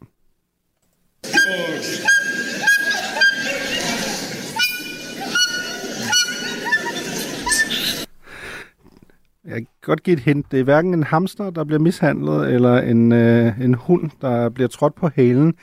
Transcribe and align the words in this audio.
Jeg 9.46 9.56
kan 9.56 9.68
godt 9.82 10.04
give 10.04 10.14
et 10.14 10.20
hint. 10.20 10.52
Det 10.52 10.60
er 10.60 10.64
hverken 10.64 10.94
en 10.94 11.04
hamster, 11.04 11.50
der 11.50 11.64
bliver 11.64 11.80
mishandlet, 11.80 12.54
eller 12.54 12.82
en, 12.82 13.12
øh, 13.12 13.62
en 13.62 13.74
hund, 13.74 14.12
der 14.22 14.50
bliver 14.50 14.68
trådt 14.68 14.96
på 14.96 15.10
halen. 15.16 15.54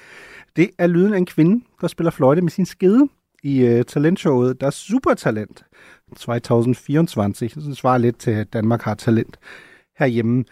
Det 0.57 0.71
er 0.79 0.87
lyden 0.87 1.15
af 1.15 1.19
en 1.19 1.27
kvinde, 1.27 1.65
der 1.81 1.89
spiller 1.89 2.11
fløjte 2.11 2.43
med 2.43 2.51
sin 2.51 2.67
skede 2.67 3.09
i 3.43 3.61
øh, 3.61 3.85
talentshowet 3.85 4.61
Der 4.61 4.67
er 4.67 4.71
Supertalent 4.71 5.65
2024. 6.17 7.69
Det 7.69 7.77
svarer 7.77 7.99
lidt 7.99 8.19
til, 8.19 8.31
at 8.31 8.53
Danmark 8.53 8.83
har 8.83 8.95
talent 8.95 9.39
herhjemme. 9.99 10.45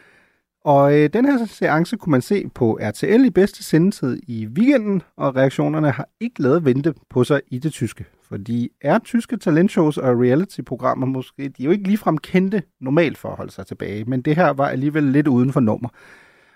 Og 0.64 0.98
øh, 0.98 1.10
den 1.12 1.24
her 1.24 1.46
seance 1.46 1.96
kunne 1.96 2.10
man 2.10 2.22
se 2.22 2.48
på 2.54 2.78
RTL 2.82 3.24
i 3.24 3.30
bedste 3.30 3.64
sendetid 3.64 4.20
i 4.28 4.46
weekenden, 4.46 5.02
og 5.16 5.36
reaktionerne 5.36 5.90
har 5.90 6.08
ikke 6.20 6.42
lavet 6.42 6.64
vente 6.64 6.94
på 7.10 7.24
sig 7.24 7.40
i 7.50 7.58
det 7.58 7.72
tyske. 7.72 8.04
Fordi 8.28 8.70
er 8.80 8.98
tyske 8.98 9.36
talentshows 9.36 9.98
og 9.98 10.20
reality-programmer 10.20 11.06
måske, 11.06 11.48
de 11.48 11.62
er 11.62 11.64
jo 11.64 11.70
ikke 11.70 11.84
ligefrem 11.84 12.18
kendte 12.18 12.62
normalt 12.80 13.18
for 13.18 13.28
at 13.28 13.36
holde 13.36 13.52
sig 13.52 13.66
tilbage, 13.66 14.04
men 14.04 14.22
det 14.22 14.36
her 14.36 14.50
var 14.50 14.68
alligevel 14.68 15.04
lidt 15.04 15.28
uden 15.28 15.52
for 15.52 15.60
nummer. 15.60 15.88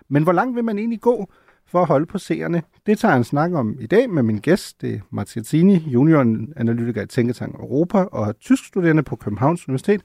Men 0.08 0.22
hvor 0.22 0.32
langt 0.32 0.56
vil 0.56 0.64
man 0.64 0.78
egentlig 0.78 1.00
gå 1.00 1.32
for 1.66 1.80
at 1.80 1.86
holde 1.86 2.06
på 2.06 2.18
seerne? 2.18 2.62
Det 2.86 2.98
tager 2.98 3.14
en 3.14 3.24
snak 3.24 3.52
om 3.52 3.76
i 3.80 3.86
dag 3.86 4.10
med 4.10 4.22
min 4.22 4.38
gæst, 4.38 4.80
det 4.80 4.94
er 4.94 5.00
Martin 5.10 5.70
junior-analytiker 5.70 7.02
i 7.02 7.06
Tænketank 7.06 7.54
Europa 7.54 7.98
og 7.98 8.38
tysk 8.40 8.64
studerende 8.64 9.02
på 9.02 9.16
Københavns 9.16 9.68
Universitet. 9.68 10.02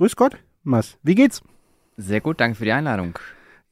Grüß 0.00 0.14
godt, 0.16 0.44
Mars. 0.64 0.98
Wie 1.08 1.14
geht's? 1.14 1.40
Sehr 1.98 2.20
gut, 2.20 2.38
danke 2.38 2.56
für 2.56 2.64
die 2.64 2.72
Einladung. 2.72 3.18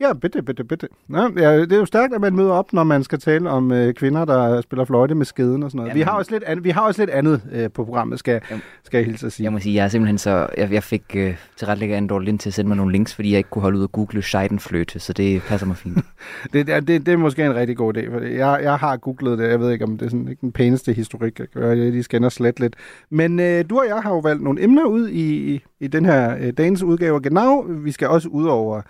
Ja, 0.00 0.12
bitte, 0.12 0.42
bitte, 0.42 0.64
bitte. 0.64 0.88
Nå, 1.08 1.30
ja, 1.36 1.60
det 1.60 1.72
er 1.72 1.76
jo 1.76 1.84
stærkt, 1.84 2.14
at 2.14 2.20
man 2.20 2.36
møder 2.36 2.52
op, 2.52 2.72
når 2.72 2.84
man 2.84 3.04
skal 3.04 3.18
tale 3.18 3.50
om 3.50 3.72
øh, 3.72 3.94
kvinder, 3.94 4.24
der 4.24 4.60
spiller 4.60 4.84
fløjte 4.84 5.14
med 5.14 5.26
skeden 5.26 5.62
og 5.62 5.70
sådan 5.70 5.76
noget. 5.76 5.88
Jamen, 5.88 5.98
vi, 5.98 6.02
har 6.02 6.10
også 6.10 6.30
lidt 6.30 6.44
an, 6.44 6.64
vi 6.64 6.70
har 6.70 6.80
også 6.80 7.02
lidt 7.02 7.10
andet 7.10 7.42
øh, 7.52 7.70
på 7.70 7.84
programmet, 7.84 8.18
skal, 8.18 8.40
jamen, 8.50 8.62
skal 8.84 8.98
jeg 8.98 9.06
hilse 9.06 9.26
at 9.26 9.32
sige. 9.32 9.44
Jeg 9.44 9.52
må 9.52 9.58
sige, 9.58 9.74
jeg 9.74 9.84
er 9.84 9.88
simpelthen 9.88 10.18
så... 10.18 10.46
Jeg, 10.56 10.72
jeg 10.72 10.82
fik 10.82 11.02
øh, 11.14 11.36
tilrettelægger 11.56 11.98
en 11.98 12.06
dårlig 12.06 12.40
til 12.40 12.50
at 12.50 12.54
sende 12.54 12.68
mig 12.68 12.76
nogle 12.76 12.92
links, 12.92 13.14
fordi 13.14 13.30
jeg 13.30 13.38
ikke 13.38 13.50
kunne 13.50 13.62
holde 13.62 13.78
ud 13.78 13.82
og 13.82 13.92
google 13.92 14.22
Scheidenfløte, 14.22 14.98
så 14.98 15.12
det 15.12 15.42
passer 15.42 15.66
mig 15.66 15.76
fint. 15.76 15.98
det, 16.52 16.66
det, 16.66 16.88
det, 16.88 17.06
det 17.06 17.12
er 17.12 17.16
måske 17.16 17.44
en 17.44 17.54
rigtig 17.54 17.76
god 17.76 17.96
idé, 17.96 18.10
for 18.10 18.20
jeg, 18.20 18.60
jeg 18.62 18.76
har 18.76 18.96
googlet 18.96 19.38
det. 19.38 19.48
Jeg 19.48 19.60
ved 19.60 19.70
ikke, 19.70 19.84
om 19.84 19.98
det 19.98 20.06
er 20.06 20.10
sådan, 20.10 20.28
ikke 20.28 20.40
den 20.40 20.52
pæneste 20.52 20.92
historik, 20.92 21.38
jeg 21.38 21.46
gør. 21.48 21.74
De 21.74 22.02
skal 22.02 22.22
ind 22.22 22.30
slet 22.30 22.60
lidt. 22.60 22.76
Men 23.10 23.40
øh, 23.40 23.64
du 23.70 23.78
og 23.78 23.84
jeg 23.88 24.02
har 24.02 24.10
jo 24.10 24.18
valgt 24.18 24.42
nogle 24.42 24.62
emner 24.62 24.84
ud 24.84 25.08
i, 25.08 25.60
i 25.81 25.86
den 25.86 26.05
her 26.05 26.36
øh, 26.41 26.53
dagens 26.53 26.83
udgave 26.83 27.20
Genau. 27.23 27.62
Vi 27.62 27.92
skal 27.92 28.09
også 28.09 28.28
ud 28.28 28.47
over 28.47 28.83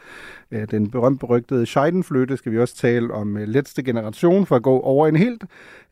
øh, 0.51 0.71
den 0.71 0.91
berømt 0.91 1.21
berygtede 1.21 1.67
Scheidenfløte, 1.67 2.37
skal 2.37 2.53
vi 2.53 2.59
også 2.59 2.77
tale 2.77 3.15
om 3.15 3.37
øh, 3.37 3.49
letste 3.49 3.83
generation 3.83 4.47
for 4.47 4.57
at 4.57 4.63
gå 4.63 4.81
over 4.81 5.09
en 5.09 5.17
helt 5.17 5.45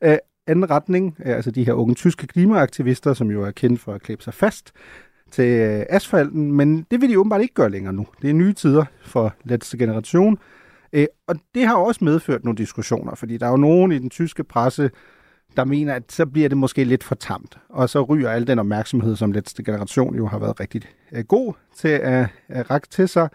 øh, 0.04 0.16
anden 0.46 0.70
retning. 0.70 1.16
Øh, 1.26 1.36
altså 1.36 1.50
de 1.50 1.64
her 1.64 1.72
unge 1.72 1.94
tyske 1.94 2.26
klimaaktivister, 2.26 3.14
som 3.14 3.30
jo 3.30 3.42
er 3.42 3.50
kendt 3.50 3.80
for 3.80 3.92
at 3.92 4.02
klæbe 4.02 4.22
sig 4.22 4.34
fast 4.34 4.72
til 5.30 5.60
øh, 5.60 5.84
asfalten, 5.88 6.52
men 6.52 6.86
det 6.90 7.00
vil 7.00 7.10
de 7.10 7.18
åbenbart 7.18 7.40
ikke 7.40 7.54
gøre 7.54 7.70
længere 7.70 7.92
nu. 7.92 8.06
Det 8.22 8.30
er 8.30 8.34
nye 8.34 8.52
tider 8.52 8.84
for 9.02 9.34
letste 9.44 9.78
generation. 9.78 10.38
Øh, 10.92 11.06
og 11.26 11.36
det 11.54 11.66
har 11.66 11.76
også 11.76 12.04
medført 12.04 12.44
nogle 12.44 12.56
diskussioner, 12.56 13.14
fordi 13.14 13.36
der 13.36 13.46
er 13.46 13.50
jo 13.50 13.56
nogen 13.56 13.92
i 13.92 13.98
den 13.98 14.10
tyske 14.10 14.44
presse, 14.44 14.90
der 15.56 15.64
mener, 15.64 15.94
at 15.94 16.12
så 16.12 16.26
bliver 16.26 16.48
det 16.48 16.58
måske 16.58 16.84
lidt 16.84 17.04
for 17.04 17.14
tamt. 17.14 17.58
Og 17.68 17.88
så 17.88 18.02
ryger 18.02 18.30
al 18.30 18.46
den 18.46 18.58
opmærksomhed, 18.58 19.16
som 19.16 19.30
næste 19.30 19.62
generation 19.62 20.14
jo 20.16 20.26
har 20.26 20.38
været 20.38 20.60
rigtig 20.60 20.82
øh, 21.12 21.24
god 21.24 21.54
til 21.76 21.88
at, 21.88 22.26
at 22.48 22.70
række 22.70 22.88
til 22.88 23.08
sig. 23.08 23.28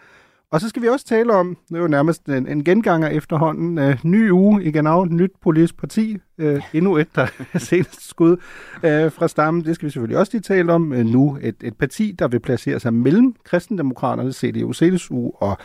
Og 0.53 0.61
så 0.61 0.69
skal 0.69 0.81
vi 0.81 0.87
også 0.87 1.05
tale 1.05 1.33
om, 1.33 1.57
det 1.69 1.75
er 1.75 1.81
jo 1.81 1.87
nærmest 1.87 2.25
en, 2.25 2.47
en 2.47 2.63
genganger 2.63 3.07
efterhånden, 3.07 3.77
øh, 3.77 3.97
ny 4.03 4.31
uge 4.31 4.63
i 4.63 4.71
Genau, 4.71 5.05
nyt 5.05 5.31
politisk 5.41 5.77
parti, 5.77 6.17
øh, 6.37 6.61
endnu 6.73 6.97
et, 6.97 7.07
der 7.15 7.27
er 7.53 7.59
senest 7.69 8.09
skud 8.09 8.37
øh, 8.83 9.11
fra 9.11 9.27
stammen. 9.27 9.65
Det 9.65 9.75
skal 9.75 9.85
vi 9.85 9.91
selvfølgelig 9.91 10.17
også 10.17 10.31
lige 10.33 10.41
tale 10.41 10.73
om 10.73 10.93
øh, 10.93 11.05
nu. 11.05 11.37
Et, 11.41 11.55
et 11.63 11.77
parti, 11.77 12.15
der 12.19 12.27
vil 12.27 12.39
placere 12.39 12.79
sig 12.79 12.93
mellem 12.93 13.35
kristendemokraterne, 13.43 14.33
CDU, 14.33 14.73
CSU 14.73 15.31
og 15.35 15.57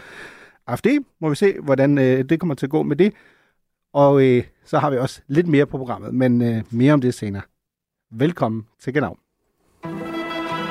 AFD. 0.66 0.86
Må 1.20 1.28
vi 1.28 1.34
se, 1.34 1.54
hvordan 1.62 1.98
øh, 1.98 2.24
det 2.28 2.40
kommer 2.40 2.54
til 2.54 2.66
at 2.66 2.70
gå 2.70 2.82
med 2.82 2.96
det. 2.96 3.12
Og 3.92 4.24
øh, 4.24 4.44
så 4.64 4.78
har 4.78 4.90
vi 4.90 4.96
også 4.96 5.20
lidt 5.28 5.48
mere 5.48 5.66
på 5.66 5.78
programmet, 5.78 6.14
men 6.14 6.42
øh, 6.42 6.62
mere 6.70 6.92
om 6.92 7.00
det 7.00 7.14
senere. 7.14 7.42
Velkommen 8.10 8.66
til 8.80 8.94
Genau. 8.94 9.16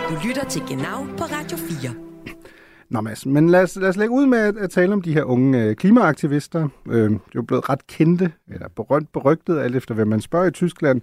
Du 0.09 0.15
lytter 0.27 0.45
til 0.49 0.61
Genau 0.69 1.03
på 1.17 1.23
Radio 1.23 1.57
4. 1.57 1.93
Nå 2.89 3.01
Mads, 3.01 3.25
men 3.25 3.49
lad 3.49 3.63
os, 3.63 3.75
lad 3.75 3.89
os 3.89 3.97
lægge 3.97 4.13
ud 4.13 4.25
med 4.25 4.37
at, 4.37 4.57
at 4.57 4.69
tale 4.69 4.93
om 4.93 5.01
de 5.01 5.13
her 5.13 5.23
unge 5.23 5.63
øh, 5.63 5.75
klimaaktivister. 5.75 6.69
Øh, 6.89 7.09
de 7.09 7.15
er 7.15 7.19
jo 7.35 7.41
blevet 7.41 7.69
ret 7.69 7.87
kendte, 7.87 8.31
eller 8.47 8.67
berømt, 8.67 9.11
berygtet, 9.11 9.59
alt 9.59 9.75
efter 9.75 9.95
hvad 9.95 10.05
man 10.05 10.21
spørger 10.21 10.47
i 10.47 10.51
Tyskland. 10.51 11.01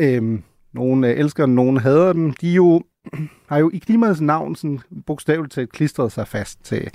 Øh, 0.00 0.38
nogle 0.72 1.08
øh, 1.08 1.18
elsker 1.18 1.46
dem, 1.46 1.54
nogle 1.54 1.80
hader 1.80 2.12
dem. 2.12 2.32
De 2.32 2.52
jo, 2.52 2.82
har 3.48 3.58
jo 3.58 3.70
i 3.74 3.78
klimaets 3.78 4.20
navn 4.20 4.56
sådan, 4.56 4.80
bogstaveligt 5.06 5.52
talt 5.52 5.72
klistret 5.72 6.12
sig 6.12 6.28
fast 6.28 6.64
til, 6.64 6.90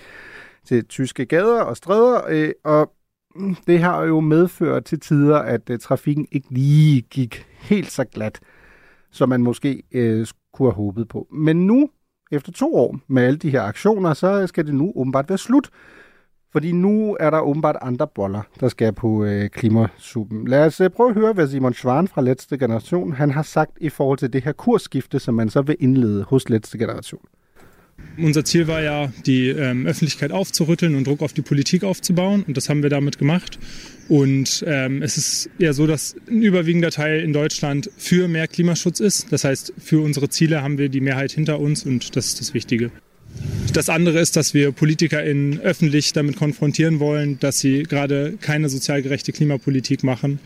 til 0.66 0.86
tyske 0.86 1.26
gader 1.26 1.62
og 1.62 1.78
stræder, 1.78 2.22
øh, 2.30 2.52
og 2.64 2.94
det 3.68 3.80
har 3.80 4.04
jo 4.04 4.20
medført 4.20 4.86
til 4.86 5.00
tider, 5.00 5.38
at 5.38 5.70
øh, 5.70 5.80
trafikken 5.80 6.28
ikke 6.32 6.48
lige 6.50 7.02
gik 7.02 7.46
helt 7.60 7.92
så 7.92 8.04
glat, 8.04 8.40
som 9.12 9.30
man 9.30 9.42
måske 9.42 9.84
øh, 9.92 10.28
kunne 10.54 10.68
have 10.68 10.76
håbet 10.76 11.08
på. 11.08 11.28
Men 11.32 11.68
nu 11.68 11.90
efter 12.32 12.52
to 12.52 12.76
år 12.76 13.00
med 13.08 13.24
alle 13.24 13.40
de 13.40 13.50
her 13.50 13.62
aktioner, 13.62 14.14
så 14.14 14.48
skal 14.48 14.66
det 14.66 14.76
nu 14.76 14.94
åbenbart 14.96 15.30
være 15.30 15.38
slut. 15.38 15.70
Fordi 16.52 16.72
nu 16.72 17.18
er 17.20 17.30
der 17.30 17.40
åbenbart 17.40 17.76
andre 17.82 18.08
boller, 18.08 18.42
der 18.60 18.68
skal 18.68 18.94
på 18.94 19.24
øh, 19.24 19.50
klimasuppen. 19.50 20.48
Lad 20.48 20.66
os 20.66 20.82
øh, 20.82 20.90
prøve 20.90 21.10
at 21.10 21.16
høre, 21.16 21.34
hvad 21.34 21.48
Simon 21.48 21.74
Schwan 21.74 22.08
fra 22.08 22.22
Letste 22.22 22.58
Generation 22.58 23.14
han 23.14 23.32
har 23.32 23.42
sagt 23.42 23.72
i 23.82 23.90
forhold 23.90 24.18
til 24.18 24.34
det 24.34 24.44
her 24.44 24.52
kursskifte, 24.52 25.20
som 25.20 25.34
man 25.36 25.50
så 25.50 25.62
vil 25.62 25.76
indlede 25.80 26.24
hos 26.24 26.50
Letste 26.50 26.78
Generation. 26.78 27.22
Unser 28.18 28.44
Ziel 28.44 28.68
war 28.68 28.82
ja, 28.82 29.14
die 29.26 29.48
ähm, 29.48 29.88
Öffentlichkeit 29.88 30.32
aufzurütteln 30.32 30.96
und 30.96 31.08
Druck 31.08 31.22
auf 31.22 31.32
die 31.34 31.42
Politik 31.42 31.84
aufzubauen. 31.84 32.44
Und 32.46 32.58
das 32.58 32.68
haben 32.68 32.84
wir 32.84 32.90
damit 32.90 33.18
gemacht. 33.18 33.58
Und 34.10 34.64
ähm, 34.68 35.02
es 35.02 35.18
ist 35.18 35.50
ja 35.58 35.72
so, 35.72 35.88
dass 35.88 36.16
ein 36.28 36.42
überwiegender 36.42 36.92
Teil 36.92 37.22
in 37.22 37.32
Deutschland 37.32 37.90
für 37.98 38.28
mehr 38.28 38.48
Klimaschutz 38.48 39.00
ist. 39.00 39.32
Das 39.32 39.44
heißt, 39.44 39.74
für 39.78 40.02
unsere 40.02 40.30
Ziele 40.30 40.62
haben 40.62 40.78
wir 40.78 40.90
die 40.90 41.00
Mehrheit 41.00 41.32
hinter 41.32 41.60
uns 41.60 41.86
und 41.86 42.16
das 42.16 42.28
ist 42.28 42.42
das 42.42 42.54
Wichtige. 42.54 42.92
Das 43.74 43.88
andere 43.88 44.20
ist, 44.20 44.36
dass 44.36 44.56
wir 44.56 44.72
PolitikerInnen 44.72 45.60
öffentlich 45.60 46.12
damit 46.12 46.36
konfrontieren 46.36 47.00
wollen, 47.00 47.40
dass 47.40 47.60
sie 47.60 47.84
gerade 47.84 48.34
keine 48.42 48.68
sozial 48.68 49.04
gerechte 49.04 49.32
Klimapolitik 49.32 50.04
machen 50.04 50.40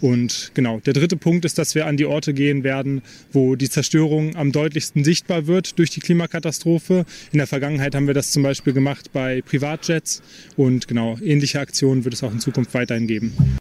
und 0.00 0.52
genau, 0.54 0.80
der 0.80 0.92
dritte 0.92 1.16
Punkt 1.16 1.44
ist, 1.44 1.58
dass 1.58 1.74
wir 1.74 1.86
an 1.86 1.96
die 1.96 2.06
Orte 2.06 2.32
gehen 2.34 2.62
werden, 2.64 3.02
wo 3.32 3.56
die 3.56 3.68
Zerstörung 3.68 4.36
am 4.36 4.52
deutlichsten 4.52 5.04
sichtbar 5.04 5.46
wird 5.46 5.78
durch 5.78 5.90
die 5.90 6.00
Klimakatastrophe. 6.00 7.04
In 7.32 7.38
der 7.38 7.46
Vergangenheit 7.46 7.94
haben 7.94 8.06
wir 8.06 8.14
das 8.14 8.32
zum 8.32 8.42
Beispiel 8.42 8.72
gemacht 8.72 9.12
bei 9.12 9.42
Privatjets 9.42 10.22
und 10.56 10.88
genau, 10.88 11.16
ähnliche 11.22 11.60
Aktionen 11.60 12.04
wird 12.04 12.14
es 12.14 12.22
auch 12.22 12.32
in 12.32 12.40
Zukunft 12.40 12.74
weiterhin 12.74 13.06
geben. 13.06 13.58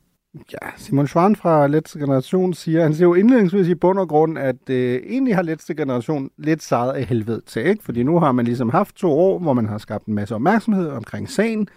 Ja, 0.51 0.73
Simon 0.77 1.07
Schwan 1.07 1.35
fra 1.35 1.67
Letste 1.67 1.99
Generation 1.99 2.53
siger, 2.53 2.83
han 2.83 2.93
siger 2.93 3.07
jo 3.07 3.13
indledningsvis 3.13 3.67
i 3.67 3.75
bund 3.75 3.99
og 3.99 4.07
grund, 4.07 4.37
at 4.37 4.69
øh, 4.69 5.01
egentlig 5.07 5.35
har 5.35 5.41
Letste 5.41 5.75
Generation 5.75 6.29
lidt 6.37 6.63
sejret 6.63 6.93
af 6.93 7.05
helvede 7.05 7.41
til, 7.45 7.65
ikke? 7.65 7.83
Fordi 7.83 8.03
nu 8.03 8.19
har 8.19 8.31
man 8.31 8.45
ligesom 8.45 8.69
haft 8.69 8.95
to 8.95 9.11
år, 9.11 9.39
hvor 9.39 9.53
man 9.53 9.65
har 9.65 9.77
skabt 9.77 10.05
en 10.05 10.13
masse 10.13 10.35
opmærksomhed 10.35 10.89
omkring 10.89 11.29
sagen. 11.29 11.67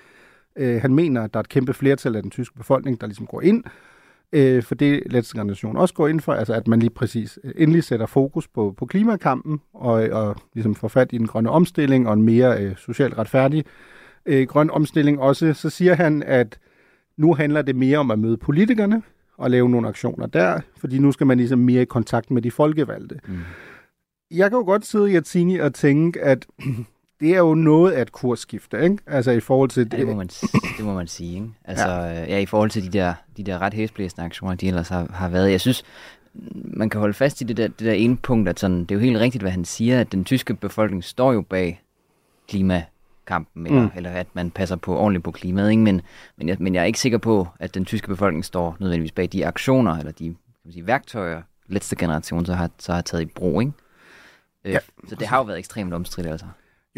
Øh, 0.56 0.82
han 0.82 0.94
mener, 0.94 1.22
at 1.22 1.34
der 1.34 1.38
er 1.38 1.42
et 1.42 1.48
kæmpe 1.48 1.74
flertal 1.74 2.16
af 2.16 2.22
den 2.22 2.30
tyske 2.30 2.54
befolkning, 2.56 3.00
der 3.00 3.06
ligesom 3.06 3.26
går 3.26 3.42
ind 3.42 3.64
øh, 4.32 4.62
for 4.62 4.74
det 4.74 5.02
Let's 5.14 5.32
Generation 5.34 5.76
også 5.76 5.94
går 5.94 6.08
ind 6.08 6.20
for, 6.20 6.32
altså 6.32 6.54
at 6.54 6.68
man 6.68 6.78
lige 6.78 6.90
præcis 6.90 7.38
øh, 7.44 7.52
endelig 7.56 7.84
sætter 7.84 8.06
fokus 8.06 8.48
på, 8.48 8.74
på 8.76 8.86
klimakampen 8.86 9.60
og, 9.74 9.92
og 9.92 10.36
ligesom 10.54 10.74
får 10.74 10.88
fat 10.88 11.12
i 11.12 11.18
den 11.18 11.26
grønne 11.26 11.50
omstilling 11.50 12.08
og 12.08 12.14
en 12.14 12.22
mere 12.22 12.62
øh, 12.62 12.76
socialt 12.76 13.18
retfærdig 13.18 13.64
øh, 14.26 14.46
grøn 14.46 14.70
omstilling 14.70 15.20
også, 15.20 15.52
så 15.52 15.70
siger 15.70 15.94
han, 15.94 16.22
at 16.22 16.58
nu 17.16 17.34
handler 17.34 17.62
det 17.62 17.76
mere 17.76 17.98
om 17.98 18.10
at 18.10 18.18
møde 18.18 18.36
politikerne 18.36 19.02
og 19.38 19.50
lave 19.50 19.70
nogle 19.70 19.88
aktioner 19.88 20.26
der, 20.26 20.60
fordi 20.76 20.98
nu 20.98 21.12
skal 21.12 21.26
man 21.26 21.38
ligesom 21.38 21.58
mere 21.58 21.82
i 21.82 21.84
kontakt 21.84 22.30
med 22.30 22.42
de 22.42 22.50
folkevalgte. 22.50 23.20
Mm. 23.28 23.38
Jeg 24.30 24.50
kan 24.50 24.58
jo 24.58 24.64
godt 24.64 24.86
sidde 24.86 25.12
i 25.12 25.16
Atini 25.16 25.58
og 25.58 25.74
tænke, 25.74 26.20
at 26.20 26.46
det 27.20 27.34
er 27.34 27.38
jo 27.38 27.55
noget 27.55 27.93
af 27.93 28.02
et 28.02 28.12
kursskifte, 28.12 28.84
ikke? 28.84 28.99
Altså 29.06 29.31
i 29.31 29.40
forhold 29.40 29.70
til... 29.70 29.88
Ja, 29.93 29.99
det, 29.99 30.06
må 30.06 30.14
man, 30.14 30.26
det 30.76 30.84
må 30.84 30.94
man 30.94 31.06
sige, 31.06 31.34
ikke? 31.34 31.49
Altså, 31.64 31.88
ja. 31.88 32.25
ja, 32.25 32.38
i 32.38 32.46
forhold 32.46 32.70
til 32.70 32.82
de 32.82 32.99
der, 32.99 33.14
de 33.37 33.44
der 33.44 33.58
ret 33.58 33.75
hæsblæsende 33.75 34.25
aktioner, 34.25 34.55
de 34.55 34.69
ellers 34.69 34.88
har, 34.88 35.06
har 35.12 35.28
været. 35.28 35.50
Jeg 35.50 35.61
synes, 35.61 35.84
man 36.55 36.90
kan 36.90 37.00
holde 37.00 37.14
fast 37.14 37.40
i 37.40 37.44
det 37.44 37.56
der, 37.56 37.69
det 37.69 37.81
der 37.81 37.93
ene 37.93 38.17
punkt, 38.17 38.49
at 38.49 38.61
sådan, 38.61 38.81
det 38.81 38.90
er 38.90 38.94
jo 38.94 39.00
helt 39.00 39.19
rigtigt, 39.19 39.43
hvad 39.43 39.50
han 39.52 39.64
siger, 39.64 40.00
at 40.00 40.12
den 40.12 40.25
tyske 40.25 40.55
befolkning 40.55 41.05
står 41.05 41.32
jo 41.32 41.40
bag 41.40 41.82
klima 42.49 42.84
kampen, 43.26 43.66
eller, 43.66 43.82
mm. 43.82 43.90
eller 43.96 44.11
at 44.11 44.26
man 44.32 44.50
passer 44.50 44.76
på 44.76 44.96
ordentligt 44.96 45.25
på 45.25 45.31
klimaet. 45.31 45.70
Ikke? 45.70 45.82
Men, 45.82 46.00
men, 46.37 46.49
jeg, 46.49 46.56
men 46.61 46.75
jeg 46.75 46.81
er 46.81 46.84
ikke 46.84 47.00
sikker 47.00 47.19
på, 47.19 47.49
at 47.58 47.75
den 47.75 47.84
tyske 47.84 48.08
befolkning 48.08 48.44
står 48.44 48.76
nødvendigvis 48.81 49.12
bag 49.12 49.28
de 49.32 49.46
aktioner, 49.46 49.99
eller 49.99 50.12
de 50.12 50.25
kan 50.25 50.37
man 50.64 50.73
sige, 50.73 50.87
værktøjer, 50.87 51.43
letzte 51.66 51.96
generation 51.96 52.46
så 52.46 52.55
har, 52.55 52.70
så 52.78 52.93
har 52.93 53.00
taget 53.00 53.23
i 53.23 53.26
brug. 53.26 53.61
Ikke? 53.61 53.73
Øh, 54.64 54.73
ja. 54.73 54.78
Så 55.08 55.14
det 55.14 55.26
har 55.26 55.37
jo 55.37 55.43
været 55.43 55.58
ekstremt 55.58 55.94
omstridt 55.94 56.26
altså. 56.26 56.46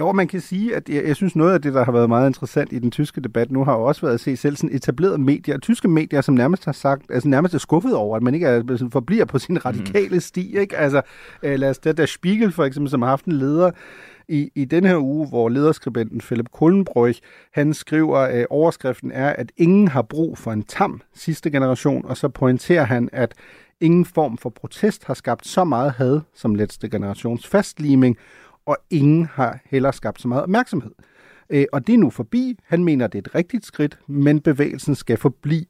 Jo, 0.03 0.13
man 0.13 0.29
kan 0.29 0.41
sige, 0.41 0.77
at 0.77 0.89
jeg, 0.89 1.05
jeg 1.05 1.17
synes 1.17 1.37
noget 1.37 1.55
af 1.55 1.63
det, 1.63 1.75
der 1.75 1.85
har 1.85 1.93
været 1.93 2.09
meget 2.09 2.29
interessant 2.29 2.73
i 2.73 2.79
den 2.79 2.91
tyske 2.91 3.21
debat 3.21 3.51
nu, 3.51 3.65
har 3.65 3.73
jo 3.73 3.85
også 3.85 4.01
været 4.01 4.15
at 4.15 4.21
se 4.21 4.37
selv 4.37 4.57
sådan 4.57 4.77
etablerede 4.77 5.19
medier, 5.19 5.59
tyske 5.59 5.89
medier, 5.89 6.21
som 6.21 6.35
nærmest 6.35 6.65
har 6.65 6.73
sagt, 6.73 7.11
altså 7.11 7.29
nærmest 7.29 7.55
er 7.55 7.59
skuffet 7.59 7.95
over, 7.95 8.17
at 8.17 8.23
man 8.23 8.35
ikke 8.35 8.47
er, 8.47 8.63
sådan, 8.69 8.91
forbliver 8.91 9.25
på 9.25 9.39
sin 9.39 9.65
radikale 9.65 10.15
mm. 10.15 10.21
sti. 10.21 10.59
Ikke? 10.59 10.77
Altså, 10.77 11.03
øh, 11.43 11.59
lad 11.59 11.71
os 11.71 11.79
det 11.79 11.97
der 11.97 12.07
Spiegel 12.07 12.53
for 12.53 12.65
eksempel, 12.65 12.91
som 12.91 13.03
har 13.03 13.09
haft 13.09 13.25
en 13.25 13.33
leder 13.33 13.71
i, 14.29 14.51
i 14.55 14.65
den 14.65 14.85
her 14.85 14.99
uge, 14.99 15.29
hvor 15.29 15.49
lederskribenten 15.49 16.21
Philip 16.21 16.49
Kullenbryg, 16.53 17.15
han 17.53 17.75
skriver, 17.75 18.19
at 18.19 18.41
øh, 18.41 18.47
overskriften 18.51 19.13
er, 19.13 19.31
at 19.31 19.53
ingen 19.57 19.89
har 19.89 20.03
brug 20.03 20.39
for 20.39 20.53
en 20.53 20.63
tam 20.63 21.01
sidste 21.15 21.51
generation, 21.51 22.05
og 22.05 22.17
så 22.17 22.29
pointerer 22.29 22.85
han, 22.85 23.09
at 23.13 23.35
ingen 23.81 24.05
form 24.05 24.39
for 24.39 24.51
protest 24.51 25.05
har 25.05 25.15
skabt 25.15 25.47
så 25.47 25.65
meget 25.65 25.93
had 25.93 26.21
som 26.35 26.55
letzte 26.55 26.89
generations 26.89 27.47
fastliming, 27.47 28.17
og 28.67 28.76
ingen 28.91 29.25
har 29.25 29.59
heller 29.64 29.91
skabt 29.91 30.20
så 30.20 30.29
meget 30.29 30.43
opmærksomhed. 30.43 30.93
Øh, 31.50 31.64
og 31.73 31.87
det 31.87 31.93
er 31.94 31.99
nu 31.99 32.11
forbi. 32.11 32.59
Han 32.64 32.85
mener, 32.85 33.06
det 33.06 33.19
er 33.19 33.23
et 33.23 33.35
rigtigt 33.35 33.67
skridt, 33.67 33.99
men 34.06 34.41
bevægelsen 34.41 34.94
skal 34.94 35.17
forblive 35.17 35.64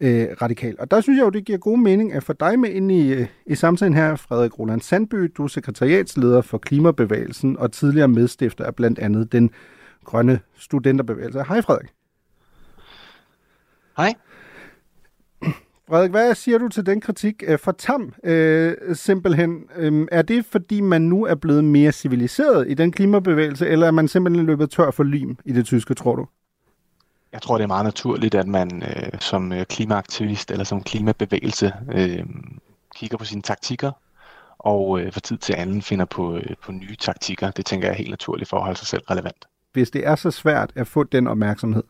øh, 0.00 0.28
radikal. 0.42 0.76
Og 0.78 0.90
der 0.90 1.00
synes 1.00 1.16
jeg 1.16 1.24
jo, 1.24 1.30
det 1.30 1.44
giver 1.44 1.58
god 1.58 1.78
mening 1.78 2.12
at 2.12 2.22
få 2.22 2.32
dig 2.32 2.58
med 2.58 2.70
ind 2.70 2.92
i, 2.92 3.12
øh, 3.12 3.26
i 3.46 3.54
samtalen 3.54 3.94
her, 3.94 4.16
Frederik 4.16 4.58
Roland 4.58 4.80
Sandby. 4.80 5.32
Du 5.36 5.44
er 5.44 5.48
sekretariatsleder 5.48 6.40
for 6.40 6.58
Klimabevægelsen 6.58 7.56
og 7.56 7.72
tidligere 7.72 8.08
medstifter 8.08 8.64
af 8.64 8.74
blandt 8.74 8.98
andet 8.98 9.32
den 9.32 9.50
grønne 10.04 10.40
studenterbevægelse. 10.56 11.44
Hej 11.48 11.60
Frederik. 11.60 11.88
Hej. 13.96 14.14
Frederik, 15.88 16.10
hvad 16.10 16.34
siger 16.34 16.58
du 16.58 16.68
til 16.68 16.86
den 16.86 17.00
kritik 17.00 17.42
øh, 17.46 17.58
for 17.58 17.72
Tam 17.72 18.14
øh, 18.24 18.76
simpelthen? 18.94 19.64
Øh, 19.76 20.08
er 20.12 20.22
det, 20.22 20.44
fordi 20.44 20.80
man 20.80 21.02
nu 21.02 21.24
er 21.24 21.34
blevet 21.34 21.64
mere 21.64 21.92
civiliseret 21.92 22.70
i 22.70 22.74
den 22.74 22.92
klimabevægelse, 22.92 23.68
eller 23.68 23.86
er 23.86 23.90
man 23.90 24.08
simpelthen 24.08 24.46
løbet 24.46 24.70
tør 24.70 24.90
for 24.90 25.02
lim 25.02 25.36
i 25.44 25.52
det 25.52 25.66
tyske, 25.66 25.94
tror 25.94 26.16
du? 26.16 26.26
Jeg 27.32 27.42
tror, 27.42 27.56
det 27.56 27.62
er 27.62 27.68
meget 27.68 27.84
naturligt, 27.84 28.34
at 28.34 28.48
man 28.48 28.82
øh, 28.82 29.20
som 29.20 29.52
øh, 29.52 29.64
klimaaktivist 29.64 30.50
eller 30.50 30.64
som 30.64 30.82
klimabevægelse 30.82 31.72
øh, 31.92 32.24
kigger 32.96 33.16
på 33.16 33.24
sine 33.24 33.42
taktikker 33.42 33.92
og 34.58 35.00
øh, 35.00 35.12
for 35.12 35.20
tid 35.20 35.38
til 35.38 35.54
anden 35.58 35.82
finder 35.82 36.04
på, 36.04 36.36
øh, 36.36 36.56
på 36.62 36.72
nye 36.72 36.96
taktikker. 36.96 37.50
Det 37.50 37.66
tænker 37.66 37.88
jeg 37.88 37.92
er 37.92 37.98
helt 37.98 38.10
naturligt 38.10 38.50
for 38.50 38.56
at 38.56 38.62
holde 38.62 38.78
sig 38.78 38.86
selv 38.86 39.02
relevant. 39.10 39.44
Hvis 39.72 39.90
det 39.90 40.06
er 40.06 40.16
så 40.16 40.30
svært 40.30 40.72
at 40.74 40.86
få 40.86 41.04
den 41.04 41.26
opmærksomhed, 41.26 41.82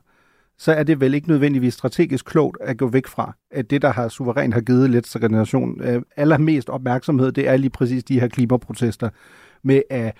så 0.59 0.73
er 0.73 0.83
det 0.83 1.01
vel 1.01 1.15
ikke 1.15 1.29
nødvendigvis 1.29 1.75
strategisk 1.75 2.25
klogt 2.25 2.57
at 2.61 2.79
gå 2.79 2.89
væk 2.89 3.07
fra, 3.07 3.37
at 3.51 3.71
det, 3.71 3.83
der 3.83 3.93
har 3.93 4.09
suverænt 4.09 4.55
har 4.55 4.61
givet 4.61 4.91
lidt 4.91 5.17
generation 5.21 5.83
øh, 5.83 6.03
allermest 6.17 6.69
opmærksomhed, 6.69 7.33
det 7.33 7.49
er 7.49 7.57
lige 7.57 7.71
præcis 7.71 8.05
de 8.05 8.21
her 8.21 8.29
klimaprotester 8.29 9.09
med 9.63 9.83
at, 9.91 10.17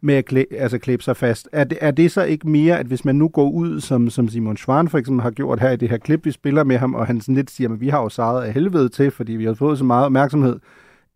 med 0.00 0.14
at 0.14 0.24
klæ, 0.24 0.44
altså 0.50 0.78
klæbe 0.78 1.02
sig 1.02 1.16
fast. 1.16 1.48
Er 1.52 1.64
det, 1.64 1.78
er 1.80 1.90
det 1.90 2.12
så 2.12 2.22
ikke 2.22 2.48
mere, 2.48 2.78
at 2.78 2.86
hvis 2.86 3.04
man 3.04 3.16
nu 3.16 3.28
går 3.28 3.50
ud, 3.50 3.80
som, 3.80 4.10
som 4.10 4.28
Simon 4.28 4.56
Schwan 4.56 4.88
for 4.88 4.98
eksempel 4.98 5.22
har 5.22 5.30
gjort 5.30 5.60
her 5.60 5.70
i 5.70 5.76
det 5.76 5.90
her 5.90 5.98
klip, 5.98 6.24
vi 6.24 6.30
spiller 6.30 6.64
med 6.64 6.78
ham, 6.78 6.94
og 6.94 7.06
han 7.06 7.20
sådan 7.20 7.34
lidt 7.34 7.50
siger, 7.50 7.72
at 7.72 7.80
vi 7.80 7.88
har 7.88 8.02
jo 8.02 8.08
sejret 8.08 8.42
af 8.42 8.52
helvede 8.52 8.88
til, 8.88 9.10
fordi 9.10 9.32
vi 9.32 9.44
har 9.44 9.54
fået 9.54 9.78
så 9.78 9.84
meget 9.84 10.04
opmærksomhed, 10.04 10.58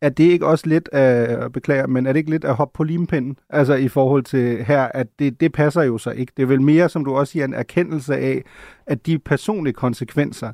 er 0.05 0.09
det 0.09 0.25
ikke 0.25 0.47
også 0.47 0.67
lidt 0.67 0.89
af, 0.93 1.53
beklager, 1.53 1.87
men 1.87 2.07
er 2.07 2.13
det 2.13 2.19
ikke 2.19 2.31
lidt 2.31 2.45
at 2.45 2.55
hoppe 2.55 2.77
på 2.77 2.85
limpinden? 2.85 3.37
Altså 3.51 3.75
i 3.75 3.89
forhold 3.89 4.23
til 4.23 4.65
her, 4.65 4.83
at 4.83 5.07
det, 5.19 5.41
det 5.41 5.53
passer 5.53 5.83
jo 5.83 5.99
så 5.99 6.11
ikke. 6.11 6.33
Det 6.37 6.43
er 6.43 6.47
vel 6.47 6.63
mere, 6.63 6.89
som 6.89 7.05
du 7.05 7.15
også 7.15 7.31
siger, 7.31 7.45
en 7.45 7.55
erkendelse 7.55 8.17
af, 8.17 8.43
at 8.87 9.07
de 9.07 9.19
personlige 9.19 9.75
konsekvenser, 9.75 10.53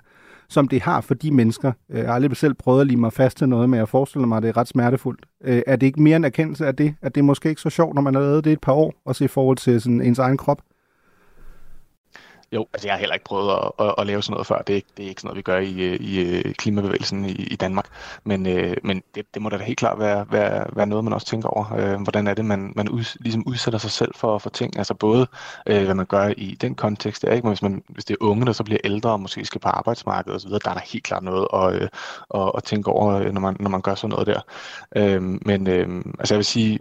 som 0.48 0.68
det 0.68 0.82
har 0.82 1.00
for 1.00 1.14
de 1.14 1.30
mennesker, 1.30 1.72
øh, 1.90 1.98
jeg 1.98 2.06
har 2.06 2.14
aldrig 2.14 2.36
selv 2.36 2.54
prøvet 2.54 2.80
at 2.80 2.86
lime 2.86 3.00
mig 3.00 3.12
fast 3.12 3.38
til 3.38 3.48
noget, 3.48 3.70
men 3.70 3.78
jeg 3.78 3.88
forestiller 3.88 4.26
mig, 4.26 4.36
at 4.36 4.42
det 4.42 4.48
er 4.48 4.56
ret 4.56 4.68
smertefuldt. 4.68 5.26
Øh, 5.44 5.62
er 5.66 5.76
det 5.76 5.86
ikke 5.86 6.02
mere 6.02 6.16
en 6.16 6.24
erkendelse 6.24 6.66
af 6.66 6.76
det, 6.76 6.94
at 7.02 7.14
det 7.14 7.20
er 7.20 7.24
måske 7.24 7.48
ikke 7.48 7.60
så 7.60 7.70
sjovt, 7.70 7.94
når 7.94 8.02
man 8.02 8.14
har 8.14 8.22
lavet 8.22 8.44
det 8.44 8.52
et 8.52 8.60
par 8.60 8.72
år, 8.72 8.94
også 9.04 9.24
i 9.24 9.28
forhold 9.28 9.56
til 9.56 9.80
sådan 9.80 10.02
ens 10.02 10.18
egen 10.18 10.36
krop? 10.36 10.62
Jo, 12.52 12.66
altså 12.74 12.88
jeg 12.88 12.94
har 12.94 12.98
heller 12.98 13.14
ikke 13.14 13.24
prøvet 13.24 13.52
at, 13.52 13.86
at, 13.86 13.94
at 13.98 14.06
lave 14.06 14.22
sådan 14.22 14.32
noget 14.32 14.46
før. 14.46 14.62
Det 14.62 14.76
er, 14.76 14.80
det 14.96 15.04
er 15.04 15.08
ikke 15.08 15.20
sådan 15.20 15.28
noget, 15.28 15.36
vi 15.36 15.42
gør 15.42 15.58
i, 15.58 15.80
øh, 15.80 16.00
i 16.00 16.20
øh, 16.20 16.54
klimabevægelsen 16.54 17.24
i, 17.24 17.32
i 17.32 17.56
Danmark. 17.56 17.86
Men, 18.24 18.46
øh, 18.46 18.76
men 18.84 19.02
det, 19.14 19.34
det 19.34 19.42
må 19.42 19.48
da 19.48 19.56
helt 19.56 19.78
klart 19.78 19.98
være, 19.98 20.26
være, 20.30 20.66
være 20.76 20.86
noget, 20.86 21.04
man 21.04 21.12
også 21.12 21.26
tænker 21.26 21.48
over. 21.48 21.74
Øh, 21.74 22.02
hvordan 22.02 22.26
er 22.26 22.34
det, 22.34 22.44
man, 22.44 22.72
man 22.76 22.88
ud, 22.88 23.18
ligesom 23.20 23.42
udsætter 23.46 23.78
sig 23.78 23.90
selv 23.90 24.14
for, 24.14 24.38
for 24.38 24.50
ting? 24.50 24.78
Altså 24.78 24.94
både, 24.94 25.26
øh, 25.66 25.84
hvad 25.84 25.94
man 25.94 26.06
gør 26.06 26.32
i 26.36 26.56
den 26.60 26.74
kontekst, 26.74 27.22
der, 27.22 27.32
ikke? 27.32 27.46
Men 27.46 27.50
hvis, 27.50 27.62
man, 27.62 27.82
hvis 27.88 28.04
det 28.04 28.14
er 28.14 28.24
unge, 28.24 28.46
der 28.46 28.52
så 28.52 28.64
bliver 28.64 28.80
ældre 28.84 29.10
og 29.10 29.20
måske 29.20 29.44
skal 29.44 29.60
på 29.60 29.68
arbejdsmarkedet 29.68 30.36
osv., 30.36 30.50
der 30.50 30.70
er 30.70 30.74
der 30.74 30.92
helt 30.92 31.04
klart 31.04 31.22
noget 31.22 31.48
at, 31.54 31.82
øh, 31.82 31.88
at, 32.34 32.52
at 32.56 32.64
tænke 32.64 32.90
over, 32.90 33.14
øh, 33.14 33.32
når 33.32 33.40
man, 33.40 33.56
når 33.60 33.70
man 33.70 33.82
gør 33.82 33.94
sådan 33.94 34.10
noget 34.10 34.26
der. 34.26 34.40
Øh, 34.96 35.22
men 35.22 35.66
øh, 35.66 36.04
altså 36.18 36.34
jeg 36.34 36.38
vil 36.38 36.44
sige, 36.44 36.78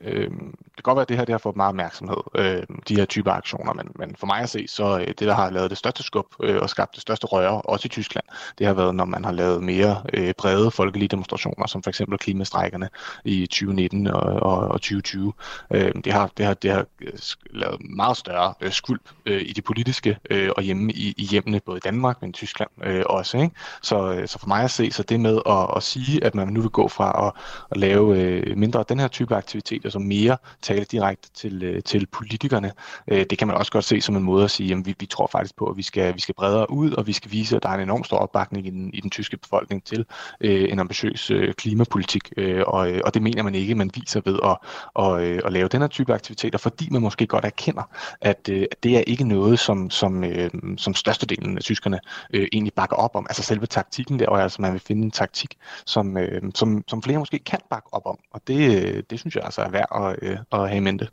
Øh, 0.00 0.30
det 0.76 0.76
kan 0.76 0.82
godt 0.82 0.96
være, 0.96 1.02
at 1.02 1.08
det 1.08 1.16
her 1.16 1.24
det 1.24 1.32
har 1.32 1.38
fået 1.38 1.56
meget 1.56 1.68
opmærksomhed, 1.68 2.16
øh, 2.34 2.62
de 2.88 2.96
her 2.96 3.04
typer 3.04 3.32
aktioner, 3.32 3.72
men, 3.72 3.88
men 3.94 4.16
for 4.16 4.26
mig 4.26 4.40
at 4.40 4.48
se, 4.48 4.68
så 4.68 4.98
øh, 4.98 5.06
det, 5.06 5.20
der 5.20 5.34
har 5.34 5.50
lavet 5.50 5.70
det 5.70 5.78
største 5.78 6.02
skub 6.02 6.26
øh, 6.42 6.62
og 6.62 6.70
skabt 6.70 6.94
det 6.94 7.02
største 7.02 7.26
røre, 7.26 7.62
også 7.62 7.86
i 7.86 7.88
Tyskland, 7.88 8.24
det 8.58 8.66
har 8.66 8.74
været, 8.74 8.94
når 8.94 9.04
man 9.04 9.24
har 9.24 9.32
lavet 9.32 9.62
mere 9.62 10.02
øh, 10.14 10.34
brede 10.38 10.70
folkelige 10.70 11.08
demonstrationer, 11.08 11.66
som 11.66 11.82
for 11.82 11.90
eksempel 11.90 12.18
klimastrækkerne 12.18 12.88
i 13.24 13.46
2019 13.46 14.06
og, 14.06 14.20
og, 14.20 14.58
og 14.58 14.80
2020. 14.80 15.32
Øh, 15.70 15.92
det, 16.04 16.12
har, 16.12 16.30
det, 16.36 16.46
har, 16.46 16.54
det 16.54 16.70
har 16.70 16.86
øh, 17.00 17.12
lavet 17.50 17.80
meget 17.80 18.16
større 18.16 18.54
øh, 18.60 18.72
skuld 18.72 19.00
øh, 19.26 19.42
i 19.42 19.52
de 19.52 19.62
politiske 19.62 20.18
øh, 20.30 20.50
og 20.56 20.62
hjemme 20.62 20.92
i, 20.92 21.14
i 21.16 21.24
hjemmene, 21.24 21.60
både 21.60 21.76
i 21.76 21.80
Danmark, 21.84 22.22
men 22.22 22.30
i 22.30 22.32
Tyskland 22.32 22.70
øh, 22.82 23.04
også. 23.06 23.38
Ikke? 23.38 23.54
Så, 23.82 24.12
øh, 24.12 24.28
så 24.28 24.38
for 24.38 24.48
mig 24.48 24.64
at 24.64 24.70
se, 24.70 24.90
så 24.90 25.02
det 25.02 25.20
med 25.20 25.40
at, 25.46 25.76
at 25.76 25.82
sige, 25.82 26.24
at 26.24 26.34
man 26.34 26.48
nu 26.48 26.60
vil 26.60 26.70
gå 26.70 26.88
fra 26.88 27.26
at, 27.26 27.32
at 27.70 27.76
lave 27.76 28.20
øh, 28.20 28.56
mindre 28.56 28.80
af 28.80 28.86
den 28.86 29.00
her 29.00 29.08
type 29.08 29.36
aktivitet, 29.36 29.85
medier, 29.86 29.90
så 29.90 29.98
mere 29.98 30.36
tale 30.62 30.84
direkte 30.84 31.28
til, 31.34 31.62
øh, 31.62 31.82
til 31.82 32.06
politikerne. 32.06 32.72
Øh, 33.08 33.26
det 33.30 33.38
kan 33.38 33.46
man 33.46 33.56
også 33.56 33.72
godt 33.72 33.84
se 33.84 34.00
som 34.00 34.16
en 34.16 34.22
måde 34.22 34.44
at 34.44 34.50
sige, 34.50 34.72
at 34.72 34.86
vi, 34.86 34.94
vi 35.00 35.06
tror 35.06 35.26
faktisk 35.26 35.56
på, 35.56 35.66
at 35.66 35.76
vi 35.76 35.82
skal, 35.82 36.14
vi 36.14 36.20
skal 36.20 36.34
bredere 36.34 36.70
ud, 36.70 36.92
og 36.92 37.06
vi 37.06 37.12
skal 37.12 37.30
vise, 37.30 37.56
at 37.56 37.62
der 37.62 37.68
er 37.68 37.74
en 37.74 37.80
enorm 37.80 38.04
stor 38.04 38.16
opbakning 38.16 38.66
i 38.66 38.70
den, 38.70 38.94
i 38.94 39.00
den 39.00 39.10
tyske 39.10 39.36
befolkning 39.36 39.84
til 39.84 40.04
øh, 40.40 40.72
en 40.72 40.78
ambitiøs 40.78 41.30
øh, 41.30 41.54
klimapolitik. 41.54 42.32
Øh, 42.36 42.62
og, 42.66 42.90
øh, 42.90 43.00
og 43.04 43.14
det 43.14 43.22
mener 43.22 43.42
man 43.42 43.54
ikke, 43.54 43.74
man 43.74 43.90
viser 43.94 44.20
ved 44.24 44.38
at, 44.44 44.56
og, 44.94 45.26
øh, 45.26 45.40
at 45.44 45.52
lave 45.52 45.68
den 45.68 45.80
her 45.80 45.88
type 45.88 46.14
aktiviteter, 46.14 46.58
fordi 46.58 46.88
man 46.90 47.02
måske 47.02 47.26
godt 47.26 47.44
erkender, 47.44 47.82
at, 48.20 48.48
øh, 48.50 48.66
at 48.70 48.82
det 48.82 48.96
er 48.96 49.00
ikke 49.06 49.24
noget, 49.24 49.58
som, 49.58 49.90
som, 49.90 50.24
øh, 50.24 50.50
som 50.76 50.94
størstedelen 50.94 51.56
af 51.56 51.62
tyskerne 51.62 52.00
øh, 52.34 52.48
egentlig 52.52 52.72
bakker 52.72 52.96
op 52.96 53.16
om. 53.16 53.26
Altså 53.28 53.42
selve 53.42 53.66
taktikken 53.66 54.18
der, 54.18 54.26
og 54.26 54.42
altså 54.42 54.62
man 54.62 54.72
vil 54.72 54.80
finde 54.80 55.02
en 55.02 55.10
taktik, 55.10 55.54
som, 55.86 56.16
øh, 56.16 56.42
som, 56.54 56.84
som 56.88 57.02
flere 57.02 57.18
måske 57.18 57.38
kan 57.38 57.58
bakke 57.70 57.94
op 57.94 58.06
om. 58.06 58.18
Og 58.32 58.40
det, 58.46 59.10
det 59.10 59.20
synes 59.20 59.36
jeg 59.36 59.44
altså 59.44 59.62
er 59.62 59.70
værd 59.76 60.16
at, 60.22 60.28
øh, 60.28 60.38
at 60.52 60.68
have 60.68 60.76
i 60.76 60.80
mente. 60.80 61.08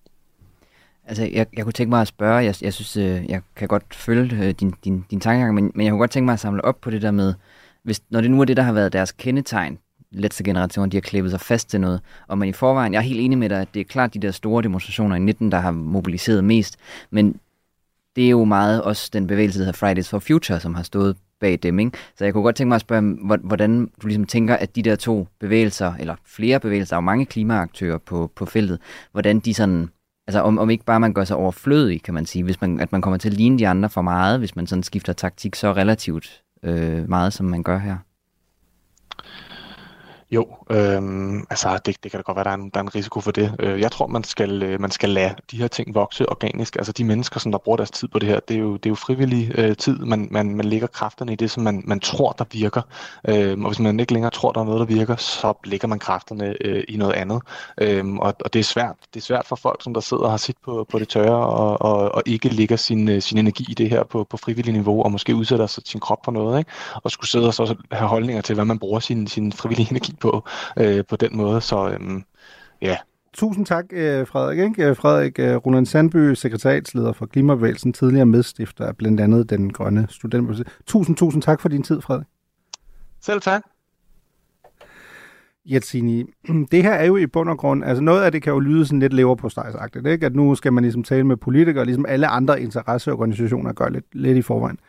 Altså, 1.06 1.30
jeg, 1.34 1.46
jeg 1.54 1.64
kunne 1.64 1.74
tænke 1.74 1.90
mig 1.90 2.02
at 2.02 2.08
spørge, 2.08 2.36
jeg, 2.36 2.56
jeg 2.62 2.74
synes, 2.74 2.98
øh, 2.98 3.30
jeg 3.30 3.42
kan 3.56 3.68
godt 3.68 3.96
følge 3.96 4.46
øh, 4.46 4.52
din, 4.52 4.74
din, 4.84 5.06
din 5.12 5.20
tankegang, 5.20 5.54
men, 5.54 5.72
men 5.76 5.86
jeg 5.86 5.92
kunne 5.92 6.00
godt 6.00 6.12
tænke 6.12 6.26
mig 6.26 6.34
at 6.34 6.40
samle 6.40 6.66
op 6.66 6.82
på 6.82 6.90
det 6.90 7.02
der 7.02 7.12
med, 7.12 7.34
hvis, 7.84 8.02
når 8.10 8.22
det 8.22 8.32
nu 8.32 8.42
er 8.42 8.46
det, 8.46 8.58
der 8.58 8.64
har 8.64 8.74
været 8.74 8.94
deres 8.94 9.12
kendetegn, 9.12 9.78
letste 10.12 10.44
generation, 10.44 10.90
de 10.90 10.98
har 10.98 11.02
klippet 11.02 11.32
sig 11.32 11.42
fast 11.42 11.70
til 11.70 11.82
noget, 11.82 12.02
og 12.28 12.38
man 12.38 12.50
i 12.50 12.52
forvejen, 12.52 12.94
jeg 12.94 13.00
er 13.00 13.04
helt 13.04 13.20
enig 13.20 13.38
med 13.38 13.50
dig, 13.50 13.62
at 13.62 13.68
det 13.74 13.80
er 13.80 13.84
klart 13.84 14.14
de 14.14 14.20
der 14.20 14.32
store 14.32 14.64
demonstrationer 14.64 15.16
i 15.16 15.20
19, 15.20 15.52
der 15.52 15.60
har 15.60 15.72
mobiliseret 15.72 16.44
mest, 16.44 16.78
men 17.10 17.40
det 18.16 18.26
er 18.26 18.30
jo 18.30 18.44
meget 18.44 18.84
også 18.84 19.10
den 19.14 19.28
bevægelse, 19.28 19.60
der 19.60 19.66
hedder 19.66 19.78
Fridays 19.78 20.10
for 20.10 20.20
Future, 20.20 20.60
som 20.60 20.76
har 20.76 20.84
stået 20.84 21.18
bag 21.44 21.60
dem. 21.64 21.80
Ikke? 21.80 21.98
Så 22.18 22.24
jeg 22.24 22.34
kunne 22.34 22.44
godt 22.44 22.56
tænke 22.56 22.68
mig 22.68 22.76
at 22.76 22.82
spørge, 22.82 23.40
hvordan 23.44 23.90
du 24.02 24.08
ligesom 24.08 24.26
tænker, 24.26 24.56
at 24.56 24.76
de 24.76 24.84
der 24.84 24.96
to 24.96 25.28
bevægelser, 25.40 25.94
eller 26.00 26.16
flere 26.26 26.60
bevægelser, 26.60 26.96
og 26.96 27.04
mange 27.04 27.26
klimaaktører 27.26 27.98
på, 27.98 28.32
på 28.36 28.46
feltet, 28.46 28.80
hvordan 29.12 29.40
de 29.40 29.54
sådan, 29.54 29.90
altså 30.28 30.42
om, 30.42 30.58
om 30.58 30.70
ikke 30.70 30.86
bare 30.86 31.00
man 31.00 31.14
gør 31.14 31.24
sig 31.24 31.38
overflødig, 31.38 32.04
kan 32.04 32.14
man 32.14 32.26
sige, 32.26 32.44
hvis 32.44 32.62
man, 32.62 32.80
at 32.80 32.92
man 32.92 33.02
kommer 33.02 33.18
til 33.18 33.30
at 33.30 33.34
ligne 33.34 33.60
de 33.60 33.68
andre 33.68 33.90
for 33.90 34.02
meget, 34.02 34.40
hvis 34.40 34.56
man 34.56 34.68
sådan 34.68 34.84
skifter 34.84 35.14
taktik 35.14 35.56
så 35.56 35.74
relativt 35.74 36.42
øh, 36.64 37.10
meget, 37.10 37.34
som 37.34 37.46
man 37.46 37.64
gør 37.64 37.78
her. 37.78 37.98
Jo, 40.34 40.48
øhm, 40.70 41.46
altså 41.50 41.80
det, 41.86 42.04
det 42.04 42.12
kan 42.12 42.18
da 42.18 42.22
godt 42.22 42.36
være, 42.36 42.44
der 42.44 42.50
er 42.50 42.56
en, 42.56 42.70
der 42.70 42.80
er 42.80 42.84
en 42.84 42.96
risiko 42.96 43.20
for 43.20 43.32
det. 43.32 43.56
Øh, 43.60 43.80
jeg 43.80 43.92
tror, 43.92 44.08
man 44.08 44.24
skal, 44.24 44.64
øh, 44.64 44.82
man 44.82 44.92
skal 44.92 45.10
lade 45.10 45.36
de 45.52 45.58
her 45.58 45.68
ting 45.68 45.96
vokse 45.96 46.30
organisk. 46.30 46.76
Altså 46.76 46.92
de 46.92 47.04
mennesker, 47.04 47.40
som 47.40 47.52
der 47.52 47.60
bruger 47.60 47.78
deres 47.78 47.92
tid 47.92 48.08
på 48.08 48.20
det 48.20 48.30
her, 48.30 48.40
det 48.40 48.56
er 48.56 48.60
jo, 48.60 48.74
det 48.74 48.86
er 48.86 48.90
jo 48.90 48.96
frivillig 48.96 49.52
øh, 49.58 49.78
tid. 49.78 49.98
Man, 49.98 50.28
man, 50.32 50.56
man 50.56 50.66
lægger 50.66 50.88
kræfterne 50.88 51.34
i 51.34 51.36
det, 51.36 51.52
som 51.52 51.64
man, 51.64 51.84
man 51.86 52.00
tror, 52.00 52.32
der 52.32 52.46
virker. 52.52 52.82
Øh, 53.28 53.60
og 53.60 53.68
hvis 53.68 53.80
man 53.80 54.00
ikke 54.00 54.14
længere 54.14 54.32
tror, 54.32 54.52
der 54.52 54.62
er 54.62 54.66
noget, 54.66 54.80
der 54.80 54.96
virker, 54.96 55.16
så 55.16 55.54
lægger 55.64 55.88
man 55.88 56.00
kræfterne 56.00 56.56
øh, 56.62 56.84
i 56.88 56.98
noget 56.98 57.14
andet. 57.14 57.42
Øh, 57.82 58.16
og, 58.16 58.34
og 58.46 58.54
det 58.54 58.60
er 58.60 58.64
svært. 58.64 58.96
Det 59.14 59.20
er 59.20 59.24
svært 59.24 59.46
for 59.46 59.56
folk, 59.56 59.84
som 59.84 59.94
der 59.94 60.02
sidder 60.02 60.24
og 60.24 60.30
har 60.30 60.38
sit 60.38 60.58
på, 60.66 60.86
på 60.90 61.00
det 61.00 61.08
tørre, 61.08 61.48
og, 61.48 61.82
og, 61.82 62.16
og 62.16 62.24
ikke 62.26 62.50
lægger 62.50 62.76
sin, 62.76 63.10
øh, 63.10 63.22
sin 63.22 63.38
energi 63.38 63.66
i 63.70 63.74
det 63.74 63.90
her 63.90 64.04
på, 64.04 64.24
på 64.30 64.38
frivillig 64.38 64.74
niveau, 64.74 65.04
og 65.04 65.12
måske 65.12 65.36
udsætter 65.36 65.68
sig 65.68 65.84
sin 65.86 66.00
krop 66.00 66.26
for 66.26 66.32
noget, 66.32 66.60
ikke? 66.60 66.72
og 66.94 67.12
skulle 67.12 67.30
sidde 67.30 67.48
og 67.48 67.54
så 67.54 67.76
have 67.92 68.10
holdninger 68.10 68.42
til, 68.42 68.56
hvad 68.56 68.66
man 68.66 68.80
bruger 68.80 69.00
sin, 69.00 69.28
sin 69.28 69.52
frivillige 69.52 69.88
energi 69.92 70.14
på, 70.24 70.48
øh, 70.80 71.04
på 71.10 71.16
den 71.16 71.38
måde. 71.38 71.62
Så 71.62 71.90
øhm, 71.90 72.24
ja, 72.82 72.98
tusind 73.34 73.66
tak, 73.66 73.86
øh, 73.92 74.28
Frederik. 74.28 74.60
Ikke? 74.60 74.90
Øh, 74.90 74.96
Frederik 74.96 75.40
øh, 75.40 75.56
Roland 75.56 75.86
Sandby, 75.86 76.34
sekretariatsleder 76.34 77.14
for 77.14 77.26
Klimabevægelsen, 77.26 77.94
tidligere 77.94 78.26
medstifter 78.26 78.86
af 78.86 78.98
blandt 78.98 79.20
andet 79.20 79.50
den 79.50 79.74
grønne 79.74 80.08
studentbevægelse. 80.10 80.66
Tusind, 80.86 81.16
tusind 81.16 81.42
tak 81.42 81.62
for 81.62 81.70
din 81.70 81.84
tid, 81.84 82.02
Frederik. 82.02 82.28
Selv 83.22 83.42
tak. 83.42 83.62
Jetsini, 85.66 86.24
det 86.72 86.84
her 86.84 86.94
er 86.94 87.06
jo 87.06 87.18
i 87.18 87.28
bund 87.28 87.50
og 87.50 87.58
grund, 87.58 87.84
altså 87.84 88.04
noget 88.04 88.24
af 88.24 88.32
det 88.32 88.42
kan 88.42 88.54
jo 88.54 88.60
lyde 88.60 88.86
sådan 88.86 89.00
lidt 89.00 89.14
lever 89.14 89.36
på 89.36 89.50
ikke? 90.06 90.26
at 90.26 90.36
nu 90.36 90.56
skal 90.56 90.74
man 90.74 90.84
ligesom 90.84 91.04
tale 91.04 91.24
med 91.24 91.38
politikere, 91.38 91.86
ligesom 91.86 92.06
alle 92.06 92.28
andre 92.28 92.62
interesseorganisationer 92.62 93.74
gør 93.74 93.90
lidt, 93.90 94.06
lidt 94.12 94.38
i 94.38 94.42
forvejen. 94.42 94.80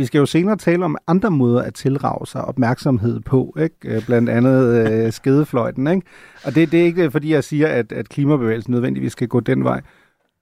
Vi 0.00 0.06
skal 0.06 0.18
jo 0.18 0.26
senere 0.26 0.56
tale 0.56 0.84
om 0.84 0.96
andre 1.06 1.30
måder 1.30 1.62
at 1.62 1.74
tilrage 1.74 2.26
sig 2.26 2.44
opmærksomhed 2.44 3.20
på, 3.20 3.56
ikke? 3.60 3.76
Øh, 3.84 4.06
blandt 4.06 4.28
andet 4.28 4.88
øh, 4.88 5.12
skedefløjten. 5.12 5.86
Ikke? 5.86 6.06
Og 6.44 6.54
det, 6.54 6.72
det 6.72 6.80
er 6.80 6.84
ikke 6.84 7.10
fordi, 7.10 7.32
jeg 7.32 7.44
siger, 7.44 7.68
at, 7.68 7.92
at 7.92 8.08
klimabevægelsen 8.08 8.70
nødvendigvis 8.70 9.12
skal 9.12 9.28
gå 9.28 9.40
den 9.40 9.64
vej. 9.64 9.80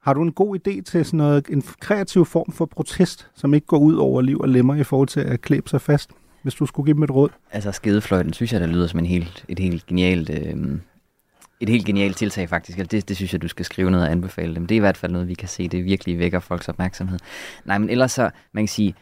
Har 0.02 0.14
du 0.14 0.22
en 0.22 0.32
god 0.32 0.58
idé 0.58 0.82
til 0.82 1.04
sådan 1.04 1.18
noget, 1.18 1.46
en 1.48 1.62
kreativ 1.80 2.24
form 2.24 2.52
for 2.52 2.66
protest, 2.66 3.30
som 3.34 3.54
ikke 3.54 3.66
går 3.66 3.78
ud 3.78 3.94
over 3.94 4.22
liv 4.22 4.40
og 4.40 4.48
lemmer 4.48 4.74
i 4.74 4.84
forhold 4.84 5.08
til 5.08 5.20
at 5.20 5.40
klæbe 5.40 5.68
sig 5.68 5.80
fast? 5.80 6.10
hvis 6.42 6.54
du 6.54 6.66
skulle 6.66 6.86
give 6.86 6.94
dem 6.94 7.02
et 7.02 7.10
råd? 7.10 7.28
Altså 7.52 7.72
skedefløjten 7.72 8.32
synes 8.32 8.52
jeg, 8.52 8.60
der 8.60 8.66
lyder 8.66 8.86
som 8.86 8.98
en 8.98 9.06
helt, 9.06 9.44
et 9.48 9.58
helt 9.58 9.86
genialt... 9.86 10.30
Øh, 10.30 10.56
et 11.60 11.68
helt 11.68 11.86
genialt 11.86 12.16
tiltag 12.16 12.48
faktisk. 12.48 12.78
Altså, 12.78 12.96
det, 12.96 13.08
det 13.08 13.16
synes 13.16 13.32
jeg, 13.32 13.42
du 13.42 13.48
skal 13.48 13.64
skrive 13.64 13.90
ned 13.90 14.00
og 14.00 14.10
anbefale 14.10 14.54
dem. 14.54 14.66
Det 14.66 14.74
er 14.74 14.76
i 14.76 14.80
hvert 14.80 14.96
fald 14.96 15.12
noget, 15.12 15.28
vi 15.28 15.34
kan 15.34 15.48
se, 15.48 15.68
det 15.68 15.84
virkelig 15.84 16.18
vækker 16.18 16.40
folks 16.40 16.68
opmærksomhed. 16.68 17.18
Nej, 17.64 17.78
men 17.78 17.90
ellers 17.90 18.12
så, 18.12 18.30
man 18.52 18.64
kan 18.64 18.68
sige, 18.68 18.94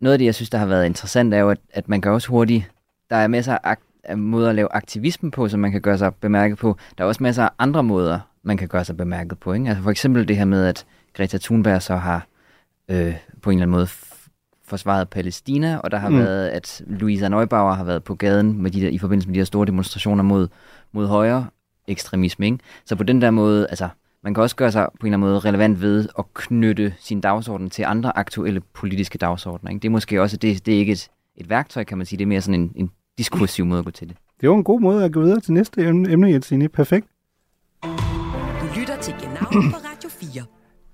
noget 0.00 0.12
af 0.12 0.18
det, 0.18 0.24
jeg 0.24 0.34
synes, 0.34 0.50
der 0.50 0.58
har 0.58 0.66
været 0.66 0.86
interessant, 0.86 1.34
er 1.34 1.38
jo, 1.38 1.50
at, 1.50 1.58
at 1.70 1.88
man 1.88 2.00
kan 2.00 2.12
også 2.12 2.28
hurtigt, 2.28 2.70
der 3.10 3.16
er 3.16 3.28
masser 3.28 3.58
af, 3.64 3.76
af 4.04 4.18
måder 4.18 4.48
at 4.48 4.54
lave 4.54 4.68
aktivisme 4.72 5.30
på, 5.30 5.48
som 5.48 5.60
man 5.60 5.72
kan 5.72 5.80
gøre 5.80 5.98
sig 5.98 6.14
bemærket 6.14 6.58
på. 6.58 6.76
Der 6.98 7.04
er 7.04 7.08
også 7.08 7.22
masser 7.22 7.42
af 7.42 7.50
andre 7.58 7.82
måder, 7.82 8.20
man 8.42 8.56
kan 8.56 8.68
gøre 8.68 8.84
sig 8.84 8.96
bemærket 8.96 9.38
på. 9.38 9.52
Ikke? 9.52 9.68
Altså 9.68 9.82
for 9.82 9.90
eksempel 9.90 10.28
det 10.28 10.36
her 10.36 10.44
med, 10.44 10.66
at 10.66 10.86
Greta 11.14 11.38
Thunberg 11.38 11.82
så 11.82 11.96
har 11.96 12.26
øh, 12.88 13.14
på 13.42 13.50
en 13.50 13.58
eller 13.58 13.62
anden 13.62 13.70
måde 13.70 13.88
forsvaret 14.64 15.08
Palæstina, 15.08 15.76
og 15.76 15.90
der 15.90 15.98
har 15.98 16.08
mm. 16.08 16.18
været, 16.18 16.48
at 16.48 16.82
Louisa 16.86 17.28
Neubauer 17.28 17.72
har 17.72 17.84
været 17.84 18.04
på 18.04 18.14
gaden 18.14 18.62
med 18.62 18.70
de 18.70 18.80
der, 18.80 18.88
i 18.88 18.98
forbindelse 18.98 19.28
med 19.28 19.34
de 19.34 19.40
her 19.40 19.44
store 19.44 19.66
demonstrationer 19.66 20.22
mod, 20.22 20.48
mod 20.92 21.06
højre 21.06 21.46
ekstremisme. 21.88 22.46
Ikke? 22.46 22.58
Så 22.84 22.96
på 22.96 23.02
den 23.02 23.22
der 23.22 23.30
måde, 23.30 23.66
altså, 23.70 23.88
man 24.24 24.34
kan 24.34 24.42
også 24.42 24.56
gøre 24.56 24.72
sig 24.72 24.88
på 25.00 25.06
en 25.06 25.12
eller 25.12 25.16
anden 25.16 25.30
måde 25.30 25.38
relevant 25.38 25.80
ved 25.80 26.08
at 26.18 26.24
knytte 26.34 26.94
sin 26.98 27.20
dagsorden 27.20 27.70
til 27.70 27.82
andre 27.82 28.18
aktuelle 28.18 28.60
politiske 28.60 29.18
dagsordner. 29.18 29.70
Ikke? 29.70 29.80
Det 29.80 29.88
er 29.88 29.92
måske 29.92 30.22
også, 30.22 30.36
det, 30.36 30.66
det 30.66 30.74
er 30.74 30.78
ikke 30.78 30.92
et, 30.92 31.10
et 31.36 31.50
værktøj, 31.50 31.84
kan 31.84 31.98
man 31.98 32.06
sige, 32.06 32.18
det 32.18 32.24
er 32.24 32.28
mere 32.28 32.40
sådan 32.40 32.60
en, 32.60 32.72
en 32.76 32.90
diskursiv 33.18 33.64
måde 33.64 33.78
at 33.78 33.84
gå 33.84 33.90
til 33.90 34.08
det. 34.08 34.16
Det 34.40 34.48
var 34.48 34.54
en 34.54 34.64
god 34.64 34.80
måde 34.80 35.04
at 35.04 35.12
gå 35.12 35.20
videre 35.20 35.40
til 35.40 35.52
næste 35.52 35.86
emne, 35.86 36.30
Jensine. 36.30 36.68
Perfekt. 36.68 37.06
Du 37.82 38.66
lytter 38.80 38.96
til 39.00 39.14
Genau 39.20 39.70
på 39.70 39.76
Radio 39.76 40.08
4. 40.08 40.42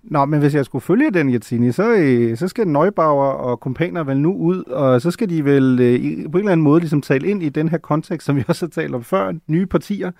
Nå, 0.02 0.24
men 0.24 0.40
hvis 0.40 0.54
jeg 0.54 0.64
skulle 0.64 0.82
følge 0.82 1.10
den, 1.10 1.32
Jetsini, 1.32 1.72
så, 1.72 1.94
øh, 1.94 2.36
så 2.36 2.48
skal 2.48 2.68
Neubauer 2.68 3.26
og 3.26 3.60
kompaner 3.60 4.04
vel 4.04 4.20
nu 4.20 4.34
ud, 4.34 4.62
og 4.64 5.00
så 5.00 5.10
skal 5.10 5.30
de 5.30 5.44
vel 5.44 5.80
øh, 5.80 6.00
på 6.30 6.38
en 6.38 6.38
eller 6.38 6.52
anden 6.52 6.64
måde 6.64 6.80
ligesom 6.80 7.02
tale 7.02 7.28
ind 7.28 7.42
i 7.42 7.48
den 7.48 7.68
her 7.68 7.78
kontekst, 7.78 8.26
som 8.26 8.36
vi 8.36 8.44
også 8.48 8.66
har 8.66 8.70
talt 8.70 8.94
om 8.94 9.04
før. 9.04 9.32
Nye 9.46 9.66
partier 9.66 10.10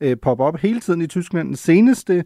øh, 0.00 0.16
popper 0.22 0.44
op 0.44 0.56
hele 0.56 0.80
tiden 0.80 1.02
i 1.02 1.06
Tyskland. 1.06 1.48
Den 1.48 1.56
seneste, 1.56 2.24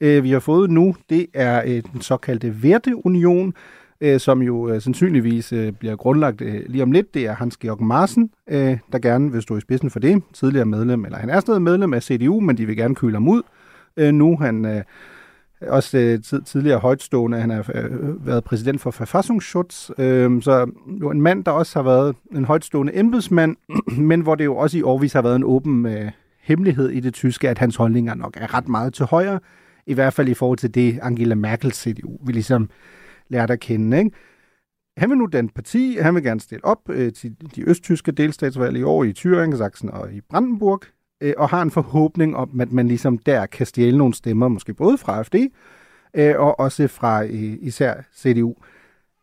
øh, 0.00 0.24
vi 0.24 0.30
har 0.30 0.40
fået 0.40 0.70
nu, 0.70 0.96
det 1.10 1.26
er 1.34 1.62
øh, 1.66 1.82
den 1.92 2.00
såkaldte 2.00 2.54
Werteunion, 2.62 3.54
øh, 4.00 4.20
som 4.20 4.42
jo 4.42 4.68
øh, 4.68 4.80
sandsynligvis 4.82 5.52
øh, 5.52 5.72
bliver 5.72 5.96
grundlagt 5.96 6.40
øh, 6.40 6.62
lige 6.66 6.82
om 6.82 6.92
lidt. 6.92 7.14
Det 7.14 7.26
er 7.26 7.34
Hans-Georg 7.34 7.82
Marsen, 7.82 8.30
øh, 8.50 8.78
der 8.92 8.98
gerne 8.98 9.32
vil 9.32 9.42
stå 9.42 9.56
i 9.56 9.60
spidsen 9.60 9.90
for 9.90 9.98
det. 9.98 10.22
Tidligere 10.32 10.66
medlem, 10.66 11.04
eller 11.04 11.18
han 11.18 11.30
er 11.30 11.40
stadig 11.40 11.62
medlem 11.62 11.94
af 11.94 12.02
CDU, 12.02 12.40
men 12.40 12.56
de 12.56 12.66
vil 12.66 12.76
gerne 12.76 12.94
køle 12.94 13.14
ham 13.14 13.28
ud. 13.28 13.42
Øh, 13.96 14.12
nu 14.12 14.36
han... 14.36 14.64
Øh, 14.64 14.82
også 15.68 15.98
øh, 15.98 16.22
tid, 16.22 16.42
tidligere 16.42 16.78
højtstående. 16.78 17.40
Han 17.40 17.50
har 17.50 17.70
øh, 17.74 18.26
været 18.26 18.44
præsident 18.44 18.80
for 18.80 18.94
Verfassungsschutz, 18.98 19.90
øh, 19.98 20.42
så 20.42 20.70
jo 21.00 21.10
en 21.10 21.22
mand, 21.22 21.44
der 21.44 21.50
også 21.50 21.78
har 21.78 21.84
været 21.84 22.16
en 22.32 22.44
højtstående 22.44 22.98
embedsmand, 22.98 23.56
men 24.10 24.20
hvor 24.20 24.34
det 24.34 24.44
jo 24.44 24.56
også 24.56 24.78
i 24.78 24.82
årvis 24.82 25.12
har 25.12 25.22
været 25.22 25.36
en 25.36 25.44
åben 25.44 25.86
øh, 25.86 26.10
hemmelighed 26.44 26.90
i 26.90 27.00
det 27.00 27.14
tyske, 27.14 27.48
at 27.48 27.58
hans 27.58 27.76
holdninger 27.76 28.14
nok 28.14 28.36
er 28.40 28.54
ret 28.54 28.68
meget 28.68 28.94
til 28.94 29.04
højre, 29.04 29.40
i 29.86 29.94
hvert 29.94 30.12
fald 30.12 30.28
i 30.28 30.34
forhold 30.34 30.58
til 30.58 30.74
det 30.74 30.98
Angela 31.02 31.34
Merkel 31.34 31.72
CDU, 31.72 32.18
vi 32.26 32.32
ligesom 32.32 32.70
lærte 33.28 33.52
at 33.52 33.60
kende. 33.60 33.98
Ikke? 33.98 34.10
Han 34.96 35.10
vil 35.10 35.18
nu 35.18 35.26
den 35.26 35.48
parti, 35.48 35.98
han 36.00 36.14
vil 36.14 36.22
gerne 36.22 36.40
stille 36.40 36.64
op 36.64 36.78
øh, 36.88 37.12
til 37.12 37.36
de 37.56 37.68
østtyske 37.68 38.12
delstatsvalg 38.12 38.76
i 38.76 38.82
år 38.82 39.04
i 39.04 39.14
Thüringen, 39.18 39.56
Sachsen 39.56 39.90
og 39.90 40.12
i 40.12 40.20
Brandenburg, 40.20 40.80
øh, 41.20 41.34
og 41.36 41.48
har 41.48 41.62
en 41.62 41.70
forhåbning 41.70 42.36
om, 42.36 42.60
at 42.60 42.72
man 42.72 42.88
ligesom 42.88 43.18
der 43.18 43.46
kan 43.46 43.66
stjæle 43.66 43.98
nogle 43.98 44.14
stemmer, 44.14 44.48
måske 44.48 44.74
både 44.74 44.98
fra 44.98 45.18
AfD 45.18 45.34
øh, 46.14 46.34
og 46.38 46.60
også 46.60 46.88
fra 46.88 47.24
øh, 47.24 47.56
især 47.60 47.94
CDU. 48.16 48.54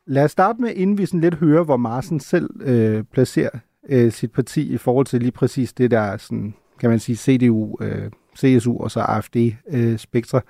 Lad 0.07 0.23
os 0.23 0.31
starte 0.31 0.61
med, 0.61 0.73
inden 0.75 0.97
vi 0.97 1.05
sådan 1.05 1.21
lidt 1.21 1.35
hører, 1.35 1.63
hvor 1.63 1.77
Marsen 1.77 2.19
selv 2.19 2.49
øh, 2.61 3.03
placerer 3.03 3.59
øh, 3.89 4.11
sit 4.11 4.31
parti 4.31 4.73
i 4.73 4.77
forhold 4.77 5.05
til 5.05 5.19
lige 5.19 5.31
præcis 5.31 5.73
det 5.73 5.91
der, 5.91 6.17
sådan, 6.17 6.53
kan 6.81 6.89
man 6.89 6.99
sige, 6.99 7.15
CDU, 7.15 7.77
øh, 7.81 8.11
CSU 8.37 8.77
og 8.77 8.91
så 8.91 8.99
AFD-spektre. 8.99 10.37
Øh, 10.37 10.43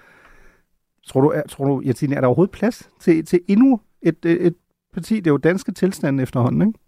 tror 1.07 1.21
du, 1.21 1.27
er, 1.27 1.41
tror 1.49 1.65
du 1.65 1.81
Jatine, 1.85 2.15
er 2.15 2.21
der 2.21 2.27
overhovedet 2.27 2.51
plads 2.51 2.89
til, 3.01 3.25
til 3.25 3.39
endnu 3.47 3.79
et, 4.01 4.25
et, 4.25 4.47
et 4.47 4.55
parti? 4.93 5.15
Det 5.15 5.27
er 5.27 5.31
jo 5.31 5.37
danske 5.37 5.71
tilstande 5.71 6.23
efterhånden, 6.23 6.61
ikke? 6.61 6.79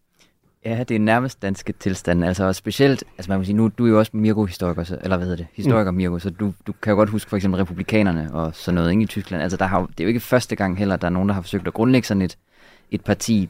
Ja, 0.66 0.84
det 0.84 0.96
er 0.96 1.00
nærmest 1.00 1.42
danske 1.42 1.74
tilstande. 1.74 2.28
Altså 2.28 2.54
specielt, 2.54 3.04
altså 3.18 3.32
man 3.32 3.40
kan 3.40 3.46
sige, 3.46 3.56
nu 3.56 3.72
du 3.78 3.86
er 3.86 3.90
jo 3.90 4.00
også 4.00 4.12
Mirko-historiker, 4.14 4.98
eller 5.04 5.18
hvad 5.18 5.28
hedder 5.28 5.44
det, 5.44 5.48
historiker 5.54 5.92
mm. 5.92 5.98
Mirko, 5.98 6.20
så 6.20 6.30
du, 6.30 6.54
du 6.68 6.74
kan 6.82 6.92
jo 6.92 6.98
godt 6.98 7.10
huske 7.10 7.30
for 7.30 7.36
eksempel 7.36 7.60
republikanerne 7.60 8.34
og 8.34 8.56
sådan 8.56 8.76
noget 8.76 8.92
ikke, 8.92 9.04
i 9.04 9.06
Tyskland. 9.06 9.44
Altså 9.44 9.58
der 9.58 9.66
har, 9.66 9.80
det 9.86 10.00
er 10.00 10.04
jo 10.04 10.08
ikke 10.08 10.20
første 10.20 10.56
gang 10.56 10.78
heller, 10.78 10.96
der 10.96 11.08
er 11.08 11.12
nogen, 11.12 11.30
der 11.30 11.36
har 11.36 11.42
forsøgt 11.42 11.68
at 11.68 11.74
grundlægge 11.74 12.08
sådan 12.08 12.22
et, 12.22 12.38
et 12.92 13.04
parti 13.04 13.50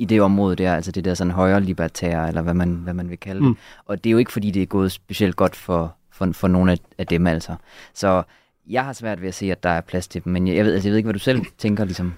i 0.00 0.04
det 0.04 0.22
område 0.22 0.56
der, 0.56 0.74
altså 0.74 0.92
det 0.92 1.04
der 1.04 1.14
sådan 1.14 1.30
højre 1.30 1.60
libertære, 1.60 2.28
eller 2.28 2.42
hvad 2.42 2.54
man, 2.54 2.68
hvad 2.68 2.94
man 2.94 3.10
vil 3.10 3.18
kalde 3.18 3.40
det. 3.40 3.48
Mm. 3.48 3.56
Og 3.84 4.04
det 4.04 4.10
er 4.10 4.12
jo 4.12 4.18
ikke, 4.18 4.32
fordi 4.32 4.50
det 4.50 4.62
er 4.62 4.66
gået 4.66 4.92
specielt 4.92 5.36
godt 5.36 5.56
for, 5.56 5.94
for, 6.12 6.32
for 6.32 6.48
nogle 6.48 6.72
af, 6.72 6.78
af 6.98 7.06
dem 7.06 7.26
altså. 7.26 7.54
Så 7.94 8.22
jeg 8.68 8.84
har 8.84 8.92
svært 8.92 9.20
ved 9.20 9.28
at 9.28 9.34
se, 9.34 9.52
at 9.52 9.62
der 9.62 9.68
er 9.68 9.80
plads 9.80 10.08
til 10.08 10.24
dem, 10.24 10.32
men 10.32 10.46
jeg, 10.46 10.56
jeg, 10.56 10.64
ved, 10.64 10.74
altså, 10.74 10.88
jeg 10.88 10.92
ved 10.92 10.96
ikke, 10.96 11.06
hvad 11.06 11.14
du 11.14 11.18
selv 11.18 11.42
tænker 11.58 11.84
ligesom. 11.84 12.12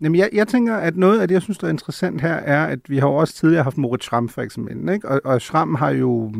Jamen, 0.00 0.18
jeg, 0.18 0.30
jeg 0.32 0.48
tænker, 0.48 0.76
at 0.76 0.96
noget 0.96 1.20
af 1.20 1.28
det, 1.28 1.34
jeg 1.34 1.42
synes, 1.42 1.58
der 1.58 1.66
er 1.66 1.70
interessant 1.70 2.20
her, 2.20 2.34
er, 2.34 2.66
at 2.66 2.78
vi 2.88 2.98
har 2.98 3.08
jo 3.08 3.14
også 3.14 3.34
tidligere 3.34 3.62
haft 3.62 3.78
Moritz 3.78 4.04
Schramm 4.04 4.28
for 4.28 4.42
eksempel, 4.42 4.92
ikke? 4.94 5.08
Og, 5.08 5.20
og 5.24 5.42
Schramm 5.42 5.74
har 5.74 5.90
jo, 5.90 6.32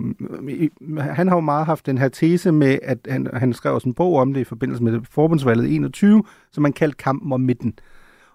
han 0.99 1.29
har 1.29 1.37
jo 1.37 1.41
meget 1.41 1.67
haft 1.67 1.87
den 1.87 1.99
her 1.99 2.09
tese 2.09 2.53
med, 2.53 2.79
at 2.83 2.99
han, 3.09 3.29
han 3.35 3.53
skrev 3.53 3.75
også 3.75 3.89
en 3.89 3.95
bog 3.95 4.17
om 4.17 4.35
det 4.35 4.41
i 4.41 4.45
forbindelse 4.45 4.83
med 4.83 5.01
forbundsvalget 5.11 5.75
21, 5.75 6.25
som 6.53 6.63
man 6.63 6.73
kaldte 6.73 6.97
kampen 6.97 7.33
om 7.33 7.41
midten. 7.41 7.79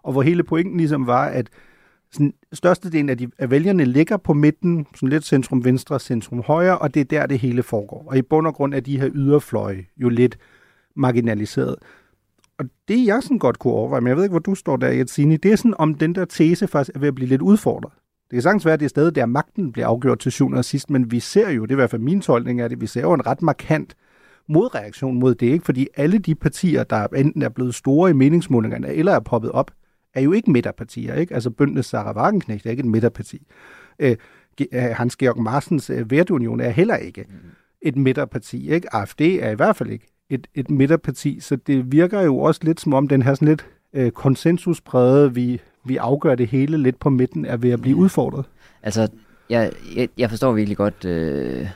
Og 0.04 0.12
hvor 0.12 0.22
hele 0.22 0.44
pointen 0.44 0.78
ligesom 0.78 1.08
var, 1.08 1.26
at 1.26 1.50
sådan, 2.12 2.34
størstedelen 2.54 3.10
af, 3.10 3.18
de, 3.18 3.28
af 3.38 3.52
vælgerne 3.52 3.86
ligger 3.86 4.18
på 4.18 4.34
midten, 4.34 4.88
sådan 4.96 5.10
lidt 5.10 5.26
centrum 5.26 5.66
venstre, 5.66 6.00
centrum 6.00 6.42
højre, 6.42 6.78
og 6.78 6.94
det 6.94 7.00
er 7.00 7.04
der, 7.04 7.26
det 7.26 7.40
hele 7.40 7.64
foregår. 7.64 8.06
Og 8.08 8.18
i 8.18 8.22
bund 8.22 8.48
og 8.48 8.54
grund 8.54 8.74
er 8.74 8.80
de 8.80 9.00
her 9.00 9.10
yderfløje 9.14 9.86
jo 9.98 10.10
lidt 10.10 10.38
marginaliseret 10.96 11.76
og 12.58 12.66
det 12.88 13.06
jeg 13.06 13.24
sådan 13.24 13.40
godt 13.40 13.60
kunne 13.60 13.74
overveje, 13.74 14.02
men 14.02 14.08
jeg 14.08 14.18
ved 14.18 14.24
ikke, 14.24 14.34
hvor 14.34 14.40
du 14.40 14.56
står 14.56 14.78
der, 14.78 14.88
Jetsini, 14.88 15.38
det 15.38 15.52
er 15.52 15.56
sådan, 15.56 15.74
om 15.78 15.96
den 15.96 16.16
der 16.16 16.26
tese 16.26 16.68
faktisk 16.68 16.96
er 16.96 17.00
ved 17.00 17.08
at 17.08 17.16
blive 17.16 17.30
lidt 17.30 17.42
udfordret. 17.42 17.94
Det 18.30 18.36
kan 18.36 18.42
sagtens 18.42 18.66
være, 18.66 18.74
at 18.74 18.80
det 18.80 18.86
er 18.86 18.90
stadig 18.90 19.16
der 19.16 19.26
magten 19.26 19.72
bliver 19.72 19.88
afgjort 19.88 20.20
til 20.20 20.32
syvende 20.32 20.58
og 20.58 20.66
sidst, 20.66 20.90
men 20.90 21.12
vi 21.12 21.20
ser 21.20 21.50
jo, 21.50 21.62
det 21.62 21.72
er 21.72 21.76
i 21.76 21.76
hvert 21.76 21.90
fald 21.90 22.02
min 22.02 22.22
tolkning 22.22 22.62
af 22.62 22.70
det, 22.70 22.82
vi 22.82 22.88
ser 22.88 23.02
jo 23.02 23.14
en 23.14 23.28
ret 23.28 23.42
markant 23.42 23.96
modreaktion 24.50 25.20
mod 25.20 25.36
det, 25.36 25.48
ikke? 25.48 25.66
fordi 25.66 25.88
alle 25.98 26.18
de 26.18 26.36
partier, 26.36 26.84
der 26.84 27.08
enten 27.08 27.42
er 27.42 27.50
blevet 27.50 27.76
store 27.76 28.10
i 28.10 28.14
meningsmålingerne, 28.14 28.88
eller 28.94 29.12
er 29.12 29.20
poppet 29.20 29.52
op, 29.52 29.72
er 30.14 30.22
jo 30.22 30.32
ikke 30.32 30.52
midterpartier. 30.52 31.14
Ikke? 31.14 31.34
Altså 31.34 31.50
Bøndenes 31.50 31.86
Sarah 31.86 32.16
Wagenknecht 32.16 32.66
er 32.66 32.70
ikke 32.70 32.82
et 32.82 32.90
midterparti. 32.90 33.48
Øh, 34.00 34.16
Hans-Georg 34.74 35.42
Marsens 35.42 35.90
øh, 35.90 36.12
Værtunion 36.12 36.60
er 36.60 36.70
heller 36.70 36.96
ikke 36.96 37.26
et 37.82 37.96
midterparti. 37.96 38.70
Ikke? 38.70 38.96
AFD 38.96 39.22
er 39.22 39.50
i 39.50 39.56
hvert 39.56 39.76
fald 39.76 39.90
ikke 39.90 40.08
et, 40.30 40.48
et 40.56 40.70
midterparti, 40.70 41.40
så 41.40 41.56
det 41.56 41.92
virker 41.92 42.22
jo 42.22 42.38
også 42.38 42.62
lidt 42.64 42.80
som 42.80 42.94
om 42.94 43.08
den 43.08 43.22
her 43.22 43.34
sådan 43.34 43.48
lidt 43.48 43.66
øh, 43.94 44.12
konsensuspræget, 44.12 45.36
vi, 45.36 45.62
vi 45.86 45.98
afgør 45.98 46.36
det 46.36 46.48
hele 46.48 46.78
lidt 46.78 47.00
på 47.00 47.10
midten, 47.10 47.46
er 47.46 47.58
ved 47.58 47.72
at 47.72 47.82
blive 47.82 47.96
udfordret. 47.96 48.46
Altså, 48.84 49.08
jeg, 49.50 49.72
jeg, 49.96 50.10
jeg 50.18 50.30
forstår 50.30 50.54
virkelig 50.54 50.78
godt, 50.78 51.06
øh, 51.06 51.68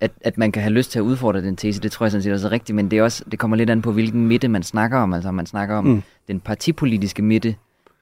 at, 0.00 0.12
at 0.20 0.38
man 0.38 0.52
kan 0.52 0.62
have 0.62 0.72
lyst 0.72 0.90
til 0.90 0.98
at 0.98 1.02
udfordre 1.02 1.42
den 1.42 1.56
tese, 1.56 1.80
det 1.80 1.92
tror 1.92 2.06
jeg 2.06 2.10
sådan 2.10 2.22
set 2.22 2.32
også 2.32 2.46
er 2.46 2.52
rigtigt, 2.52 2.76
men 2.76 2.90
det, 2.90 2.98
er 2.98 3.02
også, 3.02 3.24
det 3.30 3.38
kommer 3.38 3.56
lidt 3.56 3.70
an 3.70 3.82
på, 3.82 3.92
hvilken 3.92 4.28
midte 4.28 4.48
man 4.48 4.62
snakker 4.62 4.98
om. 4.98 5.12
Altså, 5.12 5.32
man 5.32 5.46
snakker 5.46 5.76
om 5.76 5.84
mm. 5.84 6.02
den 6.28 6.40
partipolitiske 6.40 7.22
midte, 7.22 7.54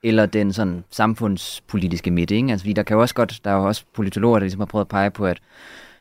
eller 0.08 0.26
den 0.26 0.52
sådan 0.52 0.84
samfundspolitiske 0.90 2.10
midte. 2.10 2.36
Ikke? 2.36 2.50
Altså, 2.50 2.64
fordi 2.64 2.72
der 2.72 2.82
kan 2.82 2.94
jo 2.94 3.00
også 3.00 3.14
godt, 3.14 3.40
der 3.44 3.50
er 3.50 3.54
jo 3.54 3.64
også 3.64 3.84
politologer, 3.94 4.38
der 4.38 4.44
ligesom 4.44 4.60
har 4.60 4.66
prøvet 4.66 4.84
at 4.84 4.88
pege 4.88 5.10
på, 5.10 5.26
at 5.26 5.40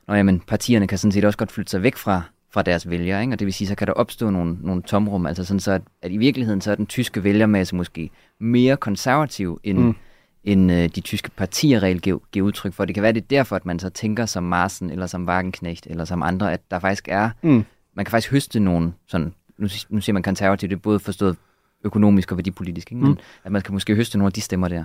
når, 0.07 0.15
jamen, 0.15 0.39
partierne 0.39 0.87
kan 0.87 0.97
sådan 0.97 1.11
set 1.11 1.25
også 1.25 1.37
godt 1.37 1.51
flytte 1.51 1.71
sig 1.71 1.83
væk 1.83 1.95
fra 1.95 2.21
fra 2.55 2.61
deres 2.61 2.89
vælgere, 2.89 3.21
ikke? 3.21 3.33
og 3.33 3.39
det 3.39 3.45
vil 3.45 3.53
sige, 3.53 3.67
så 3.67 3.75
kan 3.75 3.87
der 3.87 3.93
opstå 3.93 4.29
nogle, 4.29 4.57
nogle 4.61 4.81
tomrum, 4.81 5.25
altså 5.25 5.45
sådan 5.45 5.59
så, 5.59 5.71
at, 5.71 5.81
at 6.01 6.11
i 6.11 6.17
virkeligheden 6.17 6.61
så 6.61 6.71
er 6.71 6.75
den 6.75 6.85
tyske 6.85 7.23
vælgermasse 7.23 7.75
måske 7.75 8.09
mere 8.39 8.77
konservativ, 8.77 9.59
end, 9.63 9.77
mm. 9.77 9.95
end 10.43 10.71
øh, 10.71 10.89
de 10.95 11.01
tyske 11.01 11.29
partier 11.29 11.83
reelt 11.83 12.01
giver, 12.01 12.19
giver 12.31 12.45
udtryk 12.45 12.73
for. 12.73 12.85
Det 12.85 12.95
kan 12.95 13.03
være, 13.03 13.11
det 13.11 13.21
er 13.21 13.27
derfor, 13.27 13.55
at 13.55 13.65
man 13.65 13.79
så 13.79 13.89
tænker 13.89 14.25
som 14.25 14.43
Marsen, 14.43 14.89
eller 14.89 15.07
som 15.07 15.27
Wagenknecht, 15.27 15.87
eller 15.87 16.05
som 16.05 16.23
andre, 16.23 16.53
at 16.53 16.61
der 16.71 16.79
faktisk 16.79 17.07
er 17.11 17.29
mm. 17.41 17.65
man 17.95 18.05
kan 18.05 18.11
faktisk 18.11 18.31
høste 18.31 18.59
nogle, 18.59 18.93
sådan, 19.07 19.33
nu, 19.57 19.67
nu 19.89 20.01
siger 20.01 20.13
man 20.13 20.23
konservativt, 20.23 20.69
det 20.69 20.75
er 20.75 20.81
både 20.81 20.99
forstået 20.99 21.37
økonomisk 21.85 22.31
og 22.31 22.37
værdipolitisk, 22.37 22.91
ikke? 22.91 23.03
men 23.03 23.11
mm. 23.11 23.17
at 23.43 23.51
man 23.51 23.61
kan 23.61 23.73
måske 23.73 23.95
høste 23.95 24.17
nogle 24.17 24.27
af 24.27 24.33
de 24.33 24.41
stemmer 24.41 24.67
der. 24.67 24.83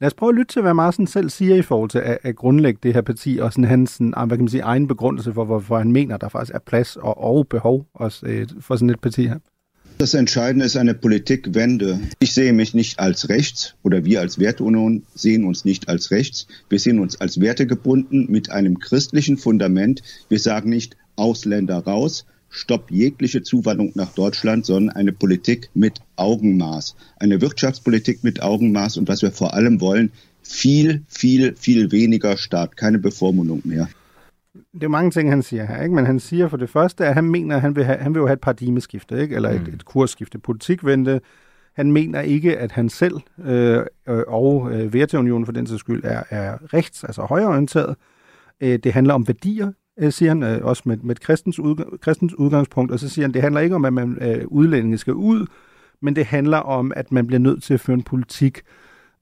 Lad 0.00 0.06
os 0.06 0.14
prøve 0.14 0.30
at 0.30 0.36
lytte 0.36 0.52
til, 0.52 0.62
hvad 0.62 0.74
Marsen 0.74 1.06
selv 1.06 1.30
siger 1.30 1.56
i 1.56 1.62
forhold 1.62 1.90
til 1.90 1.98
at, 1.98 2.18
at 2.22 2.36
grundlægge 2.36 2.80
det 2.82 2.94
her 2.94 3.00
parti, 3.00 3.38
og 3.42 3.52
sådan 3.52 3.64
hans 3.64 3.90
sådan, 3.90 4.14
hvad 4.26 4.36
kan 4.36 4.44
man 4.44 4.48
sige, 4.48 4.62
egen 4.62 4.88
begrundelse 4.88 5.32
for, 5.32 5.44
hvorfor 5.44 5.78
han 5.78 5.92
mener, 5.92 6.16
der 6.16 6.28
faktisk 6.28 6.54
er 6.54 6.58
plads 6.58 6.96
og, 6.96 7.18
og 7.22 7.48
behov 7.48 7.86
også, 7.94 8.26
øh, 8.26 8.48
for 8.60 8.76
sådan 8.76 8.90
et 8.90 9.00
parti 9.00 9.26
her. 9.26 9.38
Das 10.00 10.14
Entscheidende 10.14 10.64
ist 10.64 10.76
eine 10.76 10.94
Politikwende. 10.94 12.00
Ich 12.20 12.32
sehe 12.32 12.52
mich 12.52 12.74
nicht 12.74 12.98
als 12.98 13.28
rechts 13.28 13.74
oder 13.84 14.02
wir 14.02 14.20
als 14.20 14.38
Werteunion 14.38 15.02
sehen 15.14 15.44
uns 15.44 15.66
nicht 15.66 15.90
als 15.90 16.10
rechts. 16.10 16.46
Wir 16.70 16.78
sehen 16.78 16.98
uns 17.00 17.20
als 17.20 17.38
wertegebunden 17.38 18.26
mit 18.30 18.50
einem 18.50 18.78
christlichen 18.78 19.36
Fundament. 19.36 20.02
Wir 20.30 20.38
sagen 20.38 20.70
nicht 20.70 20.96
Ausländer 21.16 21.84
raus, 21.84 22.24
Stopp 22.50 22.90
jegliche 22.90 23.42
Zuwanderung 23.42 23.92
nach 23.94 24.12
Deutschland, 24.12 24.66
sondern 24.66 24.96
eine 24.96 25.12
Politik 25.12 25.70
mit 25.74 26.00
Augenmaß. 26.16 26.96
Eine 27.18 27.40
Wirtschaftspolitik 27.40 28.24
mit 28.24 28.42
Augenmaß 28.42 28.96
und 28.96 29.08
was 29.08 29.22
wir 29.22 29.30
vor 29.30 29.54
allem 29.54 29.80
wollen, 29.80 30.10
viel, 30.42 31.02
viel, 31.08 31.54
viel 31.56 31.92
weniger 31.92 32.36
Staat, 32.36 32.76
keine 32.76 32.98
Bevormundung 32.98 33.62
mehr. 33.64 33.88
Det 34.72 34.82
er 34.82 34.88
mange 34.88 35.10
ting, 35.10 35.30
han 35.30 35.42
siger 35.42 35.64
her, 35.64 35.82
ikke? 35.82 35.94
men 35.94 36.06
han 36.06 36.20
siger 36.20 36.48
for 36.48 36.56
det 36.56 36.70
første, 36.70 37.06
at 37.06 37.14
han 37.14 37.24
mener, 37.24 37.56
at 37.56 37.62
han 37.62 37.76
vil, 37.76 37.84
have, 37.84 37.98
han 37.98 38.14
vil 38.14 38.20
jo 38.20 38.26
have 38.26 38.34
et 38.34 38.40
paradigmeskifte, 38.40 39.22
ikke? 39.22 39.36
eller 39.36 39.50
et, 39.50 39.66
mm. 39.66 39.74
et 39.74 39.84
kursskifte, 39.84 40.38
politikvente. 40.38 41.20
Han 41.76 41.92
mener 41.92 42.20
ikke, 42.20 42.58
at 42.58 42.72
han 42.72 42.88
selv 42.88 43.14
øh, 43.44 43.84
og 44.26 44.72
øh, 44.72 44.92
Verteunionen 44.92 45.46
for 45.46 45.52
den 45.52 45.66
sags 45.66 45.80
skyld 45.80 46.04
er, 46.04 46.22
er 46.30 46.74
rechts, 46.74 47.04
altså 47.04 47.22
højreorienteret. 47.22 47.96
Øh, 48.60 48.78
det 48.78 48.92
handler 48.92 49.14
om 49.14 49.28
værdier, 49.28 49.72
øh, 50.00 50.12
siger 50.12 50.28
han, 50.28 50.42
øh, 50.42 50.64
også 50.64 50.82
med, 50.86 50.96
med 50.96 51.16
et 51.16 51.20
kristens, 51.20 51.58
udg- 51.58 51.98
kristens 52.00 52.34
udgangspunkt, 52.34 52.92
og 52.92 52.98
så 52.98 53.08
siger 53.08 53.26
han, 53.26 53.34
det 53.34 53.42
handler 53.42 53.60
ikke 53.60 53.74
om, 53.74 53.84
at 53.84 53.92
man 53.92 54.18
øh, 54.20 54.44
udlændinge 54.46 54.98
skal 54.98 55.14
ud, 55.14 55.46
men 56.02 56.16
det 56.16 56.24
handler 56.26 56.58
om, 56.58 56.92
at 56.96 57.12
man 57.12 57.26
bliver 57.26 57.40
nødt 57.40 57.62
til 57.62 57.74
at 57.74 57.80
føre 57.80 57.94
en 57.94 58.02
politik 58.02 58.62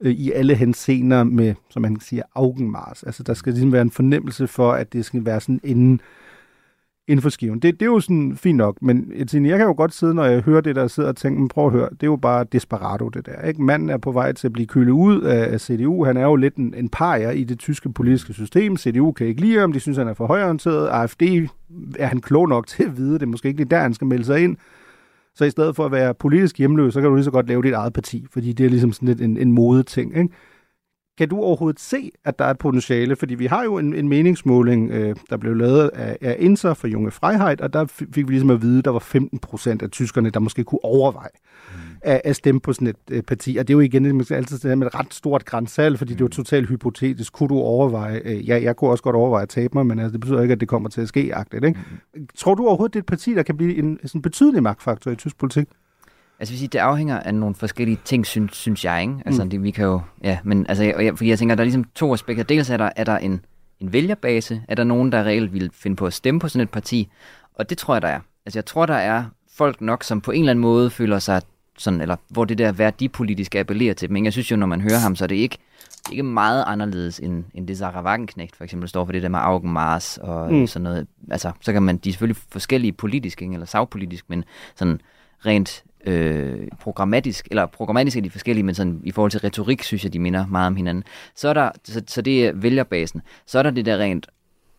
øh, 0.01 0.13
i 0.13 0.33
alle 0.33 0.55
henseender 0.55 1.25
med, 1.25 1.55
som 1.71 1.83
man 1.83 2.01
siger, 2.01 2.23
augenmars. 2.35 3.03
Altså, 3.03 3.23
der 3.23 3.35
skal 3.35 3.53
ligesom 3.53 3.73
være 3.73 3.83
en 3.83 3.91
fornemmelse 3.91 4.47
for, 4.47 4.73
at 4.73 4.93
det 4.93 5.05
skal 5.05 5.25
være 5.25 5.41
sådan 5.41 5.61
inden, 5.65 6.01
inden 7.09 7.23
for 7.23 7.31
skiven. 7.31 7.59
Det, 7.59 7.81
det 7.81 7.83
er 7.83 7.91
jo 7.91 8.01
sådan 8.01 8.37
fint 8.37 8.57
nok, 8.57 8.83
men 8.83 9.13
jeg 9.33 9.59
kan 9.59 9.67
jo 9.67 9.75
godt 9.77 9.95
sidde, 9.95 10.15
når 10.15 10.25
jeg 10.25 10.41
hører 10.41 10.61
det, 10.61 10.77
der 10.77 10.87
sidder 10.87 11.09
og 11.09 11.17
tænker, 11.17 11.41
men 11.41 11.49
prøv 11.49 11.67
at 11.67 11.73
høre, 11.73 11.89
det 11.91 12.03
er 12.03 12.07
jo 12.07 12.17
bare 12.17 12.45
desperado, 12.53 13.09
det 13.09 13.27
der. 13.27 13.43
Ikke? 13.43 13.63
Manden 13.63 13.91
er 13.91 13.97
på 13.97 14.13
vej 14.13 14.33
til 14.33 14.49
at 14.49 14.53
blive 14.53 14.67
kølet 14.67 14.91
ud 14.91 15.21
af, 15.21 15.61
CDU. 15.61 16.05
Han 16.05 16.17
er 16.17 16.23
jo 16.23 16.37
lidt 16.37 16.55
en, 16.55 16.75
en 16.77 16.89
pajer 16.89 17.31
i 17.31 17.45
det 17.45 17.59
tyske 17.59 17.93
politiske 17.93 18.33
system. 18.33 18.77
CDU 18.77 19.13
kan 19.13 19.27
ikke 19.27 19.41
lide 19.41 19.59
ham, 19.59 19.73
de 19.73 19.81
synes, 19.81 19.99
han 19.99 20.09
er 20.09 20.15
for 20.15 20.27
højorienteret. 20.27 20.89
AFD 20.89 21.23
er 21.99 22.07
han 22.07 22.21
klog 22.21 22.49
nok 22.49 22.67
til 22.67 22.83
at 22.83 22.97
vide, 22.97 23.15
det 23.15 23.23
er 23.23 23.27
måske 23.27 23.49
ikke 23.49 23.61
lige 23.61 23.71
der, 23.71 23.81
han 23.81 23.95
skal 23.95 24.07
melde 24.07 24.25
sig 24.25 24.45
ind. 24.45 24.57
Så 25.35 25.45
i 25.45 25.51
stedet 25.51 25.77
for 25.77 25.85
at 25.85 25.93
være 25.93 26.15
politisk 26.15 26.59
hjemløs, 26.59 26.95
så 26.95 27.01
kan 27.01 27.11
du 27.11 27.15
lige 27.15 27.25
så 27.25 27.31
godt 27.31 27.49
lave 27.49 27.63
dit 27.63 27.73
eget 27.73 27.93
parti, 27.93 28.27
fordi 28.31 28.53
det 28.53 28.67
er 28.67 28.71
ligesom 28.71 28.93
sådan 28.93 29.09
lidt 29.09 29.21
en, 29.21 29.37
en 29.37 29.53
modeting. 29.53 30.17
Ikke? 30.17 30.29
Kan 31.19 31.29
du 31.29 31.43
overhovedet 31.43 31.81
se, 31.81 32.11
at 32.25 32.39
der 32.39 32.45
er 32.45 32.51
et 32.51 32.59
potentiale? 32.59 33.17
Fordi 33.17 33.35
vi 33.35 33.47
har 33.47 33.65
jo 33.65 33.79
en, 33.79 33.95
en 33.95 34.09
meningsmåling, 34.09 34.91
øh, 34.91 35.17
der 35.31 35.37
blev 35.37 35.55
lavet 35.55 35.89
af, 35.89 36.19
af 36.21 36.37
Inser 36.39 36.75
for 36.75 36.89
Junge 36.89 37.11
Freiheit, 37.11 37.61
og 37.61 37.73
der 37.73 37.87
fik 37.87 38.29
vi 38.29 38.33
ligesom 38.33 38.51
at 38.51 38.63
vide, 38.63 38.79
at 38.79 38.85
der 38.85 38.91
var 38.91 38.99
15 38.99 39.39
procent 39.39 39.83
af 39.83 39.91
tyskerne, 39.91 40.31
der 40.31 40.41
måske 40.41 40.65
kunne 40.65 40.85
overveje 40.85 41.29
mm. 41.75 41.79
at, 42.03 42.21
at 42.25 42.37
stemme 42.37 42.61
på 42.61 42.73
sådan 42.73 42.89
et 42.89 42.97
øh, 43.11 43.23
parti. 43.23 43.57
Og 43.57 43.69
det 43.69 43.75
er 43.75 43.77
jo 43.77 43.81
igen 43.81 44.05
det 44.05 44.31
er 44.31 44.37
altid 44.37 44.59
det 44.59 44.71
her 44.71 44.75
med 44.75 44.87
et 44.87 44.95
ret 44.95 45.15
stort 45.15 45.45
grænsal, 45.45 45.97
fordi 45.99 46.13
mm. 46.13 46.17
det 46.17 46.21
er 46.21 46.25
jo 46.25 46.29
mm. 46.29 46.45
totalt 46.45 46.69
hypotetisk. 46.69 47.33
Kunne 47.33 47.49
du 47.49 47.59
overveje? 47.59 48.21
Øh, 48.25 48.49
ja, 48.49 48.63
jeg 48.63 48.77
kunne 48.77 48.91
også 48.91 49.03
godt 49.03 49.17
overveje 49.17 49.43
at 49.43 49.49
tabe 49.49 49.71
mig, 49.75 49.87
men 49.87 49.99
altså, 49.99 50.13
det 50.13 50.21
betyder 50.21 50.43
ikke, 50.43 50.53
at 50.53 50.61
det 50.61 50.69
kommer 50.69 50.89
til 50.89 51.01
at 51.01 51.09
ske. 51.09 51.31
Agtigt, 51.35 51.65
ikke? 51.65 51.81
Mm. 52.15 52.29
Tror 52.37 52.55
du 52.55 52.67
overhovedet, 52.67 52.95
det 52.95 52.99
er 52.99 53.03
et 53.03 53.07
parti, 53.07 53.35
der 53.35 53.43
kan 53.43 53.57
blive 53.57 53.77
en 53.77 53.99
sådan 54.05 54.23
betydelig 54.23 54.63
magtfaktor 54.63 55.11
i 55.11 55.17
tysk 55.17 55.39
politik? 55.39 55.69
Altså, 56.39 56.53
vil 56.53 56.59
sige, 56.59 56.69
det 56.69 56.79
afhænger 56.79 57.21
af 57.21 57.35
nogle 57.35 57.55
forskellige 57.55 57.99
ting, 58.05 58.27
synes, 58.27 58.57
synes 58.57 58.85
jeg, 58.85 59.03
ikke? 59.03 59.15
Altså, 59.27 59.45
mm. 59.45 59.51
det, 59.51 59.63
vi 59.63 59.71
kan 59.71 59.85
jo, 59.85 60.01
ja, 60.23 60.39
men 60.45 60.67
altså, 60.69 60.85
jeg, 60.85 61.13
fordi 61.17 61.31
jeg 61.31 61.39
tænker, 61.39 61.55
der 61.55 61.63
er 61.63 61.65
ligesom 61.65 61.85
to 61.95 62.15
aspekter. 62.15 62.45
Dels 62.45 62.71
er 62.71 62.77
der, 62.77 62.91
er 62.97 63.05
der 63.05 63.19
en, 63.19 63.45
en 63.81 63.93
vælgerbase, 63.93 64.63
er 64.69 64.75
der 64.75 64.85
nogen, 64.85 65.13
der 65.13 65.25
reelt 65.25 65.53
vil 65.53 65.71
finde 65.75 65.97
på 65.97 66.07
at 66.07 66.13
stemme 66.13 66.41
på 66.41 66.49
sådan 66.49 66.63
et 66.63 66.71
parti, 66.71 67.09
og 67.55 67.71
det 67.71 67.79
tror 67.79 67.95
jeg, 67.95 68.03
der 68.03 68.09
er. 68.09 68.21
Altså, 68.47 68.59
jeg 68.59 68.65
tror, 68.65 68.87
der 68.87 68.95
er 68.95 69.25
folk 69.57 69.81
nok, 69.81 70.05
som 70.05 70.21
på 70.21 70.31
en 70.31 70.41
eller 70.41 70.51
anden 70.51 70.63
måde 70.63 70.91
føler 70.91 71.19
sig 71.19 71.43
sådan, 71.79 72.01
eller 72.01 72.17
hvor 72.29 72.45
det 72.45 72.59
der 72.59 72.73
værdipolitiske 72.73 73.61
appellerer 73.61 73.95
til 73.95 74.09
dem. 74.09 74.13
Men 74.13 74.25
jeg 74.25 74.33
synes 74.33 74.51
jo, 74.51 74.57
når 74.57 74.67
man 74.67 74.81
hører 74.81 74.99
ham, 74.99 75.17
så 75.17 75.25
er 75.25 75.27
det 75.27 75.37
ikke, 75.37 75.59
ikke 76.11 76.23
meget 76.23 76.65
anderledes 76.67 77.19
end, 77.19 77.45
end 77.55 77.69
det 77.69 77.79
Sarah 77.79 78.05
Wagenknecht 78.05 78.57
for 78.57 78.65
eksempel 78.65 78.89
står 78.89 79.05
for 79.05 79.13
det 79.13 79.23
der 79.23 79.29
med 79.29 79.39
Augen 79.43 79.73
Mars 79.73 80.19
og 80.19 80.53
mm. 80.53 80.67
sådan 80.67 80.83
noget. 80.83 81.07
Altså, 81.31 81.53
så 81.61 81.73
kan 81.73 81.83
man, 81.83 81.97
de 81.97 82.09
er 82.09 82.13
selvfølgelig 82.13 82.43
forskellige 82.49 82.93
politisk, 82.93 83.43
ikke? 83.43 83.55
eller 83.55 83.67
sagpolitisk, 83.67 84.25
men 84.29 84.45
sådan 84.77 85.01
rent 85.47 85.85
øh, 86.07 86.69
programmatisk, 86.81 87.49
eller 87.51 87.67
programmatisk 87.67 88.17
er 88.17 88.21
de 88.21 88.31
forskellige, 88.31 88.65
men 88.65 88.75
sådan, 88.75 89.01
i 89.05 89.11
forhold 89.11 89.31
til 89.31 89.41
retorik, 89.41 89.83
synes 89.83 90.05
jeg, 90.05 90.13
de 90.13 90.19
minder 90.19 90.47
meget 90.47 90.67
om 90.67 90.77
hinanden. 90.77 91.05
Så, 91.35 91.49
er 91.49 91.53
der, 91.53 91.71
så, 91.85 92.03
så 92.07 92.23
det 92.23 92.47
er 92.47 92.53
vælgerbasen. 92.55 93.23
Så 93.47 93.59
er 93.59 93.63
der 93.63 93.71
det 93.71 93.87
der 93.87 93.99
rent 93.99 94.27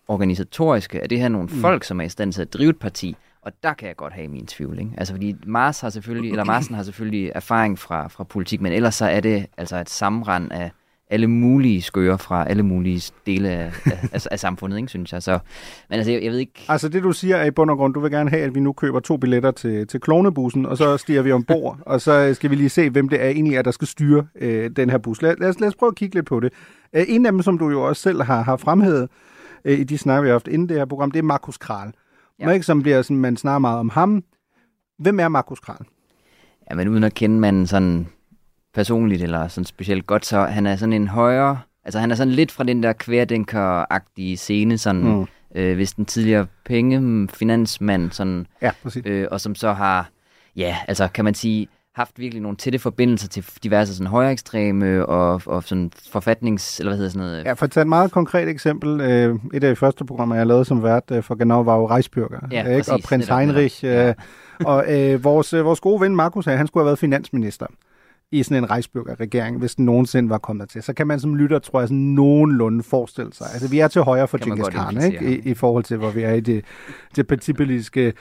organisatoriske, 0.08 1.01
at 1.01 1.10
det 1.10 1.19
her 1.19 1.29
nogle 1.29 1.47
mm. 1.51 1.62
folk, 1.62 1.84
som 1.84 2.01
er 2.01 2.05
i 2.05 2.10
stand 2.10 2.34
til 2.34 2.41
at 2.41 2.53
drive 2.53 2.69
et 2.69 2.79
parti, 2.79 3.15
og 3.41 3.51
der 3.63 3.73
kan 3.73 3.88
jeg 3.88 3.95
godt 3.95 4.13
have 4.13 4.27
min 4.27 4.45
tvivl. 4.45 4.79
Ikke? 4.79 4.91
Altså 4.97 5.13
fordi 5.13 5.36
Mars 5.45 5.82
har 5.82 5.89
selvfølgelig, 5.89 6.32
eller 6.32 6.43
Marsen 6.43 6.75
har 6.75 6.84
selvfølgelig 6.84 7.32
erfaring 7.36 7.79
fra, 7.79 8.08
fra 8.08 8.23
politik, 8.23 8.62
men 8.62 8.73
ellers 8.73 8.95
så 8.95 9.05
er 9.05 9.19
det 9.19 9.45
altså 9.58 9.77
et 9.77 9.89
sammenrend 9.89 10.51
af 10.51 10.71
alle 11.10 11.28
mulige 11.28 11.82
skøre 11.82 12.17
fra 12.17 12.50
alle 12.50 12.63
mulige 12.63 13.12
dele 13.26 13.50
af, 13.50 13.72
af, 14.13 14.28
af 14.32 14.39
samfundet, 14.39 14.78
ikke, 14.78 14.89
synes 14.89 15.13
jeg. 15.13 15.24
Så, 15.24 15.39
men 15.89 15.98
altså, 15.98 16.12
jeg, 16.12 16.24
jeg 16.24 16.32
ved 16.32 16.39
ikke... 16.39 16.65
Altså 16.67 16.89
det, 16.89 17.04
du 17.04 17.12
siger 17.12 17.36
er 17.36 17.45
i 17.45 17.52
bund 17.52 17.72
og 17.72 17.78
grund, 17.78 17.93
du 17.93 18.00
vil 18.00 18.12
gerne 18.12 18.30
have, 18.30 18.43
at 18.43 18.56
vi 18.56 18.60
nu 18.60 18.74
køber 18.74 19.00
to 19.00 19.17
billetter 19.17 19.52
til, 19.52 19.88
til 19.88 20.00
klonebussen, 20.00 20.65
og 20.65 20.78
så 20.78 20.98
stiger 20.98 21.22
vi 21.22 21.32
ombord, 21.32 21.80
og 21.86 22.02
så 22.02 22.34
skal 22.34 22.50
vi 22.50 22.56
lige 22.56 22.69
se, 22.69 22.89
hvem 22.89 23.10
det 23.10 23.24
er 23.24 23.30
egentlig 23.30 23.56
er, 23.56 23.62
der 23.62 23.72
skal 23.72 23.88
styre 23.88 24.28
øh, 24.36 24.69
den 24.76 24.89
her 24.89 24.98
bus. 24.98 25.22
Lad, 25.22 25.36
lad, 25.38 25.50
os, 25.50 25.60
lad 25.60 25.67
os 25.67 25.76
prøve 25.76 25.88
at 25.88 25.95
kigge 25.95 26.15
lidt 26.15 26.26
på 26.26 26.39
det. 26.39 26.54
Øh, 26.93 27.06
en 27.08 27.26
af 27.26 27.32
dem, 27.32 27.41
som 27.41 27.58
du 27.58 27.69
jo 27.69 27.88
også 27.88 28.02
selv 28.02 28.22
har, 28.22 28.41
har 28.41 28.58
fremhævet 28.58 29.10
øh, 29.65 29.80
i 29.80 29.84
de 29.84 29.98
snakker, 29.98 30.22
vi 30.22 30.28
har 30.28 30.34
haft 30.34 30.48
inden 30.48 30.69
det 30.69 30.78
her 30.78 30.86
program, 30.86 31.12
det 31.12 31.19
er 31.19 31.24
Markus 31.24 31.58
Kral. 31.58 31.91
Ja. 32.39 32.52
Ikke, 32.52 32.65
som 32.65 32.82
bliver 32.82 33.02
sådan, 33.02 33.17
man 33.17 33.38
snakker 33.38 33.60
meget 33.60 33.80
om 33.80 33.89
ham. 33.89 34.24
Hvem 35.00 35.19
er 35.19 35.28
Markus 35.28 35.60
Kral? 35.60 35.86
Ja, 36.69 36.76
men 36.76 36.88
uden 36.88 37.04
at 37.04 37.13
kende 37.13 37.39
manden 37.39 37.67
sådan 37.67 38.08
personligt 38.79 39.23
eller 39.23 39.47
sådan 39.47 39.65
specielt 39.65 40.07
godt, 40.07 40.25
så 40.25 40.43
han 40.43 40.65
er 40.65 40.75
sådan 40.75 40.93
en 40.93 41.07
højere, 41.07 41.59
altså 41.85 41.99
han 41.99 42.11
er 42.11 42.15
sådan 42.15 42.33
lidt 42.33 42.51
fra 42.51 42.63
den 42.63 42.83
der 42.83 42.93
kværdenker-agtige 42.93 44.37
scene, 44.37 44.77
sådan, 44.77 45.03
mm. 45.03 45.25
øh, 45.55 45.75
hvis 45.75 45.93
den 45.93 46.05
tidligere 46.05 46.45
penge, 46.65 47.27
finansmand, 47.33 48.11
sådan, 48.11 48.45
ja, 48.61 48.71
øh, 49.05 49.27
og 49.31 49.41
som 49.41 49.55
så 49.55 49.73
har, 49.73 50.09
ja, 50.55 50.77
altså 50.87 51.07
kan 51.07 51.25
man 51.25 51.33
sige, 51.33 51.67
haft 51.95 52.19
virkelig 52.19 52.41
nogle 52.41 52.57
tætte 52.57 52.79
forbindelser 52.79 53.27
til 53.27 53.45
diverse 53.63 53.95
sådan 53.95 54.07
højere 54.07 54.31
ekstreme 54.31 55.05
og, 55.05 55.41
og 55.45 55.63
sådan 55.63 55.91
forfatnings... 56.11 56.79
Eller 56.79 56.89
hvad 56.89 56.97
hedder 56.97 57.11
sådan 57.11 57.27
noget? 57.27 57.45
Ja, 57.45 57.53
for 57.53 57.65
at 57.65 57.71
tage 57.71 57.81
et 57.81 57.87
meget 57.87 58.11
konkret 58.11 58.47
eksempel. 58.47 59.01
Øh, 59.01 59.35
et 59.53 59.63
af 59.63 59.69
de 59.71 59.75
første 59.75 60.05
programmer, 60.05 60.35
jeg 60.35 60.47
lavede 60.47 60.65
som 60.65 60.83
vært 60.83 61.11
øh, 61.11 61.23
for 61.23 61.35
Genau, 61.35 61.63
var 61.63 61.75
jo 61.75 61.89
Reisbürger. 61.89 62.47
Ja, 62.51 62.59
ikke? 62.59 62.77
Præcis, 62.77 62.93
og 62.93 62.99
prins 63.03 63.27
Heinrich. 63.27 63.85
Øh, 63.85 63.91
ja. 63.91 64.13
og 64.65 64.99
øh, 64.99 65.23
vores, 65.23 65.53
øh, 65.53 65.65
vores 65.65 65.79
gode 65.79 66.01
ven 66.01 66.15
Markus 66.15 66.45
han 66.45 66.67
skulle 66.67 66.81
have 66.81 66.85
været 66.85 66.99
finansminister 66.99 67.65
i 68.31 68.43
sådan 68.43 68.63
en 68.63 68.71
Reisbürger-regering, 68.71 69.57
hvis 69.57 69.75
den 69.75 69.85
nogensinde 69.85 70.29
var 70.29 70.37
kommet 70.37 70.69
til. 70.69 70.83
Så 70.83 70.93
kan 70.93 71.07
man 71.07 71.19
som 71.19 71.35
lytter, 71.35 71.59
tror 71.59 71.79
jeg, 71.79 71.87
sådan 71.87 71.97
nogenlunde 71.97 72.83
forestille 72.83 73.33
sig. 73.33 73.47
Altså, 73.53 73.69
vi 73.69 73.79
er 73.79 73.87
til 73.87 74.01
højre 74.01 74.27
for 74.27 74.37
Genghis 74.37 74.67
Khan, 74.67 75.03
ikke? 75.03 75.41
I, 75.45 75.49
I 75.49 75.53
forhold 75.53 75.83
til, 75.83 75.97
hvor 75.97 76.09
vi 76.09 76.21
er 76.21 76.33
i 76.33 76.39
det, 76.39 76.65
det 77.15 77.27
partipolitiske 77.27 78.13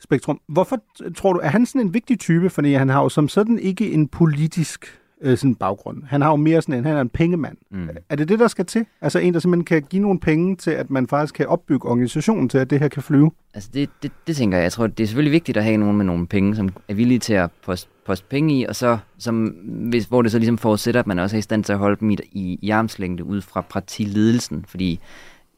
spektrum. 0.00 0.40
Hvorfor 0.48 0.78
tror 1.16 1.32
du, 1.32 1.40
er 1.42 1.48
han 1.48 1.66
sådan 1.66 1.80
en 1.80 1.94
vigtig 1.94 2.20
type? 2.20 2.50
Fordi 2.50 2.72
han 2.72 2.88
har 2.88 3.02
jo 3.02 3.08
som 3.08 3.28
sådan 3.28 3.58
ikke 3.58 3.92
en 3.92 4.08
politisk 4.08 5.00
øh, 5.22 5.38
sådan 5.38 5.54
baggrund. 5.54 6.02
Han 6.04 6.22
har 6.22 6.30
jo 6.30 6.36
mere 6.36 6.62
sådan 6.62 6.74
en, 6.74 6.84
han 6.84 6.96
er 6.96 7.00
en 7.00 7.08
pengemand. 7.08 7.56
Mm. 7.70 7.88
Er 8.08 8.16
det 8.16 8.28
det, 8.28 8.38
der 8.38 8.48
skal 8.48 8.66
til? 8.66 8.86
Altså 9.00 9.18
en, 9.18 9.34
der 9.34 9.40
simpelthen 9.40 9.64
kan 9.64 9.82
give 9.82 10.02
nogle 10.02 10.20
penge 10.20 10.56
til, 10.56 10.70
at 10.70 10.90
man 10.90 11.06
faktisk 11.06 11.34
kan 11.34 11.46
opbygge 11.46 11.88
organisationen 11.88 12.48
til, 12.48 12.58
at 12.58 12.70
det 12.70 12.80
her 12.80 12.88
kan 12.88 13.02
flyve? 13.02 13.30
Altså 13.54 13.70
det, 13.74 13.90
det, 14.02 14.12
det 14.26 14.36
tænker 14.36 14.58
jeg. 14.58 14.62
Jeg 14.62 14.72
tror, 14.72 14.86
det 14.86 15.02
er 15.02 15.06
selvfølgelig 15.06 15.32
vigtigt 15.32 15.58
at 15.58 15.64
have 15.64 15.76
nogen 15.76 15.96
med 15.96 16.04
nogle 16.04 16.26
penge, 16.26 16.56
som 16.56 16.68
er 16.88 16.94
villige 16.94 17.18
til 17.18 17.34
at 17.34 17.50
poste, 17.64 17.90
poste 18.06 18.26
penge 18.30 18.60
i, 18.60 18.64
og 18.64 18.76
så, 18.76 18.98
som, 19.18 19.46
hvis, 19.90 20.04
hvor 20.04 20.22
det 20.22 20.32
så 20.32 20.38
ligesom 20.38 20.58
forudsætter, 20.58 21.00
at 21.00 21.06
man 21.06 21.18
også 21.18 21.36
er 21.36 21.38
i 21.38 21.42
stand 21.42 21.64
til 21.64 21.72
at 21.72 21.78
holde 21.78 21.96
dem 22.00 22.10
i, 22.10 22.16
i, 22.32 22.58
i 22.62 22.70
armslængde 22.70 23.24
ud 23.24 23.40
fra 23.40 23.60
partiledelsen, 23.60 24.64
fordi 24.68 25.00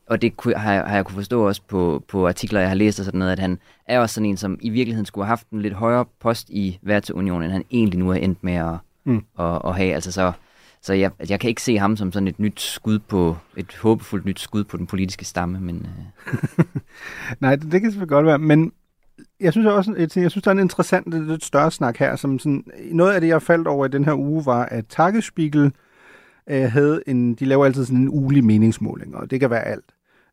og 0.09 0.23
det 0.23 0.33
har, 0.57 0.73
jeg, 0.73 0.83
har 0.83 0.95
jeg 0.95 1.05
kunne 1.05 1.15
forstå 1.15 1.47
også 1.47 1.63
på, 1.69 2.05
på 2.09 2.29
artikler, 2.29 2.61
jeg 2.61 2.69
har 2.69 2.77
læst 2.77 2.99
og 2.99 3.05
sådan 3.05 3.19
noget, 3.19 3.33
at 3.33 3.39
han 3.39 3.59
er 3.87 3.99
også 4.01 4.15
sådan 4.15 4.29
en, 4.29 4.37
som 4.37 4.59
i 4.61 4.69
virkeligheden 4.69 5.07
skulle 5.07 5.25
have 5.25 5.31
haft 5.31 5.51
en 5.51 5.63
lidt 5.63 5.75
højere 5.75 6.05
post 6.21 6.51
i 6.51 6.79
Værtsunionen, 6.83 7.43
end 7.43 7.53
han 7.53 7.65
egentlig 7.71 7.99
nu 7.99 8.11
er 8.11 8.15
endt 8.15 8.45
med 8.45 8.55
at, 8.55 8.75
mm. 9.09 9.25
at, 9.39 9.61
at 9.65 9.77
have. 9.77 9.95
Altså 9.95 10.13
så, 10.13 10.33
så 10.83 10.95
jeg, 10.95 11.11
altså 11.19 11.33
jeg 11.33 11.41
kan 11.41 11.49
ikke 11.49 11.63
se 11.63 11.79
ham 11.79 11.97
som 11.97 12.13
sådan 12.13 12.29
et 12.29 12.39
nyt 12.39 12.61
skud 12.61 12.99
på, 12.99 13.37
et 13.57 13.77
håbefuldt 13.83 14.25
nyt 14.25 14.41
skud 14.41 14.65
på 14.65 14.77
den 14.77 14.87
politiske 14.87 15.25
stamme, 15.25 15.61
men... 15.61 15.87
Uh... 15.87 16.65
Nej, 17.41 17.57
det, 17.57 17.73
det 17.73 17.81
kan 17.81 17.91
selvfølgelig 17.91 18.09
godt 18.09 18.27
være, 18.27 18.39
men 18.39 18.73
jeg 19.41 19.53
synes 19.53 19.67
også, 19.67 19.95
jeg, 19.99 20.11
synes, 20.31 20.43
der 20.43 20.51
er 20.51 20.53
en 20.53 20.59
interessant, 20.59 21.29
lidt 21.29 21.45
større 21.45 21.71
snak 21.71 21.97
her, 21.97 22.17
som 22.17 22.39
sådan, 22.39 22.65
noget 22.93 23.13
af 23.13 23.21
det, 23.21 23.29
jeg 23.29 23.43
faldt 23.43 23.67
over 23.67 23.87
i 23.87 23.89
den 23.89 24.05
her 24.05 24.15
uge, 24.15 24.47
var, 24.47 24.65
at 24.65 24.85
Tagesspiegel 24.89 25.73
øh, 26.51 26.73
havde 26.73 27.03
en, 27.07 27.35
de 27.35 27.45
laver 27.45 27.65
altid 27.65 27.85
sådan 27.85 28.01
en 28.01 28.09
ugelig 28.09 28.45
meningsmåling, 28.45 29.17
og 29.17 29.31
det 29.31 29.41
kan 29.41 29.51
være 29.51 29.65
alt. 29.65 29.85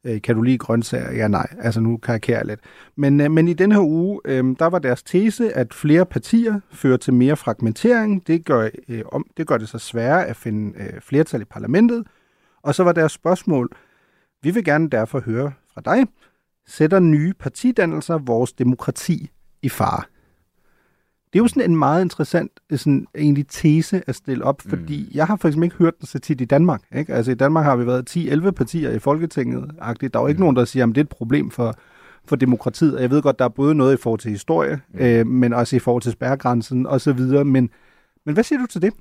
Øh, 0.06 0.22
kan 0.22 0.36
du 0.36 0.42
lide 0.42 0.58
grøntsager? 0.58 1.12
Ja, 1.12 1.28
nej. 1.28 1.48
Altså 1.60 1.82
nu 1.82 1.98
karikerer 1.98 2.38
jeg 2.38 2.46
lidt. 2.46 2.60
Men, 2.96 3.22
øh, 3.22 3.32
men 3.32 3.48
i 3.48 3.54
den 3.54 3.72
her 3.72 3.82
uge, 3.82 4.22
øh, 4.26 4.56
der 4.60 4.66
var 4.66 4.80
deres 4.80 5.04
tese, 5.04 5.54
at 5.54 5.74
flere 5.74 6.06
partier 6.06 6.60
fører 6.72 6.98
til 6.98 7.14
mere 7.14 7.36
fragmentering. 7.36 8.28
Det 8.28 8.46
gør, 8.46 8.70
øh, 8.90 9.02
om, 9.12 9.26
det 9.38 9.48
gør 9.48 9.58
det 9.58 9.70
så 9.70 9.78
sværere 9.78 10.26
at 10.26 10.36
finde 10.36 10.80
øh, 10.80 11.02
flertal 11.02 11.42
i 11.42 11.46
parlamentet. 11.46 12.08
Og 12.64 12.76
så 12.76 12.84
var 12.84 12.92
deres 12.92 13.12
spørgsmål, 13.12 13.70
vi 14.44 14.52
vil 14.52 14.64
gerne 14.64 14.90
derfor 14.90 15.20
høre 15.20 15.52
fra 15.74 15.82
dig, 15.86 16.08
sætter 16.68 17.00
nye 17.00 17.34
partidannelser 17.34 18.18
vores 18.18 18.54
demokrati 18.54 19.30
i 19.62 19.70
fare? 19.70 20.04
Det 21.36 21.40
er 21.40 21.44
jo 21.44 21.48
sådan 21.48 21.72
en 21.72 21.78
meget 21.78 22.02
interessant 22.02 22.52
sådan, 22.76 23.08
egentlig 23.18 23.48
tese 23.48 24.02
at 24.08 24.16
stille 24.16 24.44
op, 24.44 24.62
fordi 24.62 25.04
mm. 25.04 25.12
jeg 25.14 25.28
har 25.28 25.36
faktisk 25.36 25.64
ikke 25.64 25.76
hørt 25.76 26.00
den 26.00 26.08
så 26.08 26.20
tit 26.20 26.42
i 26.42 26.46
Danmark. 26.46 26.82
Ikke? 26.96 27.14
Altså 27.14 27.32
i 27.32 27.36
Danmark 27.36 27.66
har 27.66 27.76
vi 27.76 27.88
været 27.88 28.18
10-11 28.18 28.52
partier 28.52 28.92
i 28.92 29.00
Folketinget. 29.00 29.72
-agtigt. 29.82 30.08
Der 30.08 30.20
er 30.20 30.24
jo 30.24 30.28
ikke 30.28 30.38
mm. 30.38 30.42
nogen, 30.42 30.56
der 30.56 30.66
siger, 30.66 30.84
at 30.84 30.90
det 30.90 30.98
er 30.98 31.02
et 31.02 31.10
problem 31.10 31.52
for, 31.52 31.76
for 32.26 32.36
demokratiet. 32.36 32.96
Og 32.96 33.02
jeg 33.02 33.10
ved 33.12 33.22
godt, 33.22 33.40
der 33.40 33.46
er 33.46 33.50
både 33.50 33.76
noget 33.76 33.94
i 33.94 34.02
forhold 34.02 34.20
til 34.20 34.32
historie, 34.32 34.80
mm. 34.94 35.00
øh, 35.00 35.28
men 35.28 35.54
også 35.54 35.76
i 35.76 35.80
forhold 35.80 36.02
til 36.02 36.12
spærregrænsen 36.12 36.88
osv. 36.88 37.20
Men, 37.20 37.70
men 38.26 38.34
hvad 38.34 38.44
siger 38.44 38.60
du 38.60 38.66
til 38.66 38.82
det? 38.82 38.94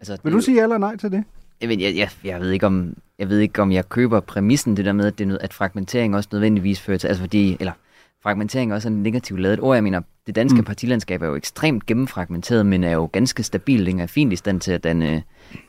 Altså, 0.00 0.18
Vil 0.24 0.32
du 0.32 0.40
sige 0.40 0.56
ja 0.56 0.62
eller 0.62 0.78
nej 0.78 0.96
til 0.96 1.12
det? 1.12 1.24
Jeg, 1.60 1.68
ved, 1.68 1.78
jeg, 1.78 1.96
jeg, 1.96 2.08
jeg, 2.24 2.40
ved 2.40 2.50
ikke, 2.50 2.66
om, 2.66 2.96
jeg 3.18 3.28
ved 3.28 3.38
ikke, 3.38 3.62
om 3.62 3.72
jeg 3.72 3.88
køber 3.88 4.20
præmissen, 4.20 4.76
det 4.76 4.84
der 4.84 4.92
med, 4.92 5.06
at, 5.06 5.18
det 5.18 5.24
er 5.24 5.28
noget, 5.28 5.42
at 5.42 5.52
fragmentering 5.52 6.16
også 6.16 6.28
nødvendigvis 6.32 6.80
fører 6.80 6.98
til, 6.98 7.08
altså 7.08 7.22
fordi, 7.22 7.56
eller 7.60 7.72
fragmentering 8.24 8.72
også 8.72 8.88
er 8.88 8.92
en 8.92 9.02
negativt 9.02 9.40
lavet 9.40 9.60
ord. 9.60 9.76
Jeg 9.76 9.82
mener, 9.82 10.00
det 10.26 10.34
danske 10.34 10.58
mm. 10.58 10.64
partilandskab 10.64 11.22
er 11.22 11.26
jo 11.26 11.34
ekstremt 11.34 11.86
gennemfragmenteret, 11.86 12.66
men 12.66 12.84
er 12.84 12.92
jo 12.92 13.08
ganske 13.12 13.42
stabilt, 13.42 13.86
Det 13.86 14.00
er 14.00 14.06
fint 14.06 14.32
i 14.32 14.36
stand 14.36 14.60
til 14.60 14.72
at 14.72 14.84
danne, 14.84 15.22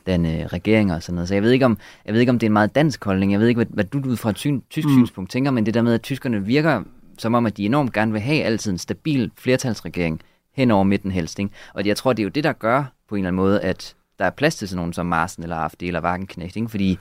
danne 0.06 0.46
regeringer 0.46 0.94
og 0.94 1.02
sådan 1.02 1.14
noget. 1.14 1.28
Så 1.28 1.34
jeg 1.34 1.42
ved 1.42 1.50
ikke, 1.50 1.64
om, 1.64 1.78
jeg 2.06 2.14
ved 2.14 2.20
ikke, 2.20 2.30
om 2.30 2.38
det 2.38 2.46
er 2.46 2.48
en 2.48 2.52
meget 2.52 2.74
dansk 2.74 3.04
holdning. 3.04 3.32
Jeg 3.32 3.40
ved 3.40 3.48
ikke, 3.48 3.58
hvad, 3.58 3.66
hvad 3.66 3.84
du 3.84 4.08
ud 4.08 4.16
fra 4.16 4.30
et 4.30 4.38
syn, 4.38 4.60
tysk 4.70 4.88
mm. 4.88 4.94
synspunkt 4.94 5.30
tænker, 5.30 5.50
men 5.50 5.66
det 5.66 5.74
der 5.74 5.82
med, 5.82 5.94
at 5.94 6.02
tyskerne 6.02 6.44
virker 6.44 6.82
som 7.18 7.34
om, 7.34 7.46
at 7.46 7.56
de 7.56 7.66
enormt 7.66 7.92
gerne 7.92 8.12
vil 8.12 8.20
have 8.20 8.42
altid 8.42 8.72
en 8.72 8.78
stabil 8.78 9.30
flertalsregering 9.38 10.20
hen 10.54 10.70
over 10.70 10.84
midten 10.84 11.10
helst. 11.10 11.38
Ikke? 11.38 11.50
Og 11.74 11.86
jeg 11.86 11.96
tror, 11.96 12.12
det 12.12 12.22
er 12.22 12.24
jo 12.24 12.30
det, 12.30 12.44
der 12.44 12.52
gør 12.52 12.84
på 13.08 13.14
en 13.14 13.18
eller 13.18 13.28
anden 13.28 13.36
måde, 13.36 13.60
at 13.60 13.94
der 14.18 14.24
er 14.24 14.30
plads 14.30 14.56
til 14.56 14.68
sådan 14.68 14.76
nogen 14.76 14.92
som 14.92 15.06
Marsen 15.06 15.42
eller 15.42 15.56
AFD 15.56 15.82
eller 15.82 16.00
Wagenknecht, 16.00 16.56
ikke? 16.56 16.68
Fordi, 16.68 16.98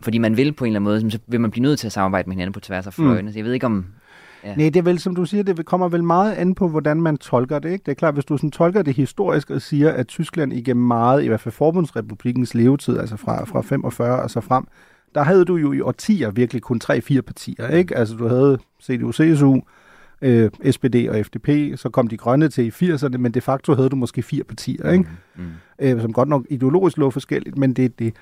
fordi 0.00 0.18
man 0.18 0.36
vil 0.36 0.52
på 0.52 0.64
en 0.64 0.68
eller 0.68 0.80
anden 0.80 1.04
måde, 1.04 1.10
så 1.10 1.18
vil 1.26 1.40
man 1.40 1.50
blive 1.50 1.62
nødt 1.62 1.78
til 1.78 1.86
at 1.86 1.92
samarbejde 1.92 2.28
med 2.28 2.36
hinanden 2.36 2.52
på 2.52 2.60
tværs 2.60 2.86
af 2.86 2.92
fløjene. 2.92 3.22
Mm. 3.22 3.32
Så 3.32 3.38
jeg 3.38 3.44
ved 3.44 3.52
ikke, 3.52 3.66
om, 3.66 3.86
Ja. 4.44 4.54
Nej, 4.54 4.68
det 4.68 4.76
er 4.76 4.82
vel, 4.82 4.98
som 4.98 5.14
du 5.14 5.24
siger, 5.24 5.42
det 5.42 5.66
kommer 5.66 5.88
vel 5.88 6.04
meget 6.04 6.32
an 6.32 6.54
på, 6.54 6.68
hvordan 6.68 7.02
man 7.02 7.16
tolker 7.16 7.58
det. 7.58 7.72
Ikke? 7.72 7.82
Det 7.86 7.90
er 7.90 7.94
klart, 7.94 8.14
hvis 8.14 8.24
du 8.24 8.36
sådan 8.36 8.50
tolker 8.50 8.82
det 8.82 8.94
historisk 8.94 9.50
og 9.50 9.62
siger, 9.62 9.90
at 9.90 10.06
Tyskland 10.06 10.52
igennem 10.52 10.86
meget, 10.86 11.24
i 11.24 11.28
hvert 11.28 11.40
fald 11.40 11.52
Forbundsrepublikens 11.52 12.54
levetid, 12.54 12.98
altså 12.98 13.16
fra, 13.16 13.44
fra 13.44 13.60
45 13.60 14.22
og 14.22 14.30
så 14.30 14.40
frem, 14.40 14.64
der 15.14 15.22
havde 15.22 15.44
du 15.44 15.56
jo 15.56 15.72
i 15.72 15.80
årtier 15.80 16.30
virkelig 16.30 16.62
kun 16.62 16.80
3-4 16.84 17.20
partier. 17.20 17.68
Ikke? 17.68 17.96
Altså 17.96 18.16
du 18.16 18.28
havde 18.28 18.58
CDU, 18.82 19.12
CSU, 19.12 19.60
øh, 20.22 20.50
SPD 20.70 21.08
og 21.08 21.26
FDP, 21.26 21.78
så 21.78 21.88
kom 21.88 22.08
de 22.08 22.16
grønne 22.16 22.48
til 22.48 22.64
i 22.66 22.70
80'erne, 22.70 23.16
men 23.16 23.32
de 23.32 23.40
facto 23.40 23.74
havde 23.74 23.88
du 23.88 23.96
måske 23.96 24.22
fire 24.22 24.44
partier, 24.44 24.90
ikke? 24.90 25.04
Mm, 25.36 25.42
mm. 25.44 25.50
Øh, 25.78 26.00
som 26.00 26.12
godt 26.12 26.28
nok 26.28 26.46
ideologisk 26.50 26.96
lå 26.96 27.10
forskelligt, 27.10 27.58
men 27.58 27.72
det 27.72 27.98
det. 27.98 28.14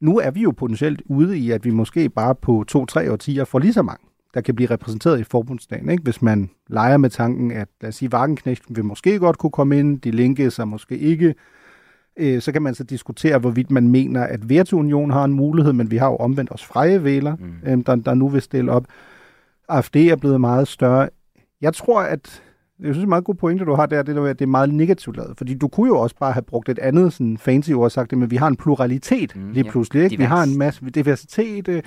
Nu 0.00 0.18
er 0.18 0.30
vi 0.30 0.40
jo 0.40 0.50
potentielt 0.50 1.02
ude 1.06 1.38
i, 1.38 1.50
at 1.50 1.64
vi 1.64 1.70
måske 1.70 2.08
bare 2.08 2.34
på 2.34 2.64
to-tre 2.68 3.12
årtier 3.12 3.44
får 3.44 3.58
lige 3.58 3.72
så 3.72 3.82
mange 3.82 4.06
der 4.34 4.40
kan 4.40 4.54
blive 4.54 4.70
repræsenteret 4.70 5.20
i 5.20 5.24
forbundsdagen. 5.24 5.88
Ikke? 5.88 6.02
Hvis 6.02 6.22
man 6.22 6.50
leger 6.68 6.96
med 6.96 7.10
tanken, 7.10 7.50
at 7.50 7.68
lad 7.80 7.88
os 7.88 7.94
sige, 7.94 8.12
Wagenknecht 8.12 8.62
vil 8.68 8.84
måske 8.84 9.18
godt 9.18 9.38
kunne 9.38 9.50
komme 9.50 9.78
ind, 9.78 10.00
de 10.00 10.10
linke 10.10 10.50
sig 10.50 10.68
måske 10.68 10.98
ikke, 10.98 11.34
øh, 12.16 12.42
så 12.42 12.52
kan 12.52 12.62
man 12.62 12.74
så 12.74 12.84
diskutere, 12.84 13.38
hvorvidt 13.38 13.70
man 13.70 13.88
mener, 13.88 14.22
at 14.22 14.48
Vertu-Union 14.48 15.10
har 15.10 15.24
en 15.24 15.32
mulighed, 15.32 15.72
men 15.72 15.90
vi 15.90 15.96
har 15.96 16.06
jo 16.06 16.16
omvendt 16.16 16.52
os 16.52 16.64
freje 16.64 17.04
væler, 17.04 17.36
mm. 17.36 17.52
øh, 17.66 17.86
der, 17.86 17.96
der 17.96 18.14
nu 18.14 18.28
vil 18.28 18.42
stille 18.42 18.72
op. 18.72 18.86
AFD 19.68 19.96
er 19.96 20.16
blevet 20.16 20.40
meget 20.40 20.68
større. 20.68 21.08
Jeg 21.60 21.74
tror, 21.74 22.00
at 22.00 22.42
jeg 22.78 22.84
synes, 22.84 22.96
det 22.96 23.00
er 23.00 23.04
en 23.04 23.08
meget 23.08 23.24
god 23.24 23.34
pointe, 23.34 23.64
du 23.64 23.74
har 23.74 23.86
der, 23.86 24.02
det 24.02 24.16
der 24.16 24.32
det 24.32 24.42
er 24.42 24.46
meget 24.46 24.74
negativt 24.74 25.16
lavet. 25.16 25.36
Fordi 25.36 25.54
du 25.54 25.68
kunne 25.68 25.88
jo 25.88 25.98
også 25.98 26.16
bare 26.20 26.32
have 26.32 26.42
brugt 26.42 26.68
et 26.68 26.78
andet 26.78 27.12
sådan 27.12 27.38
fancy 27.38 27.70
ord 27.70 27.84
og 27.84 27.92
sagt 27.92 28.10
det, 28.10 28.18
men 28.18 28.30
vi 28.30 28.36
har 28.36 28.46
en 28.46 28.56
pluralitet 28.56 29.36
mm, 29.36 29.50
lige 29.50 29.70
pludselig. 29.70 30.04
Ikke? 30.04 30.18
Vi 30.18 30.24
har 30.24 30.42
en 30.42 30.58
masse 30.58 30.84
diversitet. 30.84 31.68
Mm 31.68 31.82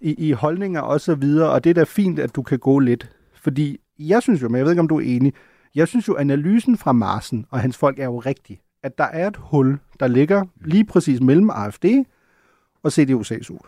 i, 0.00 0.28
i 0.28 0.32
holdninger 0.32 0.80
og 0.80 1.00
så 1.00 1.14
videre, 1.14 1.50
og 1.50 1.64
det 1.64 1.70
er 1.70 1.74
da 1.74 1.84
fint, 1.84 2.18
at 2.18 2.36
du 2.36 2.42
kan 2.42 2.58
gå 2.58 2.78
lidt. 2.78 3.10
Fordi 3.34 3.78
jeg 3.98 4.22
synes 4.22 4.42
jo, 4.42 4.48
men 4.48 4.56
jeg 4.56 4.64
ved 4.64 4.72
ikke, 4.72 4.80
om 4.80 4.88
du 4.88 4.96
er 4.96 5.04
enig, 5.04 5.32
jeg 5.74 5.88
synes 5.88 6.08
jo, 6.08 6.16
analysen 6.16 6.76
fra 6.76 6.92
Marsen 6.92 7.46
og 7.50 7.60
hans 7.60 7.76
folk 7.76 7.98
er 7.98 8.04
jo 8.04 8.18
rigtig. 8.18 8.60
At 8.82 8.98
der 8.98 9.04
er 9.04 9.26
et 9.26 9.36
hul, 9.36 9.78
der 10.00 10.06
ligger 10.06 10.44
lige 10.64 10.84
præcis 10.84 11.20
mellem 11.20 11.50
AFD 11.50 11.84
og 12.82 12.92
CDU-CSU. 12.92 13.58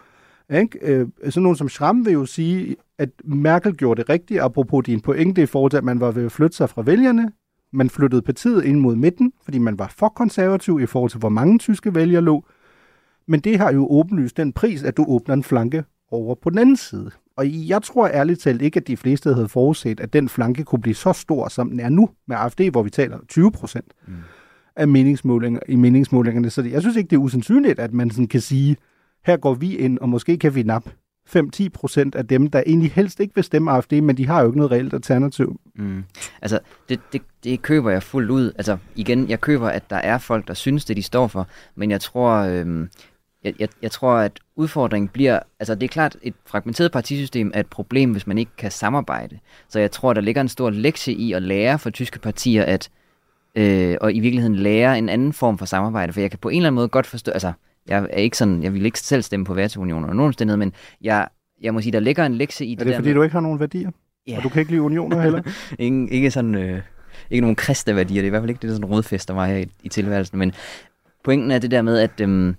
Ikke? 0.50 0.78
Øh, 0.82 1.08
sådan 1.24 1.42
nogen 1.42 1.56
som 1.56 1.68
Schramm 1.68 2.06
vil 2.06 2.12
jo 2.12 2.26
sige, 2.26 2.76
at 2.98 3.10
Merkel 3.24 3.76
gjorde 3.76 4.00
det 4.00 4.08
rigtigt, 4.08 4.40
apropos 4.40 4.84
din 4.86 5.00
pointe 5.00 5.42
i 5.42 5.46
forhold 5.46 5.70
til, 5.70 5.78
at 5.78 5.84
man 5.84 6.00
var 6.00 6.10
ved 6.10 6.24
at 6.24 6.32
flytte 6.32 6.56
sig 6.56 6.70
fra 6.70 6.82
vælgerne. 6.82 7.32
Man 7.72 7.90
flyttede 7.90 8.22
partiet 8.22 8.64
ind 8.64 8.80
mod 8.80 8.96
midten, 8.96 9.32
fordi 9.42 9.58
man 9.58 9.78
var 9.78 9.94
for 9.96 10.08
konservativ 10.08 10.80
i 10.80 10.86
forhold 10.86 11.10
til, 11.10 11.18
hvor 11.18 11.28
mange 11.28 11.58
tyske 11.58 11.94
vælgere 11.94 12.22
lå. 12.22 12.44
Men 13.26 13.40
det 13.40 13.58
har 13.58 13.72
jo 13.72 13.86
åbenlyst 13.90 14.36
den 14.36 14.52
pris, 14.52 14.82
at 14.82 14.96
du 14.96 15.04
åbner 15.08 15.34
en 15.34 15.42
flanke 15.42 15.84
over 16.10 16.34
på 16.34 16.50
den 16.50 16.58
anden 16.58 16.76
side. 16.76 17.10
Og 17.36 17.68
jeg 17.68 17.82
tror 17.82 18.08
ærligt 18.08 18.40
talt 18.40 18.62
ikke, 18.62 18.80
at 18.80 18.86
de 18.86 18.96
fleste 18.96 19.34
havde 19.34 19.48
forudset, 19.48 20.00
at 20.00 20.12
den 20.12 20.28
flanke 20.28 20.64
kunne 20.64 20.82
blive 20.82 20.94
så 20.94 21.12
stor, 21.12 21.48
som 21.48 21.70
den 21.70 21.80
er 21.80 21.88
nu 21.88 22.10
med 22.28 22.36
AFD, 22.36 22.60
hvor 22.70 22.82
vi 22.82 22.90
taler 22.90 23.18
20 23.28 23.52
procent 23.52 23.92
mm. 24.06 24.14
af 24.76 24.88
meningsmålinger, 24.88 25.60
i 25.68 25.76
meningsmålingerne. 25.76 26.50
Så 26.50 26.62
jeg 26.62 26.80
synes 26.80 26.96
ikke, 26.96 27.08
det 27.08 27.16
er 27.16 27.20
usandsynligt, 27.20 27.78
at 27.78 27.92
man 27.92 28.10
sådan 28.10 28.28
kan 28.28 28.40
sige, 28.40 28.76
her 29.26 29.36
går 29.36 29.54
vi 29.54 29.76
ind, 29.76 29.98
og 29.98 30.08
måske 30.08 30.38
kan 30.38 30.54
vi 30.54 30.62
nappe 30.62 30.90
5-10 31.36 31.68
procent 31.68 32.14
af 32.14 32.26
dem, 32.26 32.46
der 32.46 32.62
egentlig 32.66 32.92
helst 32.92 33.20
ikke 33.20 33.34
vil 33.34 33.44
stemme 33.44 33.70
AFD, 33.70 33.92
men 33.92 34.16
de 34.16 34.26
har 34.26 34.40
jo 34.40 34.46
ikke 34.46 34.58
noget 34.58 34.72
reelt 34.72 34.94
alternativ. 34.94 35.60
Mm. 35.74 36.04
Altså, 36.42 36.58
det, 36.88 37.00
det, 37.12 37.22
det 37.44 37.62
køber 37.62 37.90
jeg 37.90 38.02
fuldt 38.02 38.30
ud. 38.30 38.52
Altså, 38.56 38.76
igen, 38.96 39.28
jeg 39.28 39.40
køber, 39.40 39.68
at 39.68 39.90
der 39.90 39.96
er 39.96 40.18
folk, 40.18 40.48
der 40.48 40.54
synes 40.54 40.84
det, 40.84 40.96
de 40.96 41.02
står 41.02 41.26
for, 41.26 41.48
men 41.74 41.90
jeg 41.90 42.00
tror, 42.00 42.30
øhm, 42.30 42.88
jeg, 43.44 43.54
jeg, 43.58 43.68
jeg 43.82 43.90
tror, 43.90 44.14
at 44.14 44.40
udfordringen 44.56 45.08
bliver, 45.08 45.40
altså 45.60 45.74
det 45.74 45.82
er 45.82 45.88
klart, 45.88 46.16
et 46.22 46.34
fragmenteret 46.46 46.92
partisystem 46.92 47.50
er 47.54 47.60
et 47.60 47.66
problem, 47.66 48.12
hvis 48.12 48.26
man 48.26 48.38
ikke 48.38 48.50
kan 48.58 48.70
samarbejde. 48.70 49.38
Så 49.68 49.80
jeg 49.80 49.90
tror, 49.90 50.12
der 50.12 50.20
ligger 50.20 50.40
en 50.40 50.48
stor 50.48 50.70
lektie 50.70 51.14
i 51.14 51.32
at 51.32 51.42
lære 51.42 51.78
for 51.78 51.90
tyske 51.90 52.18
partier, 52.18 52.64
at 52.64 52.90
øh, 53.54 53.96
og 54.00 54.14
i 54.14 54.20
virkeligheden 54.20 54.56
lære 54.56 54.98
en 54.98 55.08
anden 55.08 55.32
form 55.32 55.58
for 55.58 55.66
samarbejde. 55.66 56.12
For 56.12 56.20
jeg 56.20 56.30
kan 56.30 56.38
på 56.38 56.48
en 56.48 56.56
eller 56.56 56.66
anden 56.66 56.74
måde 56.74 56.88
godt 56.88 57.06
forstå, 57.06 57.32
altså 57.32 57.52
jeg 57.88 58.06
er 58.10 58.18
ikke 58.18 58.36
sådan, 58.36 58.62
jeg 58.62 58.74
vil 58.74 58.84
ikke 58.84 58.98
selv 58.98 59.22
stemme 59.22 59.46
på 59.46 59.54
værtsunioner 59.54 60.06
eller 60.06 60.16
nogen 60.16 60.32
steder, 60.32 60.56
men 60.56 60.72
jeg, 61.00 61.28
jeg 61.62 61.74
må 61.74 61.80
sige, 61.80 61.92
der 61.92 62.00
ligger 62.00 62.26
en 62.26 62.34
lektie 62.34 62.66
i 62.66 62.74
det 62.74 62.80
Er 62.80 62.84
det, 62.84 62.94
fordi 62.94 63.08
med, 63.08 63.14
du 63.14 63.22
ikke 63.22 63.32
har 63.32 63.40
nogen 63.40 63.60
værdier? 63.60 63.90
Ja. 64.26 64.36
Og 64.36 64.42
du 64.42 64.48
kan 64.48 64.60
ikke 64.60 64.72
lide 64.72 64.82
unioner 64.82 65.20
heller? 65.20 65.42
Ingen, 65.78 66.08
ikke 66.08 66.30
sådan, 66.30 66.54
øh, 66.54 66.80
ikke 67.30 67.40
nogen 67.40 67.56
kristne 67.56 67.96
værdier, 67.96 68.22
det 68.22 68.24
er 68.24 68.26
i 68.26 68.30
hvert 68.30 68.42
fald 68.42 68.50
ikke 68.50 68.62
det, 68.62 68.68
der 68.68 68.74
sådan 68.74 68.90
rådfester 68.90 69.34
mig 69.34 69.48
her 69.48 69.56
i, 69.56 69.66
i 69.82 69.88
tilværelsen, 69.88 70.38
men 70.38 70.52
pointen 71.24 71.50
er 71.50 71.58
det 71.58 71.70
der 71.70 71.82
med, 71.82 71.98
at 71.98 72.20
øh, 72.20 72.54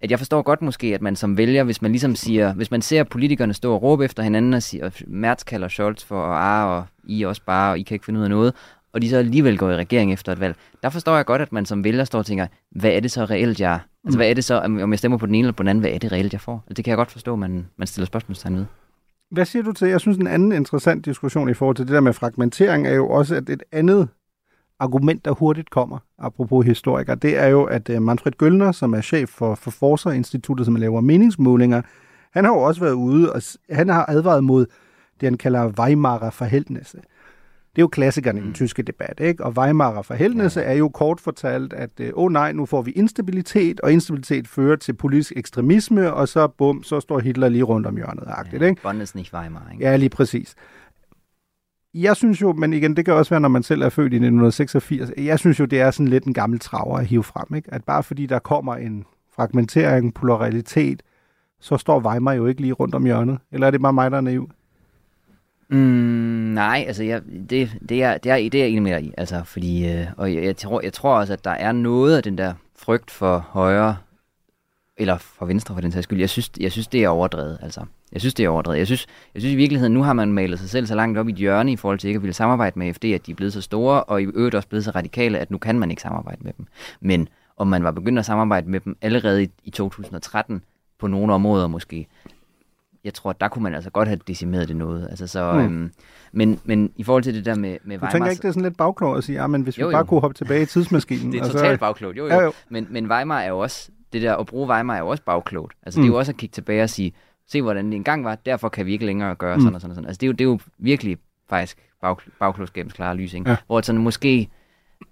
at 0.00 0.10
jeg 0.10 0.18
forstår 0.18 0.42
godt 0.42 0.62
måske, 0.62 0.94
at 0.94 1.02
man 1.02 1.16
som 1.16 1.36
vælger, 1.36 1.64
hvis 1.64 1.82
man 1.82 1.90
ligesom 1.90 2.16
siger, 2.16 2.54
hvis 2.54 2.70
man 2.70 2.82
ser 2.82 3.04
politikerne 3.04 3.54
stå 3.54 3.74
og 3.74 3.82
råbe 3.82 4.04
efter 4.04 4.22
hinanden 4.22 4.54
og 4.54 4.62
siger, 4.62 4.84
og 4.84 4.92
Mertz 5.06 5.44
kalder 5.44 5.68
Scholz 5.68 6.04
for, 6.04 6.22
ah, 6.24 6.76
og 6.76 6.84
I 7.04 7.22
også 7.22 7.42
bare, 7.46 7.70
og 7.72 7.78
I 7.78 7.82
kan 7.82 7.94
ikke 7.94 8.04
finde 8.04 8.20
ud 8.20 8.24
af 8.24 8.30
noget, 8.30 8.54
og 8.92 9.02
de 9.02 9.10
så 9.10 9.16
alligevel 9.16 9.58
går 9.58 9.70
i 9.70 9.76
regering 9.76 10.12
efter 10.12 10.32
et 10.32 10.40
valg, 10.40 10.56
der 10.82 10.90
forstår 10.90 11.16
jeg 11.16 11.24
godt, 11.24 11.42
at 11.42 11.52
man 11.52 11.66
som 11.66 11.84
vælger 11.84 12.04
står 12.04 12.18
og 12.18 12.26
tænker, 12.26 12.46
hvad 12.70 12.90
er 12.90 13.00
det 13.00 13.10
så 13.10 13.24
reelt, 13.24 13.60
jeg... 13.60 13.80
Altså, 14.04 14.18
hvad 14.18 14.30
er 14.30 14.34
det 14.34 14.44
så, 14.44 14.54
om 14.60 14.90
jeg 14.90 14.98
stemmer 14.98 15.18
på 15.18 15.26
den 15.26 15.34
ene 15.34 15.44
eller 15.44 15.52
på 15.52 15.62
den 15.62 15.68
anden, 15.68 15.80
hvad 15.80 15.90
er 15.90 15.98
det 15.98 16.12
reelt, 16.12 16.32
jeg 16.32 16.40
får? 16.40 16.64
Altså, 16.66 16.74
det 16.74 16.84
kan 16.84 16.90
jeg 16.90 16.96
godt 16.96 17.10
forstå, 17.10 17.32
at 17.32 17.38
man, 17.38 17.66
man 17.76 17.86
stiller 17.86 18.06
spørgsmålstegn 18.06 18.56
ved. 18.56 18.64
Hvad 19.30 19.44
siger 19.44 19.62
du 19.62 19.72
til, 19.72 19.88
jeg 19.88 20.00
synes 20.00 20.16
en 20.16 20.26
anden 20.26 20.52
interessant 20.52 21.04
diskussion 21.04 21.48
i 21.48 21.54
forhold 21.54 21.76
til 21.76 21.86
det 21.86 21.94
der 21.94 22.00
med 22.00 22.12
fragmentering, 22.12 22.86
er 22.86 22.94
jo 22.94 23.08
også, 23.08 23.34
at 23.34 23.48
et 23.48 23.62
andet 23.72 24.08
argument, 24.80 25.24
der 25.24 25.30
hurtigt 25.30 25.70
kommer, 25.70 25.98
apropos 26.18 26.66
historiker, 26.66 27.14
det 27.14 27.38
er 27.38 27.46
jo, 27.46 27.64
at 27.64 27.88
uh, 27.88 28.02
Manfred 28.02 28.32
Göllner, 28.42 28.72
som 28.72 28.94
er 28.94 29.00
chef 29.00 29.28
for, 29.28 29.54
for 29.54 29.70
Forser-instituttet, 29.70 30.66
som 30.66 30.76
laver 30.76 31.00
meningsmålinger, 31.00 31.82
han 32.32 32.44
har 32.44 32.52
jo 32.52 32.58
også 32.58 32.80
været 32.80 32.92
ude, 32.92 33.32
og 33.32 33.42
han 33.70 33.88
har 33.88 34.04
advaret 34.08 34.44
mod 34.44 34.66
det, 35.20 35.26
han 35.26 35.38
kalder 35.38 35.72
Weimarer 35.78 36.30
Verhältnisse. 36.30 37.00
Det 37.76 37.82
er 37.82 37.84
jo 37.84 37.88
klassikerne 37.88 38.38
i 38.38 38.42
den 38.42 38.48
mm. 38.48 38.54
tyske 38.54 38.82
debat, 38.82 39.20
ikke? 39.20 39.44
Og 39.44 39.52
Weimarer 39.58 40.02
Verhältnisse 40.02 40.60
ja. 40.60 40.66
er 40.66 40.72
jo 40.72 40.88
kort 40.88 41.20
fortalt, 41.20 41.72
at 41.72 41.90
åh 42.00 42.06
oh, 42.14 42.32
nej, 42.32 42.52
nu 42.52 42.66
får 42.66 42.82
vi 42.82 42.90
instabilitet, 42.90 43.80
og 43.80 43.92
instabilitet 43.92 44.48
fører 44.48 44.76
til 44.76 44.92
politisk 44.92 45.32
ekstremisme, 45.36 46.12
og 46.12 46.28
så 46.28 46.48
bum, 46.48 46.82
så 46.82 47.00
står 47.00 47.18
Hitler 47.18 47.48
lige 47.48 47.62
rundt 47.62 47.86
om 47.86 47.96
hjørnet. 47.96 48.24
Ja, 48.52 48.66
ikke? 48.66 48.82
Bonn 48.82 49.00
ist 49.00 49.14
nicht 49.14 49.34
Weimar. 49.34 49.68
Ikke? 49.72 49.84
Ja, 49.84 49.96
lige 49.96 50.10
præcis 50.10 50.54
jeg 52.02 52.16
synes 52.16 52.42
jo, 52.42 52.52
men 52.52 52.72
igen, 52.72 52.96
det 52.96 53.04
kan 53.04 53.14
også 53.14 53.30
være, 53.30 53.40
når 53.40 53.48
man 53.48 53.62
selv 53.62 53.82
er 53.82 53.88
født 53.88 54.12
i 54.12 54.16
1986, 54.16 55.10
jeg 55.16 55.38
synes 55.38 55.60
jo, 55.60 55.64
det 55.64 55.80
er 55.80 55.90
sådan 55.90 56.08
lidt 56.08 56.24
en 56.24 56.34
gammel 56.34 56.58
traver 56.58 56.98
at 56.98 57.06
hive 57.06 57.24
frem, 57.24 57.54
ikke? 57.56 57.74
At 57.74 57.84
bare 57.84 58.02
fordi 58.02 58.26
der 58.26 58.38
kommer 58.38 58.74
en 58.74 59.04
fragmentering, 59.36 60.14
pluralitet, 60.14 61.02
så 61.60 61.76
står 61.76 62.00
Weimar 62.00 62.32
jo 62.32 62.46
ikke 62.46 62.60
lige 62.60 62.72
rundt 62.72 62.94
om 62.94 63.04
hjørnet. 63.04 63.38
Eller 63.52 63.66
er 63.66 63.70
det 63.70 63.82
bare 63.82 63.92
mig, 63.92 64.10
der 64.10 64.16
er 64.16 64.20
naiv? 64.20 64.50
Mm, 65.68 65.76
nej, 66.54 66.84
altså 66.86 67.02
jeg, 67.02 67.22
det, 67.50 67.78
det, 67.88 68.02
er, 68.02 68.18
det, 68.18 68.32
er, 68.32 68.36
det 68.36 68.54
er 68.54 68.58
jeg 68.58 68.68
enig 68.68 68.82
med 68.82 68.92
dig 68.92 69.04
i. 69.04 69.12
Altså, 69.18 69.42
fordi, 69.44 69.92
øh, 69.92 70.06
og 70.16 70.34
jeg, 70.34 70.44
jeg, 70.44 70.56
tror, 70.56 70.80
jeg 70.80 70.92
tror 70.92 71.18
også, 71.18 71.32
at 71.32 71.44
der 71.44 71.50
er 71.50 71.72
noget 71.72 72.16
af 72.16 72.22
den 72.22 72.38
der 72.38 72.52
frygt 72.78 73.10
for 73.10 73.38
højre 73.38 73.96
eller 74.98 75.18
fra 75.18 75.46
Venstre 75.46 75.74
for 75.74 75.80
den 75.80 75.92
sags 75.92 76.04
skyld. 76.04 76.18
Jeg 76.18 76.30
synes, 76.30 76.50
jeg 76.60 76.72
synes, 76.72 76.88
det 76.88 77.04
er 77.04 77.08
overdrevet. 77.08 77.58
Altså. 77.62 77.84
Jeg 78.12 78.20
synes, 78.20 78.34
det 78.34 78.44
er 78.44 78.48
overdrevet. 78.48 78.78
Jeg 78.78 78.86
synes, 78.86 79.06
jeg 79.34 79.42
synes 79.42 79.52
i 79.52 79.56
virkeligheden, 79.56 79.94
nu 79.94 80.02
har 80.02 80.12
man 80.12 80.32
malet 80.32 80.58
sig 80.58 80.70
selv 80.70 80.86
så 80.86 80.94
langt 80.94 81.18
op 81.18 81.28
i 81.28 81.32
et 81.32 81.36
hjørne 81.36 81.72
i 81.72 81.76
forhold 81.76 81.98
til 81.98 82.08
ikke 82.08 82.18
at 82.18 82.22
ville 82.22 82.34
samarbejde 82.34 82.78
med 82.78 82.94
FD, 82.94 83.04
at 83.04 83.26
de 83.26 83.30
er 83.30 83.34
blevet 83.34 83.52
så 83.52 83.60
store, 83.60 84.04
og 84.04 84.22
i 84.22 84.24
øvrigt 84.24 84.54
også 84.54 84.68
blevet 84.68 84.84
så 84.84 84.90
radikale, 84.90 85.38
at 85.38 85.50
nu 85.50 85.58
kan 85.58 85.78
man 85.78 85.90
ikke 85.90 86.02
samarbejde 86.02 86.44
med 86.44 86.52
dem. 86.58 86.66
Men 87.00 87.28
om 87.56 87.66
man 87.66 87.84
var 87.84 87.90
begyndt 87.90 88.18
at 88.18 88.24
samarbejde 88.24 88.70
med 88.70 88.80
dem 88.80 88.96
allerede 89.02 89.42
i, 89.42 89.50
i 89.64 89.70
2013, 89.70 90.62
på 90.98 91.06
nogle 91.06 91.32
områder 91.32 91.66
måske, 91.66 92.08
jeg 93.04 93.14
tror, 93.14 93.32
der 93.32 93.48
kunne 93.48 93.62
man 93.62 93.74
altså 93.74 93.90
godt 93.90 94.08
have 94.08 94.20
decimeret 94.26 94.68
det 94.68 94.76
noget. 94.76 95.06
Altså, 95.10 95.26
så, 95.26 95.52
mm. 95.52 95.58
øhm, 95.58 95.90
men, 96.32 96.60
men 96.64 96.92
i 96.96 97.02
forhold 97.02 97.22
til 97.22 97.34
det 97.34 97.44
der 97.44 97.54
med, 97.54 97.76
med 97.84 97.98
Du 97.98 98.06
tænker 98.12 98.30
ikke, 98.30 98.42
det 98.42 98.48
er 98.48 98.52
sådan 98.52 98.62
lidt 98.62 98.76
bagklog 98.76 99.16
at 99.16 99.24
sige, 99.24 99.40
ja, 99.40 99.46
men 99.46 99.62
hvis 99.62 99.78
jo, 99.78 99.86
vi 99.86 99.92
bare 99.92 99.98
jo. 99.98 100.04
kunne 100.04 100.20
hoppe 100.20 100.34
tilbage 100.34 100.62
i 100.62 100.66
tidsmaskinen. 100.66 101.32
det 101.32 101.38
er 101.38 101.42
altså, 101.42 101.58
totalt 101.58 101.80
bagklogt, 101.80 102.16
jo 102.16 102.26
jo. 102.26 102.34
Ja, 102.34 102.42
jo. 102.42 102.52
Men, 102.68 102.86
men 102.90 103.10
Weimar 103.10 103.40
er 103.40 103.48
jo 103.48 103.58
også, 103.58 103.90
det 104.12 104.22
der 104.22 104.36
at 104.36 104.46
bruge 104.46 104.68
Weimar 104.68 104.94
er 104.94 104.98
jo 104.98 105.08
også 105.08 105.22
bagklogt. 105.22 105.76
Altså 105.82 106.00
mm. 106.00 106.02
det 106.02 106.06
er 106.06 106.12
jo 106.12 106.14
mm. 106.14 106.18
også 106.18 106.32
at 106.32 106.36
kigge 106.36 106.52
tilbage 106.52 106.82
og 106.82 106.90
sige, 106.90 107.12
se 107.46 107.62
hvordan 107.62 107.86
det 107.86 107.94
engang 107.94 108.24
var, 108.24 108.34
derfor 108.34 108.68
kan 108.68 108.86
vi 108.86 108.92
ikke 108.92 109.06
længere 109.06 109.34
gøre 109.34 109.56
mm. 109.56 109.62
sådan 109.62 109.74
og 109.74 109.80
sådan 109.80 109.90
og 109.90 109.94
sådan. 109.94 110.08
Altså 110.08 110.18
det 110.18 110.26
er 110.26 110.28
jo, 110.28 110.32
det 110.32 110.40
er 110.40 110.48
jo 110.48 110.58
virkelig 110.78 111.18
faktisk 111.48 111.78
bag, 112.00 112.16
bagklogskabens 112.40 112.92
klare 112.92 113.16
lys, 113.16 113.34
ikke? 113.34 113.50
Ja. 113.50 113.56
Hvor 113.66 113.80
sådan 113.80 114.00
måske, 114.00 114.48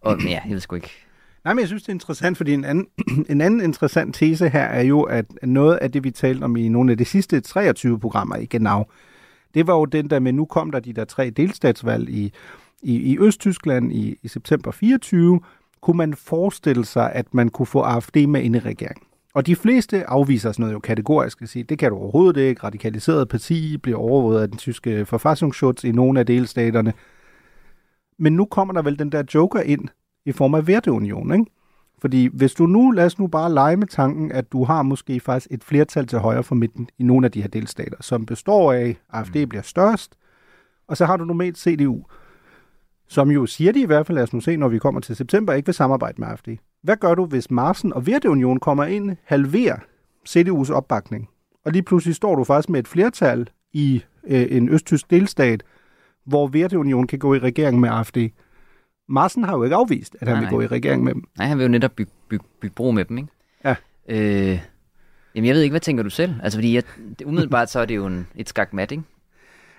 og, 0.00 0.22
ja, 0.22 0.40
jeg 0.44 0.52
ved 0.52 0.60
sgu 0.60 0.76
ikke, 0.76 0.90
Nej, 1.44 1.54
men 1.54 1.60
jeg 1.60 1.68
synes, 1.68 1.82
det 1.82 1.88
er 1.88 1.94
interessant, 1.94 2.36
fordi 2.36 2.52
en 2.54 2.64
anden, 2.64 2.86
en 3.30 3.40
anden 3.40 3.60
interessant 3.60 4.14
tese 4.14 4.48
her 4.48 4.64
er 4.64 4.82
jo, 4.82 5.02
at 5.02 5.26
noget 5.42 5.76
af 5.76 5.92
det, 5.92 6.04
vi 6.04 6.10
talte 6.10 6.44
om 6.44 6.56
i 6.56 6.68
nogle 6.68 6.92
af 6.92 6.98
de 6.98 7.04
sidste 7.04 7.40
23 7.40 8.00
programmer 8.00 8.36
i 8.36 8.46
Genau, 8.46 8.84
det 9.54 9.66
var 9.66 9.74
jo 9.74 9.84
den 9.84 10.10
der 10.10 10.18
med, 10.18 10.32
nu 10.32 10.44
kom 10.44 10.70
der 10.70 10.80
de 10.80 10.92
der 10.92 11.04
tre 11.04 11.30
delstatsvalg 11.30 12.08
i, 12.08 12.32
i, 12.82 12.96
i 12.96 13.18
Østtyskland 13.18 13.92
i, 13.92 14.18
i 14.22 14.28
september 14.28 14.70
24, 14.70 15.40
kunne 15.84 15.96
man 15.96 16.14
forestille 16.14 16.84
sig, 16.84 17.12
at 17.12 17.34
man 17.34 17.48
kunne 17.48 17.66
få 17.66 17.80
AFD 17.80 18.16
med 18.16 18.42
ind 18.42 18.56
i 18.56 18.58
regeringen. 18.58 19.06
Og 19.34 19.46
de 19.46 19.56
fleste 19.56 20.06
afviser 20.06 20.52
sådan 20.52 20.62
noget 20.62 20.74
jo 20.74 20.78
kategorisk 20.78 21.42
at 21.42 21.48
sige, 21.48 21.62
det 21.62 21.78
kan 21.78 21.90
du 21.90 21.96
overhovedet 21.96 22.40
ikke. 22.40 22.64
Radikaliseret 22.64 23.28
parti 23.28 23.76
bliver 23.76 23.98
overvåget 23.98 24.42
af 24.42 24.48
den 24.48 24.58
tyske 24.58 25.06
forfassungsschutz 25.06 25.84
i 25.84 25.92
nogle 25.92 26.20
af 26.20 26.26
delstaterne. 26.26 26.92
Men 28.18 28.32
nu 28.32 28.44
kommer 28.44 28.74
der 28.74 28.82
vel 28.82 28.98
den 28.98 29.12
der 29.12 29.22
joker 29.34 29.60
ind 29.60 29.88
i 30.26 30.32
form 30.32 30.54
af 30.54 30.60
Werteunion, 30.60 31.32
ikke? 31.32 31.50
Fordi 32.00 32.28
hvis 32.32 32.54
du 32.54 32.66
nu, 32.66 32.90
lad 32.90 33.04
os 33.04 33.18
nu 33.18 33.26
bare 33.26 33.52
lege 33.52 33.76
med 33.76 33.86
tanken, 33.86 34.32
at 34.32 34.52
du 34.52 34.64
har 34.64 34.82
måske 34.82 35.20
faktisk 35.20 35.46
et 35.50 35.64
flertal 35.64 36.06
til 36.06 36.18
højre 36.18 36.42
for 36.42 36.54
midten 36.54 36.88
i 36.98 37.02
nogle 37.02 37.26
af 37.26 37.32
de 37.32 37.40
her 37.40 37.48
delstater, 37.48 37.96
som 38.00 38.26
består 38.26 38.72
af, 38.72 38.88
at 38.88 38.96
AFD 39.12 39.36
mm. 39.36 39.48
bliver 39.48 39.62
størst, 39.62 40.14
og 40.88 40.96
så 40.96 41.06
har 41.06 41.16
du 41.16 41.24
normalt 41.24 41.58
CDU, 41.58 42.02
som 43.14 43.30
jo 43.30 43.46
siger 43.46 43.72
de 43.72 43.80
i 43.80 43.86
hvert 43.86 44.06
fald, 44.06 44.14
lad 44.14 44.22
os 44.22 44.32
nu 44.32 44.40
se, 44.40 44.56
når 44.56 44.68
vi 44.68 44.78
kommer 44.78 45.00
til 45.00 45.16
september, 45.16 45.52
ikke 45.52 45.66
vil 45.66 45.74
samarbejde 45.74 46.20
med 46.20 46.28
AFD. 46.28 46.48
Hvad 46.82 46.96
gør 46.96 47.14
du, 47.14 47.26
hvis 47.26 47.50
Marsen 47.50 47.92
og 47.92 48.02
Werteunion 48.02 48.60
kommer 48.60 48.84
ind, 48.84 49.16
halverer 49.24 49.76
CDU's 50.28 50.72
opbakning, 50.72 51.28
og 51.64 51.72
lige 51.72 51.82
pludselig 51.82 52.14
står 52.14 52.34
du 52.34 52.44
faktisk 52.44 52.68
med 52.68 52.80
et 52.80 52.88
flertal 52.88 53.48
i 53.72 54.04
øh, 54.26 54.46
en 54.50 54.68
østtysk 54.68 55.10
delstat, 55.10 55.62
hvor 56.26 56.48
Werteunion 56.48 57.06
kan 57.06 57.18
gå 57.18 57.34
i 57.34 57.38
regering 57.38 57.80
med 57.80 57.88
AFD. 57.92 58.18
Marsen 59.08 59.44
har 59.44 59.56
jo 59.56 59.64
ikke 59.64 59.76
afvist, 59.76 60.16
at 60.20 60.28
han 60.28 60.36
nej, 60.36 60.40
vil 60.40 60.46
nej. 60.46 60.54
gå 60.54 60.60
i 60.60 60.66
regering 60.66 61.04
med 61.04 61.14
dem. 61.14 61.24
Nej, 61.38 61.46
han 61.46 61.58
vil 61.58 61.64
jo 61.64 61.70
netop 61.70 61.92
bygge, 61.92 62.12
bygge, 62.28 62.44
bygge 62.60 62.74
bro 62.74 62.90
med 62.90 63.04
dem, 63.04 63.18
ikke? 63.18 63.30
Ja. 63.64 63.74
Øh, 64.08 64.60
jamen, 65.34 65.46
jeg 65.46 65.54
ved 65.54 65.62
ikke, 65.62 65.72
hvad 65.72 65.80
tænker 65.80 66.02
du 66.02 66.10
selv? 66.10 66.34
Altså, 66.42 66.56
fordi 66.56 66.74
jeg, 66.74 66.82
umiddelbart 67.24 67.70
så 67.70 67.80
er 67.80 67.84
det 67.84 67.96
jo 67.96 68.06
en, 68.06 68.26
et 68.36 68.48
skakmat, 68.48 68.92
ikke? 68.92 69.04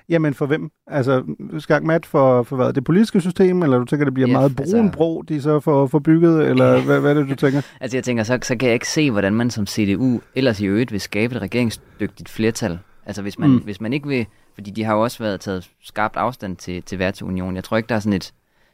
Jamen 0.10 0.34
for 0.34 0.46
hvem? 0.46 0.70
Altså 0.88 1.24
skakmat 1.60 2.06
for, 2.06 2.44
for 2.44 2.56
hvad? 2.56 2.74
Det 2.74 2.84
politiske 2.84 3.22
system, 3.22 3.64
eller 3.64 3.78
du 3.78 3.86
tænker, 3.86 4.06
det 4.06 4.14
bliver 4.14 4.30
ja, 4.30 4.34
meget 4.34 4.56
brun 4.56 4.66
altså, 4.66 4.92
bro, 4.94 5.22
de 5.22 5.42
så 5.42 5.60
får, 5.60 5.88
får 5.88 6.00
bygget, 6.00 6.48
eller 6.48 6.82
hvad, 6.82 7.00
hvad 7.00 7.12
er 7.12 7.14
det, 7.14 7.30
du 7.30 7.36
tænker? 7.36 7.62
altså 7.82 7.98
jeg 7.98 8.04
tænker, 8.04 8.24
så, 8.24 8.40
så 8.42 8.56
kan 8.56 8.68
jeg 8.68 8.74
ikke 8.74 8.88
se, 8.88 9.12
hvordan 9.12 9.34
man 9.34 9.50
som 9.50 9.68
CDU 9.68 10.22
ellers 10.36 10.60
i 10.60 10.66
øvrigt 10.66 10.92
vil 10.92 11.02
skabe 11.02 11.36
et 11.36 11.42
regeringsdygtigt 11.42 12.30
flertal. 12.30 12.80
Altså 13.06 13.22
hvis 13.22 13.40
man, 13.40 13.50
mm. 13.50 13.58
hvis 13.58 13.82
man 13.82 13.94
ikke 13.94 14.08
vil, 14.08 14.26
fordi 14.56 14.72
de 14.72 14.84
har 14.84 14.94
jo 14.94 15.04
også 15.04 15.24
været 15.24 15.40
taget 15.40 15.70
skarpt 15.84 16.16
afstand 16.16 16.58
til, 16.58 16.84
til 16.84 17.00
Værtsunion. 17.00 17.56
Jeg 17.56 17.64
tror 17.64 17.78
ikke, 17.78 17.88
der 17.88 17.96
er 17.96 18.00
sådan 18.00 18.14
et, 18.14 18.34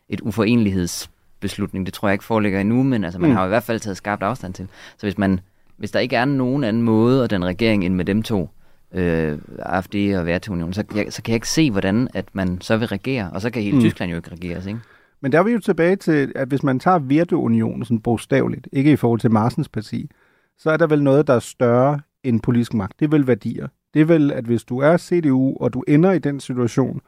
et 0.09 0.21
uforenelighedsbeslutning. 0.21 1.85
Det 1.85 1.93
tror 1.93 2.07
jeg 2.07 2.13
ikke 2.13 2.23
foreligger 2.23 2.61
endnu, 2.61 2.83
men 2.83 3.03
altså, 3.03 3.19
man 3.19 3.29
mm. 3.29 3.35
har 3.35 3.45
i 3.45 3.47
hvert 3.47 3.63
fald 3.63 3.79
taget 3.79 3.97
skarpt 3.97 4.23
afstand 4.23 4.53
til. 4.53 4.67
Så 4.97 5.05
hvis, 5.05 5.17
man, 5.17 5.39
hvis 5.77 5.91
der 5.91 5.99
ikke 5.99 6.15
er 6.15 6.25
nogen 6.25 6.63
anden 6.63 6.83
måde, 6.83 7.23
og 7.23 7.29
den 7.29 7.45
regering 7.45 7.85
end 7.85 7.95
med 7.95 8.05
dem 8.05 8.23
to, 8.23 8.49
øh, 8.93 9.37
AFD 9.59 9.95
og 10.17 10.25
Værtunionen, 10.25 10.73
så, 10.73 10.83
jeg, 10.95 11.05
så 11.09 11.23
kan 11.23 11.31
jeg 11.31 11.35
ikke 11.35 11.49
se, 11.49 11.71
hvordan 11.71 12.07
at 12.13 12.25
man 12.33 12.61
så 12.61 12.77
vil 12.77 12.87
regere, 12.87 13.29
og 13.33 13.41
så 13.41 13.49
kan 13.49 13.63
hele 13.63 13.75
mm. 13.75 13.81
Tyskland 13.81 14.11
jo 14.11 14.17
ikke 14.17 14.31
regeres, 14.31 14.65
ikke? 14.65 14.79
Men 15.21 15.31
der 15.31 15.39
er 15.39 15.43
vi 15.43 15.51
jo 15.51 15.59
tilbage 15.59 15.95
til, 15.95 16.31
at 16.35 16.47
hvis 16.47 16.63
man 16.63 16.79
tager 16.79 16.99
Virteunionen 16.99 17.85
sådan 17.85 17.99
bogstaveligt, 17.99 18.67
ikke 18.71 18.91
i 18.91 18.95
forhold 18.95 19.19
til 19.19 19.31
Marsens 19.31 19.69
parti, 19.69 20.09
så 20.57 20.71
er 20.71 20.77
der 20.77 20.87
vel 20.87 21.03
noget, 21.03 21.27
der 21.27 21.33
er 21.33 21.39
større 21.39 21.99
end 22.23 22.41
politisk 22.41 22.73
magt. 22.73 22.99
Det 22.99 23.05
er 23.05 23.09
vel 23.09 23.27
værdier. 23.27 23.67
Det 23.93 24.01
er 24.01 24.05
vel, 24.05 24.31
at 24.31 24.45
hvis 24.45 24.63
du 24.63 24.79
er 24.79 24.97
CDU, 24.97 25.57
og 25.59 25.73
du 25.73 25.83
ender 25.87 26.11
i 26.11 26.19
den 26.19 26.39
situation, 26.39 27.01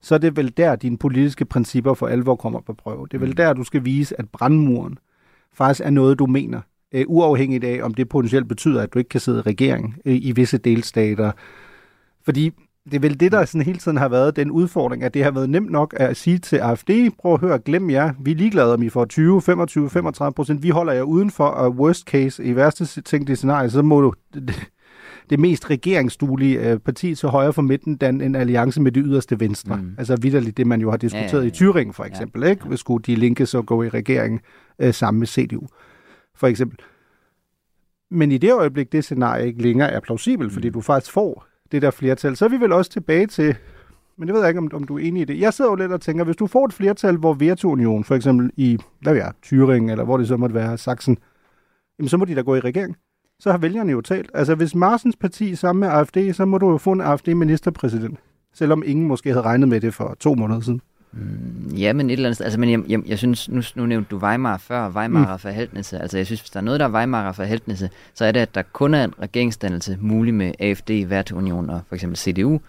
så 0.00 0.14
er 0.14 0.18
det 0.18 0.36
vel 0.36 0.56
der, 0.56 0.76
dine 0.76 0.98
politiske 0.98 1.44
principper 1.44 1.94
for 1.94 2.06
alvor 2.06 2.36
kommer 2.36 2.60
på 2.60 2.74
prøve. 2.74 3.06
Det 3.10 3.14
er 3.14 3.18
vel 3.18 3.28
mm. 3.28 3.36
der, 3.36 3.52
du 3.52 3.64
skal 3.64 3.84
vise, 3.84 4.20
at 4.20 4.28
brandmuren 4.28 4.98
faktisk 5.52 5.86
er 5.86 5.90
noget, 5.90 6.18
du 6.18 6.26
mener, 6.26 6.60
uh, 6.94 7.00
uafhængigt 7.06 7.64
af, 7.64 7.80
om 7.82 7.94
det 7.94 8.08
potentielt 8.08 8.48
betyder, 8.48 8.82
at 8.82 8.94
du 8.94 8.98
ikke 8.98 9.08
kan 9.08 9.20
sidde 9.20 9.38
i 9.38 9.42
regering 9.42 9.96
uh, 10.06 10.12
i 10.12 10.32
visse 10.36 10.58
delstater. 10.58 11.32
Fordi 12.24 12.52
det 12.84 12.94
er 12.94 13.00
vel 13.00 13.20
det, 13.20 13.32
der 13.32 13.44
sådan 13.44 13.64
hele 13.64 13.78
tiden 13.78 13.96
har 13.96 14.08
været 14.08 14.36
den 14.36 14.50
udfordring, 14.50 15.02
at 15.02 15.14
det 15.14 15.24
har 15.24 15.30
været 15.30 15.50
nemt 15.50 15.70
nok 15.70 15.94
at 15.96 16.16
sige 16.16 16.38
til 16.38 16.56
AFD, 16.56 16.90
prøv 17.18 17.34
at 17.34 17.40
høre, 17.40 17.58
glem 17.58 17.90
jer, 17.90 18.12
vi 18.20 18.30
er 18.30 18.34
ligeglade, 18.34 18.74
om 18.74 18.82
I 18.82 18.88
får 18.88 19.04
20, 19.04 19.42
25, 19.42 19.90
35 19.90 20.34
procent, 20.34 20.62
vi 20.62 20.68
holder 20.68 20.92
jer 20.92 21.02
udenfor, 21.02 21.44
og 21.44 21.70
worst 21.70 22.04
case, 22.04 22.44
i 22.44 22.56
værste 22.56 23.02
tænkte 23.02 23.36
scenarie, 23.36 23.70
så 23.70 23.82
må 23.82 24.00
du, 24.00 24.12
det 25.30 25.40
mest 25.40 25.70
regeringsduelige 25.70 26.70
øh, 26.70 26.78
parti 26.78 27.14
til 27.14 27.28
højre 27.28 27.52
for 27.52 27.62
midten, 27.62 27.96
den 27.96 28.20
en 28.20 28.34
alliance 28.34 28.80
med 28.80 28.92
det 28.92 29.02
yderste 29.06 29.40
venstre. 29.40 29.76
Mm. 29.76 29.94
Altså 29.98 30.16
vidderligt 30.16 30.56
det, 30.56 30.66
man 30.66 30.80
jo 30.80 30.90
har 30.90 30.96
diskuteret 30.96 31.32
ja, 31.32 31.38
ja, 31.38 31.42
ja. 31.42 31.80
i 31.80 31.84
Thüringen 31.84 31.92
for 31.92 32.04
eksempel. 32.04 32.42
Ja, 32.42 32.48
ikke? 32.48 32.64
Hvis 32.64 32.80
skulle 32.80 33.02
de 33.02 33.14
linke 33.14 33.46
så 33.46 33.62
gå 33.62 33.82
i 33.82 33.88
regering 33.88 34.40
øh, 34.78 34.94
sammen 34.94 35.18
med 35.18 35.26
CDU 35.26 35.66
for 36.36 36.46
eksempel. 36.46 36.78
Men 38.10 38.32
i 38.32 38.38
det 38.38 38.52
øjeblik, 38.52 38.92
det 38.92 39.04
scenarie 39.04 39.46
ikke 39.46 39.62
længere 39.62 39.90
er 39.90 40.00
plausibelt, 40.00 40.50
mm. 40.50 40.54
fordi 40.54 40.70
du 40.70 40.80
faktisk 40.80 41.12
får 41.12 41.46
det 41.72 41.82
der 41.82 41.90
flertal, 41.90 42.36
så 42.36 42.44
er 42.44 42.48
vi 42.48 42.60
vel 42.60 42.72
også 42.72 42.90
tilbage 42.90 43.26
til, 43.26 43.56
men 44.16 44.28
det 44.28 44.34
ved 44.34 44.40
jeg 44.40 44.50
ikke, 44.50 44.58
om, 44.58 44.70
om 44.72 44.84
du 44.84 44.98
er 44.98 45.02
enig 45.02 45.22
i 45.22 45.24
det. 45.24 45.40
Jeg 45.40 45.54
sidder 45.54 45.70
jo 45.70 45.74
lidt 45.74 45.92
og 45.92 46.00
tænker, 46.00 46.24
hvis 46.24 46.36
du 46.36 46.46
får 46.46 46.66
et 46.66 46.72
flertal, 46.72 47.16
hvor 47.16 47.34
Virtuunion, 47.34 48.04
for 48.04 48.14
eksempel 48.14 48.50
i, 48.56 48.78
hvad 49.00 49.12
ved 49.12 49.22
jeg, 49.22 49.32
Thüringen, 49.46 49.90
eller 49.90 50.04
hvor 50.04 50.16
det 50.16 50.28
så 50.28 50.36
måtte 50.36 50.54
være, 50.54 50.78
Sachsen, 50.78 51.18
jamen 51.98 52.08
så 52.08 52.16
må 52.16 52.24
de 52.24 52.34
da 52.34 52.40
gå 52.40 52.54
i 52.54 52.60
regering 52.60 52.96
så 53.40 53.50
har 53.50 53.58
vælgerne 53.58 53.92
jo 53.92 54.00
talt. 54.00 54.30
Altså, 54.34 54.54
hvis 54.54 54.74
Marsens 54.74 55.16
parti 55.16 55.54
sammen 55.54 55.80
med 55.80 55.88
AFD, 55.88 56.32
så 56.32 56.44
må 56.44 56.58
du 56.58 56.70
jo 56.70 56.78
få 56.78 56.92
en 56.92 57.00
AFD-ministerpræsident. 57.00 58.18
Selvom 58.54 58.82
ingen 58.86 59.08
måske 59.08 59.28
havde 59.28 59.42
regnet 59.42 59.68
med 59.68 59.80
det 59.80 59.94
for 59.94 60.16
to 60.20 60.34
måneder 60.34 60.60
siden. 60.60 60.80
Mm, 61.16 61.74
ja, 61.76 61.92
men 61.92 62.10
et 62.10 62.12
eller 62.12 62.28
andet 62.28 62.40
Altså, 62.40 62.60
men 62.60 62.70
jeg, 62.70 62.80
jeg, 62.88 63.00
jeg 63.06 63.18
synes, 63.18 63.48
nu, 63.48 63.62
nu 63.74 63.86
nævnte 63.86 64.08
du 64.10 64.18
Weimar 64.18 64.56
før, 64.56 64.88
Weimar 64.88 65.32
mm. 65.32 65.38
forhæltnisse. 65.38 65.98
Altså, 65.98 66.16
jeg 66.16 66.26
synes, 66.26 66.40
hvis 66.40 66.50
der 66.50 66.60
er 66.60 66.64
noget, 66.64 66.80
der 66.80 66.86
er 66.86 66.90
Weimar 66.90 67.32
forhæltnisse, 67.32 67.90
så 68.14 68.24
er 68.24 68.32
det, 68.32 68.40
at 68.40 68.54
der 68.54 68.62
kun 68.62 68.94
er 68.94 69.04
en 69.04 69.14
regeringsdannelse 69.22 69.98
mulig 70.00 70.34
med 70.34 70.52
AFD, 70.58 70.90
Værtunion 71.06 71.70
og 71.70 71.80
for 71.88 71.94
eksempel 71.94 72.16
CDU. 72.16 72.60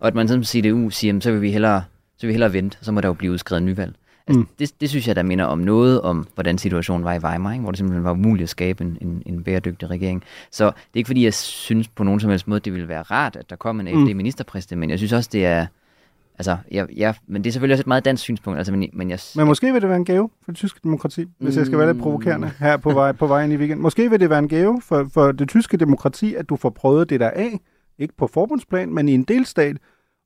Og 0.00 0.08
at 0.08 0.14
man 0.14 0.28
som 0.28 0.44
CDU 0.44 0.90
siger, 0.90 1.20
så 1.20 1.32
vil 1.32 1.42
vi 1.42 1.50
hellere, 1.50 1.82
så 2.16 2.20
vil 2.20 2.28
vi 2.28 2.32
hellere 2.32 2.52
vente, 2.52 2.78
så 2.80 2.92
må 2.92 3.00
der 3.00 3.08
jo 3.08 3.14
blive 3.14 3.32
udskrevet 3.32 3.62
nyvalg. 3.62 3.94
Altså, 4.26 4.40
mm. 4.40 4.48
det, 4.58 4.80
det 4.80 4.88
synes 4.88 5.08
jeg, 5.08 5.16
der 5.16 5.22
minder 5.22 5.44
om 5.44 5.58
noget 5.58 6.00
om, 6.00 6.26
hvordan 6.34 6.58
situationen 6.58 7.04
var 7.04 7.14
i 7.14 7.18
Weimar, 7.18 7.52
ikke? 7.52 7.62
hvor 7.62 7.70
det 7.70 7.78
simpelthen 7.78 8.04
var 8.04 8.12
umuligt 8.12 8.42
at 8.42 8.48
skabe 8.48 8.84
en, 8.84 8.98
en, 9.00 9.22
en 9.26 9.44
bæredygtig 9.44 9.90
regering. 9.90 10.24
Så 10.50 10.64
det 10.64 10.72
er 10.72 10.96
ikke 10.96 11.08
fordi, 11.08 11.24
jeg 11.24 11.34
synes 11.34 11.88
på 11.88 12.04
nogen 12.04 12.20
som 12.20 12.30
helst 12.30 12.48
måde, 12.48 12.60
det 12.60 12.72
ville 12.72 12.88
være 12.88 13.02
rart, 13.02 13.36
at 13.36 13.50
der 13.50 13.56
kom 13.56 13.80
en 13.80 13.88
AFD-ministerpræsident, 13.88 14.78
men 14.78 14.90
jeg 14.90 14.98
synes 14.98 15.12
også, 15.12 15.30
det 15.32 15.46
er... 15.46 15.66
Altså, 16.38 16.56
jeg, 16.70 16.86
jeg, 16.96 17.14
men 17.26 17.44
det 17.44 17.50
er 17.50 17.52
selvfølgelig 17.52 17.74
også 17.74 17.82
et 17.82 17.86
meget 17.86 18.04
dansk 18.04 18.22
synspunkt. 18.22 18.58
Altså, 18.58 18.72
men, 18.72 18.90
men, 18.92 19.10
jeg, 19.10 19.18
men 19.36 19.46
måske 19.46 19.72
vil 19.72 19.82
det 19.82 19.88
være 19.88 19.98
en 19.98 20.04
gave 20.04 20.30
for 20.44 20.52
det 20.52 20.56
tyske 20.56 20.80
demokrati, 20.84 21.24
hvis 21.38 21.54
mm, 21.54 21.58
jeg 21.58 21.66
skal 21.66 21.78
være 21.78 21.92
lidt 21.92 22.02
provokerende 22.02 22.50
her 22.58 22.76
på, 22.76 22.90
vej, 22.90 23.12
på 23.12 23.26
vejen 23.26 23.52
i 23.52 23.56
weekend. 23.56 23.80
Måske 23.80 24.10
vil 24.10 24.20
det 24.20 24.30
være 24.30 24.38
en 24.38 24.48
gave 24.48 24.82
for, 24.82 25.08
for 25.14 25.32
det 25.32 25.48
tyske 25.48 25.76
demokrati, 25.76 26.34
at 26.34 26.48
du 26.48 26.56
får 26.56 26.70
prøvet 26.70 27.10
det 27.10 27.20
der 27.20 27.30
af, 27.30 27.60
ikke 27.98 28.14
på 28.16 28.26
forbundsplan, 28.26 28.94
men 28.94 29.08
i 29.08 29.14
en 29.14 29.22
delstat, 29.22 29.76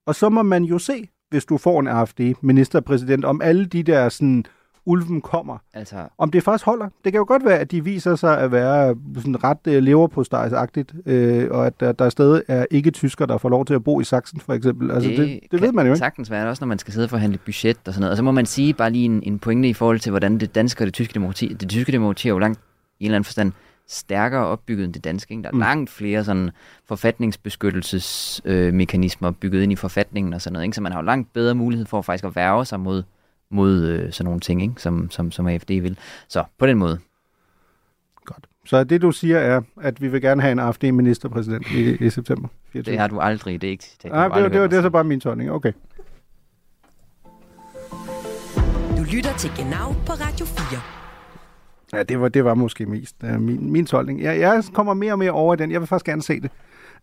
og 0.07 0.15
så 0.15 0.29
må 0.29 0.43
man 0.43 0.65
jo 0.65 0.79
se, 0.79 1.09
hvis 1.31 1.45
du 1.45 1.59
får 1.59 1.81
en 1.81 1.89
AFD-ministerpræsident, 1.89 3.25
om 3.25 3.43
alle 3.43 3.67
de 3.67 3.83
der 3.83 4.09
sådan, 4.09 4.45
ulven 4.91 5.21
kommer. 5.21 5.59
Altså... 5.75 5.97
Om 6.19 6.31
det 6.31 6.43
faktisk 6.43 6.65
holder. 6.65 6.89
Det 7.05 7.13
kan 7.13 7.19
jo 7.19 7.25
godt 7.29 7.45
være, 7.45 7.59
at 7.59 7.71
de 7.71 7.85
viser 7.85 8.17
sig 8.17 8.39
at 8.39 8.53
være 8.53 8.97
sådan 9.17 9.45
ret 9.45 9.59
uh, 9.67 9.73
leverpostejsagtigt, 9.73 10.93
uh, 10.93 11.59
og 11.59 11.67
at 11.67 11.81
der, 11.81 11.93
der 11.93 12.09
stadig 12.09 12.43
er 12.49 12.67
ikke 12.71 12.91
tysker, 12.91 13.27
der 13.27 13.39
får 13.39 13.49
lov 13.49 13.65
til 13.65 13.75
at 13.75 13.85
bo 13.85 14.01
i 14.01 14.05
Sachsen, 14.05 14.41
for 14.41 14.53
eksempel. 14.53 14.91
Altså, 14.91 15.11
det, 15.11 15.19
det, 15.19 15.41
det 15.51 15.63
ved 15.63 15.73
man 15.73 15.87
jo 15.87 15.93
ikke. 15.93 15.99
sagtens 15.99 16.31
være, 16.31 16.49
også 16.49 16.65
når 16.65 16.69
man 16.69 16.79
skal 16.79 16.93
sidde 16.93 17.07
og 17.07 17.11
forhandle 17.11 17.39
budget 17.39 17.77
og 17.87 17.93
sådan 17.93 18.01
noget. 18.01 18.11
Og 18.11 18.17
så 18.17 18.23
må 18.23 18.31
man 18.31 18.47
sige 18.47 18.75
bare 18.75 18.91
lige 18.91 19.05
en, 19.05 19.23
en 19.23 19.39
pointe 19.39 19.69
i 19.69 19.73
forhold 19.73 20.01
til, 20.01 20.11
hvordan 20.11 20.39
det 20.39 20.55
danske 20.55 20.83
og 20.83 20.87
det 20.87 20.95
tyske 20.95 21.15
demokrati, 21.15 21.53
det 21.53 21.69
tyske 21.69 21.93
demokrati 21.93 22.29
er 22.29 22.33
jo 22.33 22.39
langt 22.39 22.61
i 23.01 23.05
en 23.05 23.07
eller 23.07 23.17
anden 23.17 23.25
forstand 23.25 23.53
stærkere 23.91 24.47
opbygget 24.47 24.85
end 24.85 24.95
det 24.95 25.05
danske. 25.05 25.33
Ikke? 25.33 25.43
Der 25.43 25.49
er 25.49 25.53
mm. 25.53 25.59
langt 25.59 25.91
flere 25.91 26.25
sådan 26.25 26.51
forfatningsbeskyttelsesmekanismer 26.89 29.29
øh, 29.29 29.35
bygget 29.35 29.63
ind 29.63 29.73
i 29.73 29.77
forfatningen 29.77 30.35
og 30.35 30.41
sådan 30.41 30.53
noget. 30.53 30.65
Ikke? 30.65 30.75
Så 30.75 30.81
man 30.81 30.93
har 30.93 31.01
jo 31.01 31.05
langt 31.05 31.33
bedre 31.33 31.55
mulighed 31.55 31.87
for 31.87 32.03
faktisk 32.03 32.25
at 32.25 32.37
værge 32.37 32.65
sig 32.65 32.81
mod, 32.81 33.03
mod 33.51 33.83
øh, 33.83 34.13
sådan 34.13 34.25
nogle 34.25 34.41
ting, 34.41 34.63
ikke? 34.63 34.75
Som, 34.77 35.11
som, 35.11 35.31
som 35.31 35.47
AFD 35.47 35.71
vil. 35.71 35.99
Så 36.29 36.45
på 36.59 36.67
den 36.67 36.79
måde. 36.79 36.99
Godt. 38.25 38.47
Så 38.65 38.85
det 38.85 39.03
du 39.03 39.13
siger 39.13 39.39
er, 39.39 39.61
at 39.81 40.03
vi 40.03 40.09
vil 40.09 40.23
gerne 40.23 40.43
have 40.43 40.53
en 40.53 40.59
AFD-ministerpræsident 40.59 41.67
i, 41.71 42.07
i 42.07 42.11
september 42.11 42.49
24. 42.73 42.93
Det 42.93 43.01
har 43.01 43.09
du 43.09 43.21
aldrig, 43.21 43.61
det 43.61 43.67
er 43.67 43.71
ikke 43.71 43.87
det. 44.03 44.13
Nej, 44.13 44.29
det, 44.29 44.45
det, 44.45 44.53
det, 44.53 44.71
det 44.71 44.79
er 44.79 44.83
så 44.83 44.91
bare 44.91 45.05
min 45.05 45.21
tolkning. 45.21 45.51
Okay. 45.51 45.73
Du 48.97 49.03
lytter 49.13 49.37
til 49.39 49.51
Genau 49.57 49.93
på 50.07 50.13
Radio 50.13 50.47
4. 50.47 50.81
Ja, 51.93 52.03
det 52.03 52.21
var, 52.21 52.29
det 52.29 52.45
var 52.45 52.55
måske 52.55 52.87
mest 52.87 53.17
uh, 53.23 53.41
min, 53.41 53.73
min 53.73 53.87
tolkning. 53.87 54.23
Jeg, 54.23 54.41
jeg 54.41 54.65
kommer 54.73 54.95
mere 54.95 55.13
og 55.13 55.19
mere 55.19 55.31
over 55.31 55.55
i 55.55 55.57
den. 55.57 55.71
Jeg 55.71 55.81
vil 55.81 55.87
faktisk 55.87 56.07
gerne 56.07 56.23
se 56.23 56.41
det 56.41 56.51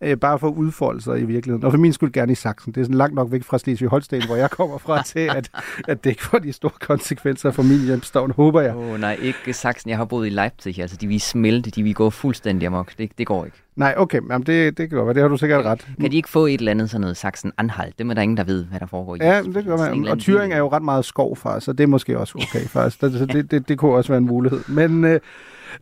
øh, 0.00 0.16
bare 0.16 0.38
for 0.38 0.48
at 0.48 0.54
udfolde 0.54 1.02
sig 1.02 1.20
i 1.20 1.24
virkeligheden. 1.24 1.64
Og 1.64 1.72
for 1.72 1.78
min 1.78 1.92
skyld 1.92 2.12
gerne 2.12 2.32
i 2.32 2.34
Sachsen. 2.34 2.72
Det 2.72 2.80
er 2.80 2.84
sådan 2.84 2.96
langt 2.96 3.14
nok 3.14 3.32
væk 3.32 3.42
fra 3.42 3.58
Slesvig-Holsten, 3.58 4.26
hvor 4.26 4.36
jeg 4.36 4.50
kommer 4.50 4.78
fra, 4.78 5.02
til 5.12 5.30
at, 5.36 5.50
at 5.88 6.04
det 6.04 6.10
ikke 6.10 6.22
får 6.22 6.38
de 6.38 6.52
store 6.52 6.72
konsekvenser 6.80 7.50
for 7.50 7.62
min 7.62 7.78
hjemstavn, 7.78 8.30
håber 8.30 8.60
jeg. 8.60 8.76
Åh 8.76 8.90
oh, 8.90 9.00
nej, 9.00 9.18
ikke 9.22 9.52
Sachsen. 9.52 9.90
Jeg 9.90 9.98
har 9.98 10.04
boet 10.04 10.26
i 10.26 10.30
Leipzig. 10.30 10.80
Altså, 10.80 10.96
de 10.96 11.06
vil 11.06 11.20
smelte, 11.20 11.70
de 11.70 11.82
vil 11.82 11.94
gå 11.94 12.10
fuldstændig 12.10 12.66
amok. 12.66 12.92
Det, 12.98 13.10
det 13.18 13.26
går 13.26 13.44
ikke. 13.44 13.56
Nej, 13.76 13.94
okay, 13.96 14.20
Jamen, 14.30 14.46
det, 14.46 14.78
det 14.78 14.88
kan 14.88 14.98
godt 14.98 15.14
Det 15.14 15.22
har 15.22 15.28
du 15.28 15.36
sikkert 15.36 15.64
ret. 15.64 15.88
Kan 16.00 16.10
de 16.10 16.16
ikke 16.16 16.28
få 16.28 16.46
et 16.46 16.58
eller 16.58 16.70
andet 16.70 16.90
sådan 16.90 17.00
noget 17.00 17.16
Sachsen-Anhalt? 17.16 17.98
Det 17.98 18.10
er 18.10 18.14
der 18.14 18.22
ingen, 18.22 18.36
der 18.36 18.44
ved, 18.44 18.64
hvad 18.64 18.80
der 18.80 18.86
foregår 18.86 19.14
i. 19.14 19.18
Ja, 19.20 19.42
det 19.42 19.64
kan 19.64 19.66
være. 19.66 20.10
Og 20.10 20.18
Thüringen 20.20 20.52
er 20.52 20.58
jo 20.58 20.68
ret 20.68 20.82
meget 20.82 21.04
skov, 21.04 21.36
far, 21.36 21.58
så 21.58 21.72
det 21.72 21.84
er 21.84 21.88
måske 21.88 22.18
også 22.18 22.34
okay, 22.38 22.66
faktisk. 22.66 23.00
Så 23.00 23.26
det, 23.26 23.50
det, 23.50 23.68
det 23.68 23.78
kunne 23.78 23.94
også 23.94 24.12
være 24.12 24.18
en 24.18 24.26
mulighed. 24.26 24.60
Men, 24.68 25.04
øh, 25.04 25.20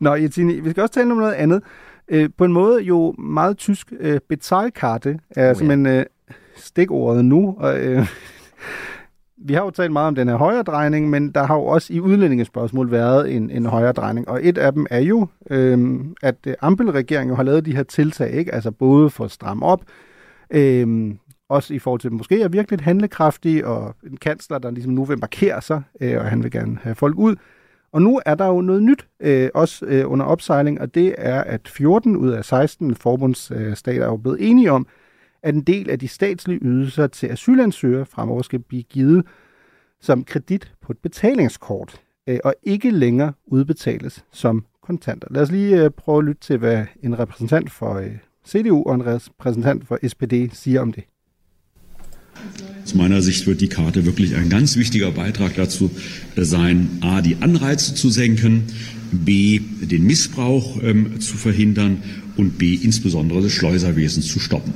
nå, 0.00 0.14
Jitini, 0.14 0.60
vi 0.60 0.70
skal 0.70 0.80
også 0.80 0.94
tale 0.94 1.12
om 1.12 1.16
noget 1.16 1.32
andet. 1.32 1.62
Øh, 2.08 2.30
på 2.38 2.44
en 2.44 2.52
måde 2.52 2.82
jo 2.82 3.14
meget 3.18 3.56
tysk 3.56 3.92
øh, 4.00 4.20
betalkarte 4.28 5.18
er 5.30 5.50
oh, 5.50 5.56
simpelthen 5.56 5.86
øh, 5.86 6.04
stikordet 6.56 7.24
nu. 7.24 7.56
Og, 7.58 7.78
øh, 7.78 8.06
vi 9.48 9.54
har 9.54 9.64
jo 9.64 9.70
talt 9.70 9.92
meget 9.92 10.08
om 10.08 10.14
den 10.14 10.28
her 10.28 10.36
højre 10.36 10.62
drejning, 10.62 11.10
men 11.10 11.30
der 11.32 11.46
har 11.46 11.54
jo 11.54 11.64
også 11.64 11.92
i 11.92 12.00
udlændingespørgsmål 12.00 12.90
været 12.90 13.36
en, 13.36 13.50
en 13.50 13.66
højre 13.66 13.92
drejning. 13.92 14.28
Og 14.28 14.40
et 14.42 14.58
af 14.58 14.72
dem 14.72 14.86
er 14.90 15.00
jo, 15.00 15.26
øh, 15.50 16.00
at 16.22 16.36
øh, 16.46 16.54
Ampel-regeringen 16.60 17.36
har 17.36 17.42
lavet 17.42 17.66
de 17.66 17.76
her 17.76 17.82
tiltag, 17.82 18.32
ikke? 18.32 18.54
altså 18.54 18.70
både 18.70 19.10
for 19.10 19.24
at 19.24 19.30
stramme 19.30 19.66
op, 19.66 19.82
øh, 20.50 21.14
også 21.48 21.74
i 21.74 21.78
forhold 21.78 22.00
til, 22.00 22.08
at 22.08 22.12
måske 22.12 22.42
er 22.42 22.48
virkelig 22.48 22.80
handlekraftig, 22.80 23.64
og 23.64 23.94
en 24.06 24.16
kansler, 24.16 24.58
der 24.58 24.70
ligesom 24.70 24.92
nu 24.92 25.04
vil 25.04 25.18
markere 25.18 25.62
sig, 25.62 25.82
øh, 26.00 26.18
og 26.18 26.24
han 26.24 26.42
vil 26.42 26.50
gerne 26.50 26.78
have 26.82 26.94
folk 26.94 27.16
ud. 27.18 27.36
Og 27.92 28.02
nu 28.02 28.20
er 28.26 28.34
der 28.34 28.46
jo 28.46 28.60
noget 28.60 28.82
nyt, 28.82 29.06
øh, 29.20 29.50
også 29.54 29.86
øh, 29.86 30.10
under 30.10 30.26
opsejling, 30.26 30.80
og 30.80 30.94
det 30.94 31.14
er, 31.18 31.40
at 31.40 31.68
14 31.68 32.16
ud 32.16 32.30
af 32.30 32.44
16 32.44 32.94
forbundsstater 32.94 34.02
er 34.02 34.06
jo 34.06 34.16
blevet 34.16 34.50
enige 34.50 34.72
om, 34.72 34.86
at 35.42 35.54
en 35.54 35.62
del 35.62 35.90
af 35.90 35.98
de 35.98 36.08
statslige 36.08 36.60
ydelser 36.62 37.06
til 37.06 37.26
asylansøgere 37.26 38.06
fremover 38.06 38.42
skal 38.42 38.58
blive 38.58 38.82
givet 38.82 39.26
som 40.00 40.24
kredit 40.24 40.72
på 40.82 40.92
et 40.92 40.98
betalingskort, 40.98 42.00
øh, 42.28 42.38
og 42.44 42.54
ikke 42.62 42.90
længere 42.90 43.32
udbetales 43.46 44.24
som 44.32 44.64
kontanter. 44.82 45.28
Lad 45.30 45.42
os 45.42 45.50
lige 45.50 45.84
øh, 45.84 45.90
prøve 45.90 46.18
at 46.18 46.24
lytte 46.24 46.40
til, 46.40 46.58
hvad 46.58 46.84
en 47.02 47.18
repræsentant 47.18 47.70
for 47.70 47.94
øh, 47.94 48.18
CDU 48.46 48.82
og 48.86 48.94
en 48.94 49.06
repræsentant 49.06 49.86
for 49.86 49.98
SPD 50.08 50.54
siger 50.54 50.80
om 50.80 50.92
det. 50.92 51.04
Aus 52.84 52.94
meiner 52.94 53.20
Sicht 53.20 53.46
wird 53.46 53.60
die 53.60 53.68
Karte 53.68 54.06
wirklich 54.06 54.36
ein 54.36 54.48
ganz 54.48 54.76
wichtiger 54.76 55.10
Beitrag 55.10 55.56
dazu 55.56 55.90
sein, 56.36 56.88
a, 57.00 57.20
die 57.20 57.36
Anreize 57.40 57.94
zu 57.94 58.10
senken, 58.10 58.62
b, 59.10 59.60
den 59.80 60.04
Missbrauch 60.04 60.82
ähm, 60.82 61.20
zu 61.20 61.36
verhindern 61.36 62.02
und 62.36 62.58
b, 62.58 62.74
insbesondere 62.74 63.42
des 63.42 63.52
Schleuserwesens 63.52 64.28
zu 64.28 64.38
stoppen. 64.38 64.72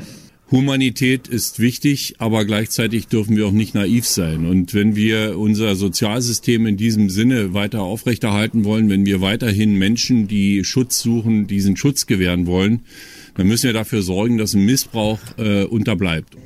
Humanität 0.50 1.28
ist 1.28 1.60
wichtig, 1.60 2.16
aber 2.18 2.44
gleichzeitig 2.44 3.06
dürfen 3.06 3.36
wir 3.36 3.46
auch 3.46 3.52
nicht 3.52 3.74
naiv 3.74 4.04
sein. 4.04 4.46
Und 4.46 4.74
wenn 4.74 4.96
wir 4.96 5.38
unser 5.38 5.76
Sozialsystem 5.76 6.66
in 6.66 6.76
diesem 6.76 7.08
Sinne 7.08 7.54
weiter 7.54 7.82
aufrechterhalten 7.82 8.64
wollen, 8.64 8.88
wenn 8.88 9.06
wir 9.06 9.20
weiterhin 9.20 9.76
Menschen, 9.76 10.26
die 10.26 10.64
Schutz 10.64 10.98
suchen, 11.00 11.46
diesen 11.46 11.76
Schutz 11.76 12.06
gewähren 12.06 12.46
wollen, 12.46 12.80
dann 13.36 13.46
müssen 13.46 13.66
wir 13.66 13.72
dafür 13.72 14.02
sorgen, 14.02 14.38
dass 14.38 14.54
ein 14.54 14.64
Missbrauch 14.64 15.20
äh, 15.38 15.62
unterbleibt. 15.62 16.36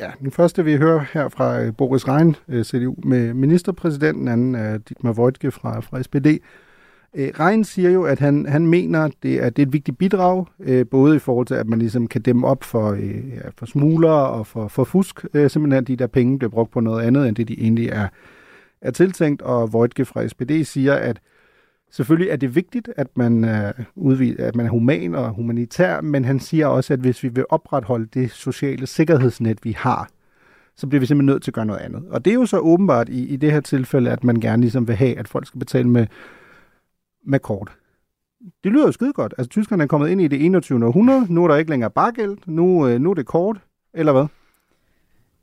Ja, 0.00 0.10
den 0.20 0.30
første 0.30 0.64
vi 0.64 0.76
hører 0.76 1.04
her 1.12 1.28
fra 1.28 1.60
øh, 1.62 1.72
Boris 1.76 2.08
Rhein, 2.08 2.36
øh, 2.48 2.64
CDU, 2.64 2.94
med 3.04 3.34
ministerpræsidenten, 3.34 4.28
anden 4.28 4.54
er 4.54 4.78
Dietmar 4.78 5.12
Voigtke 5.12 5.50
fra, 5.50 5.80
fra 5.80 6.02
SPD. 6.02 6.26
Øh, 7.14 7.28
Rein 7.40 7.64
siger 7.64 7.90
jo, 7.90 8.04
at 8.04 8.18
han, 8.18 8.46
han 8.46 8.66
mener, 8.66 9.10
det 9.22 9.44
er, 9.44 9.50
det 9.50 9.62
er 9.62 9.66
et 9.66 9.72
vigtigt 9.72 9.98
bidrag, 9.98 10.44
både 10.90 11.16
i 11.16 11.18
forhold 11.18 11.46
til, 11.46 11.54
at 11.54 11.66
man 11.66 11.78
ligesom 11.78 12.06
kan 12.06 12.22
dæmme 12.22 12.46
op 12.46 12.64
for, 12.64 12.94
ja, 12.94 13.48
for 13.58 13.66
smuglere 13.66 14.28
og 14.28 14.46
for, 14.46 14.68
for 14.68 14.84
fusk, 14.84 15.20
simpelthen 15.32 15.72
at 15.72 15.88
de 15.88 15.96
der 15.96 16.06
penge 16.06 16.38
bliver 16.38 16.50
brugt 16.50 16.70
på 16.70 16.80
noget 16.80 17.02
andet, 17.02 17.28
end 17.28 17.36
det 17.36 17.48
de 17.48 17.60
egentlig 17.60 17.88
er, 17.88 18.08
er 18.80 18.90
tiltænkt. 18.90 19.42
Og 19.42 19.72
Voigtke 19.72 20.04
fra 20.04 20.28
SPD 20.28 20.50
siger, 20.64 20.94
at 20.94 21.20
Selvfølgelig 21.90 22.30
er 22.30 22.36
det 22.36 22.54
vigtigt, 22.54 22.90
at 22.96 23.06
man, 23.16 23.44
øh, 23.44 23.72
udvid, 23.96 24.40
at 24.40 24.56
man 24.56 24.66
er 24.66 24.70
human 24.70 25.14
og 25.14 25.30
humanitær, 25.30 26.00
men 26.00 26.24
han 26.24 26.40
siger 26.40 26.66
også, 26.66 26.92
at 26.92 27.00
hvis 27.00 27.22
vi 27.22 27.28
vil 27.28 27.44
opretholde 27.48 28.06
det 28.14 28.30
sociale 28.30 28.86
sikkerhedsnet, 28.86 29.64
vi 29.64 29.72
har, 29.72 30.10
så 30.76 30.86
bliver 30.86 31.00
vi 31.00 31.06
simpelthen 31.06 31.26
nødt 31.26 31.42
til 31.42 31.50
at 31.50 31.54
gøre 31.54 31.66
noget 31.66 31.80
andet. 31.80 32.04
Og 32.10 32.24
det 32.24 32.30
er 32.30 32.34
jo 32.34 32.46
så 32.46 32.58
åbenbart 32.58 33.08
i, 33.08 33.26
i 33.26 33.36
det 33.36 33.52
her 33.52 33.60
tilfælde, 33.60 34.10
at 34.10 34.24
man 34.24 34.40
gerne 34.40 34.62
ligesom 34.62 34.88
vil 34.88 34.96
have, 34.96 35.18
at 35.18 35.28
folk 35.28 35.46
skal 35.46 35.58
betale 35.58 35.88
med, 35.88 36.06
med 37.26 37.38
kort. 37.38 37.76
Det 38.64 38.72
lyder 38.72 38.86
jo 38.86 38.92
skide 38.92 39.12
godt. 39.12 39.34
Altså, 39.38 39.48
tyskerne 39.48 39.82
er 39.82 39.86
kommet 39.86 40.08
ind 40.08 40.20
i 40.20 40.28
det 40.28 40.44
21. 40.44 40.86
århundrede. 40.86 41.34
Nu 41.34 41.44
er 41.44 41.48
der 41.48 41.56
ikke 41.56 41.70
længere 41.70 41.90
bargæld. 41.90 42.36
Nu, 42.46 42.88
øh, 42.88 43.00
nu 43.00 43.10
er 43.10 43.14
det 43.14 43.26
kort. 43.26 43.60
Eller 43.94 44.12
hvad? 44.12 44.26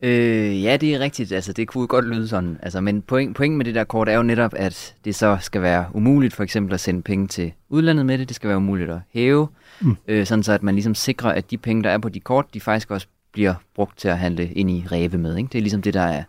Øh, 0.01 0.63
ja, 0.63 0.77
det 0.77 0.95
er 0.95 0.99
rigtigt. 0.99 1.31
Altså, 1.31 1.53
det 1.53 1.67
kunne 1.67 1.87
godt 1.87 2.05
lyde 2.07 2.27
sådan. 2.27 2.59
Altså, 2.61 2.81
men 2.81 3.01
point, 3.01 3.35
point 3.35 3.55
med 3.55 3.65
det 3.65 3.75
der 3.75 3.83
kort 3.83 4.09
er 4.09 4.15
jo 4.15 4.23
netop, 4.23 4.53
at 4.55 4.95
det 5.05 5.15
så 5.15 5.37
skal 5.41 5.61
være 5.61 5.85
umuligt 5.93 6.33
for 6.33 6.43
eksempel 6.43 6.73
at 6.73 6.79
sende 6.79 7.01
penge 7.01 7.27
til 7.27 7.53
udlandet 7.69 8.05
med 8.05 8.17
det. 8.17 8.27
Det 8.27 8.35
skal 8.35 8.47
være 8.47 8.57
umuligt 8.57 8.89
at 8.89 8.99
hæve, 9.09 9.47
mm. 9.81 9.97
øh, 10.07 10.25
sådan 10.25 10.43
så 10.43 10.53
at 10.53 10.63
man 10.63 10.75
ligesom 10.75 10.95
sikrer, 10.95 11.31
at 11.31 11.51
de 11.51 11.57
penge, 11.57 11.83
der 11.83 11.89
er 11.89 11.97
på 11.97 12.09
de 12.09 12.19
kort, 12.19 12.53
de 12.53 12.61
faktisk 12.61 12.91
også 12.91 13.07
bliver 13.31 13.53
brugt 13.75 13.97
til 13.97 14.07
at 14.07 14.17
handle 14.17 14.51
ind 14.53 14.71
i 14.71 14.85
ræve 14.91 15.17
med. 15.17 15.37
Ikke? 15.37 15.49
Det 15.51 15.57
er 15.57 15.61
ligesom 15.61 15.81
det, 15.81 15.93
der 15.93 16.01
er, 16.01 16.23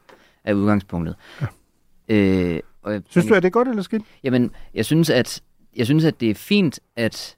er 0.45 0.55
udgangspunktet. 0.55 1.15
Ja. 1.41 1.47
Øh, 2.09 2.61
og, 2.83 3.03
synes 3.09 3.27
du, 3.27 3.35
at 3.35 3.43
det 3.43 3.49
er 3.49 3.53
godt 3.53 3.69
eller 3.69 3.83
skidt? 3.83 4.03
Jamen, 4.25 4.51
jeg 4.75 4.85
synes, 4.85 5.11
at 5.11 5.43
jeg 5.79 5.87
synes, 5.87 6.05
at 6.05 6.21
det 6.21 6.31
er 6.31 6.35
fint, 6.35 6.81
at 6.97 7.37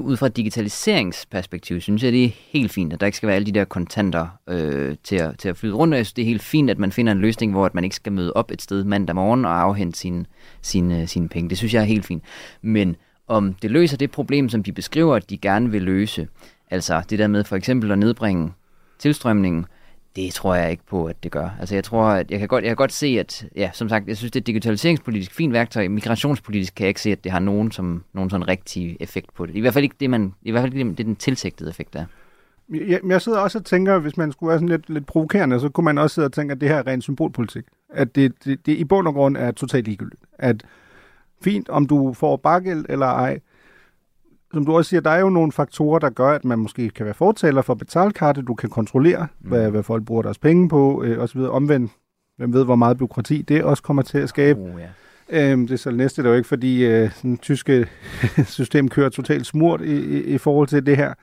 ud 0.00 0.16
fra 0.16 0.26
et 0.26 0.36
digitaliseringsperspektiv, 0.36 1.80
synes 1.80 2.02
jeg, 2.02 2.12
det 2.12 2.24
er 2.24 2.28
helt 2.50 2.72
fint, 2.72 2.92
at 2.92 3.00
der 3.00 3.06
ikke 3.06 3.16
skal 3.16 3.26
være 3.26 3.36
alle 3.36 3.46
de 3.46 3.52
der 3.52 3.64
kontanter 3.64 4.28
øh, 4.48 4.96
til, 5.04 5.16
at, 5.16 5.38
til 5.38 5.48
at 5.48 5.56
flyde 5.56 5.74
rundt. 5.74 5.96
Jeg 5.96 6.06
synes, 6.06 6.12
det 6.12 6.22
er 6.22 6.26
helt 6.26 6.42
fint, 6.42 6.70
at 6.70 6.78
man 6.78 6.92
finder 6.92 7.12
en 7.12 7.18
løsning, 7.18 7.52
hvor 7.52 7.66
at 7.66 7.74
man 7.74 7.84
ikke 7.84 7.96
skal 7.96 8.12
møde 8.12 8.32
op 8.32 8.50
et 8.50 8.62
sted 8.62 8.84
mandag 8.84 9.16
morgen 9.16 9.44
og 9.44 9.60
afhente 9.60 9.98
sine, 9.98 10.24
sine, 10.62 11.00
øh, 11.00 11.08
sine 11.08 11.28
penge. 11.28 11.50
Det 11.50 11.58
synes 11.58 11.74
jeg 11.74 11.80
er 11.80 11.84
helt 11.84 12.06
fint. 12.06 12.22
Men 12.62 12.96
om 13.28 13.54
det 13.54 13.70
løser 13.70 13.96
det 13.96 14.10
problem, 14.10 14.48
som 14.48 14.62
de 14.62 14.72
beskriver, 14.72 15.16
at 15.16 15.30
de 15.30 15.38
gerne 15.38 15.70
vil 15.70 15.82
løse, 15.82 16.28
altså 16.70 17.02
det 17.10 17.18
der 17.18 17.26
med 17.26 17.44
for 17.44 17.56
eksempel 17.56 17.92
at 17.92 17.98
nedbringe 17.98 18.52
tilstrømningen, 18.98 19.66
det 20.24 20.34
tror 20.34 20.54
jeg 20.54 20.70
ikke 20.70 20.86
på, 20.86 21.04
at 21.04 21.22
det 21.22 21.32
gør. 21.32 21.48
Altså 21.60 21.74
jeg 21.74 21.84
tror, 21.84 22.04
at 22.04 22.30
jeg 22.30 22.38
kan 22.38 22.48
godt, 22.48 22.64
jeg 22.64 22.70
kan 22.70 22.76
godt 22.76 22.92
se, 22.92 23.06
at, 23.06 23.46
ja, 23.56 23.70
som 23.72 23.88
sagt, 23.88 24.08
jeg 24.08 24.16
synes, 24.16 24.32
det 24.32 24.40
er 24.40 24.44
digitaliseringspolitisk 24.44 25.34
fint 25.34 25.52
værktøj. 25.52 25.88
Migrationspolitisk 25.88 26.74
kan 26.74 26.84
jeg 26.84 26.88
ikke 26.88 27.00
se, 27.00 27.12
at 27.12 27.24
det 27.24 27.32
har 27.32 27.38
nogen, 27.38 27.72
som, 27.72 28.04
nogen 28.12 28.30
sådan 28.30 28.48
rigtig 28.48 28.96
effekt 29.00 29.34
på 29.34 29.46
det. 29.46 29.56
I 29.56 29.60
hvert 29.60 29.74
fald 29.74 29.84
ikke 29.84 29.96
det, 30.00 30.10
man, 30.10 30.34
i 30.42 30.50
hvert 30.50 30.62
fald 30.62 30.74
ikke 30.74 30.88
det, 30.88 30.98
det 30.98 31.06
den 31.06 31.16
tilsigtede 31.16 31.70
effekt 31.70 31.96
er. 31.96 32.04
Jeg, 32.68 33.00
jeg 33.08 33.22
sidder 33.22 33.38
også 33.38 33.58
og 33.58 33.64
tænker, 33.64 33.98
hvis 33.98 34.16
man 34.16 34.32
skulle 34.32 34.48
være 34.48 34.58
sådan 34.58 34.68
lidt, 34.68 34.90
lidt 34.90 35.06
provokerende, 35.06 35.60
så 35.60 35.68
kunne 35.68 35.84
man 35.84 35.98
også 35.98 36.14
sidde 36.14 36.26
og 36.26 36.32
tænke, 36.32 36.52
at 36.52 36.60
det 36.60 36.68
her 36.68 36.76
er 36.76 36.86
ren 36.86 37.02
symbolpolitik. 37.02 37.64
At 37.90 38.14
det, 38.14 38.32
det, 38.44 38.66
det 38.66 38.72
i 38.72 38.84
bund 38.84 39.08
og 39.08 39.14
grund 39.14 39.36
er 39.36 39.50
totalt 39.50 39.84
ligegyldigt. 39.84 40.22
At 40.38 40.62
fint, 41.42 41.68
om 41.68 41.86
du 41.86 42.12
får 42.12 42.36
bakgæld 42.36 42.84
eller 42.88 43.06
ej, 43.06 43.38
som 44.52 44.64
du 44.64 44.76
også 44.76 44.88
siger, 44.88 45.00
der 45.00 45.10
er 45.10 45.20
jo 45.20 45.30
nogle 45.30 45.52
faktorer, 45.52 45.98
der 45.98 46.10
gør, 46.10 46.30
at 46.30 46.44
man 46.44 46.58
måske 46.58 46.90
kan 46.90 47.04
være 47.04 47.14
fortaler 47.14 47.62
for 47.62 47.74
betalkarte. 47.74 48.42
Du 48.42 48.54
kan 48.54 48.70
kontrollere, 48.70 49.26
mm. 49.40 49.48
hvad, 49.48 49.70
hvad 49.70 49.82
folk 49.82 50.04
bruger 50.04 50.22
deres 50.22 50.38
penge 50.38 50.68
på, 50.68 51.02
øh, 51.02 51.22
osv. 51.22 51.40
Omvendt, 51.40 51.92
hvem 52.36 52.52
ved, 52.52 52.64
hvor 52.64 52.76
meget 52.76 52.98
byråkrati 52.98 53.42
det 53.42 53.64
også 53.64 53.82
kommer 53.82 54.02
til 54.02 54.18
at 54.18 54.28
skabe. 54.28 54.60
Oh, 54.60 54.70
ja. 55.30 55.52
øhm, 55.52 55.66
det 55.66 55.74
er 55.74 55.78
så 55.78 55.90
næste, 55.90 56.22
det 56.22 56.28
er 56.28 56.30
jo 56.30 56.36
ikke, 56.36 56.48
fordi 56.48 56.86
øh, 56.86 57.10
sådan, 57.12 57.38
tyske 57.38 57.88
system 58.46 58.88
kører 58.88 59.08
totalt 59.08 59.46
smurt 59.46 59.80
i, 59.80 60.18
i, 60.18 60.22
i 60.22 60.38
forhold 60.38 60.68
til 60.68 60.86
det 60.86 60.96
her. 60.96 61.14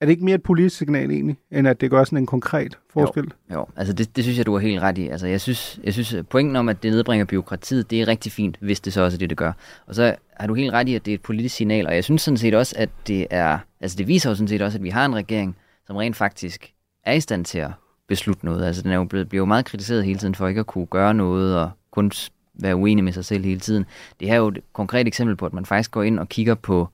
Er 0.00 0.06
det 0.06 0.10
ikke 0.10 0.24
mere 0.24 0.34
et 0.34 0.42
politisk 0.42 0.76
signal 0.76 1.10
egentlig, 1.10 1.36
end 1.50 1.68
at 1.68 1.80
det 1.80 1.90
gør 1.90 2.04
sådan 2.04 2.18
en 2.18 2.26
konkret 2.26 2.78
forskel? 2.90 3.24
Jo, 3.24 3.54
jo. 3.54 3.66
altså 3.76 3.92
det, 3.92 4.16
det 4.16 4.24
synes 4.24 4.38
jeg, 4.38 4.46
du 4.46 4.52
har 4.52 4.58
helt 4.58 4.80
ret 4.80 4.98
i. 4.98 5.08
Altså 5.08 5.26
jeg 5.26 5.40
synes, 5.40 5.80
jeg 5.84 5.92
synes, 5.92 6.14
pointen 6.30 6.56
om, 6.56 6.68
at 6.68 6.82
det 6.82 6.92
nedbringer 6.92 7.24
byråkratiet, 7.24 7.90
det 7.90 8.00
er 8.00 8.08
rigtig 8.08 8.32
fint, 8.32 8.56
hvis 8.60 8.80
det 8.80 8.92
så 8.92 9.02
også 9.02 9.16
er 9.16 9.18
det, 9.18 9.30
det 9.30 9.38
gør. 9.38 9.52
Og 9.86 9.94
så 9.94 10.14
har 10.36 10.46
du 10.46 10.54
helt 10.54 10.72
ret 10.72 10.88
i, 10.88 10.94
at 10.94 11.04
det 11.04 11.10
er 11.10 11.14
et 11.14 11.22
politisk 11.22 11.54
signal, 11.54 11.86
og 11.86 11.94
jeg 11.94 12.04
synes 12.04 12.22
sådan 12.22 12.38
set 12.38 12.54
også, 12.54 12.74
at 12.78 12.90
det 13.06 13.26
er, 13.30 13.58
altså 13.80 13.96
det 13.96 14.08
viser 14.08 14.30
jo 14.30 14.34
sådan 14.34 14.48
set 14.48 14.62
også, 14.62 14.78
at 14.78 14.84
vi 14.84 14.90
har 14.90 15.04
en 15.04 15.14
regering, 15.14 15.56
som 15.86 15.96
rent 15.96 16.16
faktisk 16.16 16.72
er 17.04 17.12
i 17.12 17.20
stand 17.20 17.44
til 17.44 17.58
at 17.58 17.70
beslutte 18.08 18.44
noget. 18.44 18.64
Altså 18.64 18.82
den 18.82 18.90
er 18.90 18.96
jo 18.96 19.04
blevet, 19.04 19.28
bliver 19.28 19.40
jo 19.40 19.46
meget 19.46 19.64
kritiseret 19.64 20.04
hele 20.04 20.18
tiden 20.18 20.34
for 20.34 20.48
ikke 20.48 20.60
at 20.60 20.66
kunne 20.66 20.86
gøre 20.86 21.14
noget, 21.14 21.56
og 21.56 21.70
kun 21.90 22.12
være 22.54 22.76
uenig 22.76 23.04
med 23.04 23.12
sig 23.12 23.24
selv 23.24 23.44
hele 23.44 23.60
tiden. 23.60 23.86
Det 24.20 24.28
her 24.28 24.34
er 24.34 24.38
jo 24.38 24.48
et 24.48 24.58
konkret 24.72 25.06
eksempel 25.06 25.36
på, 25.36 25.46
at 25.46 25.52
man 25.52 25.66
faktisk 25.66 25.90
går 25.90 26.02
ind 26.02 26.18
og 26.18 26.28
kigger 26.28 26.54
på 26.54 26.88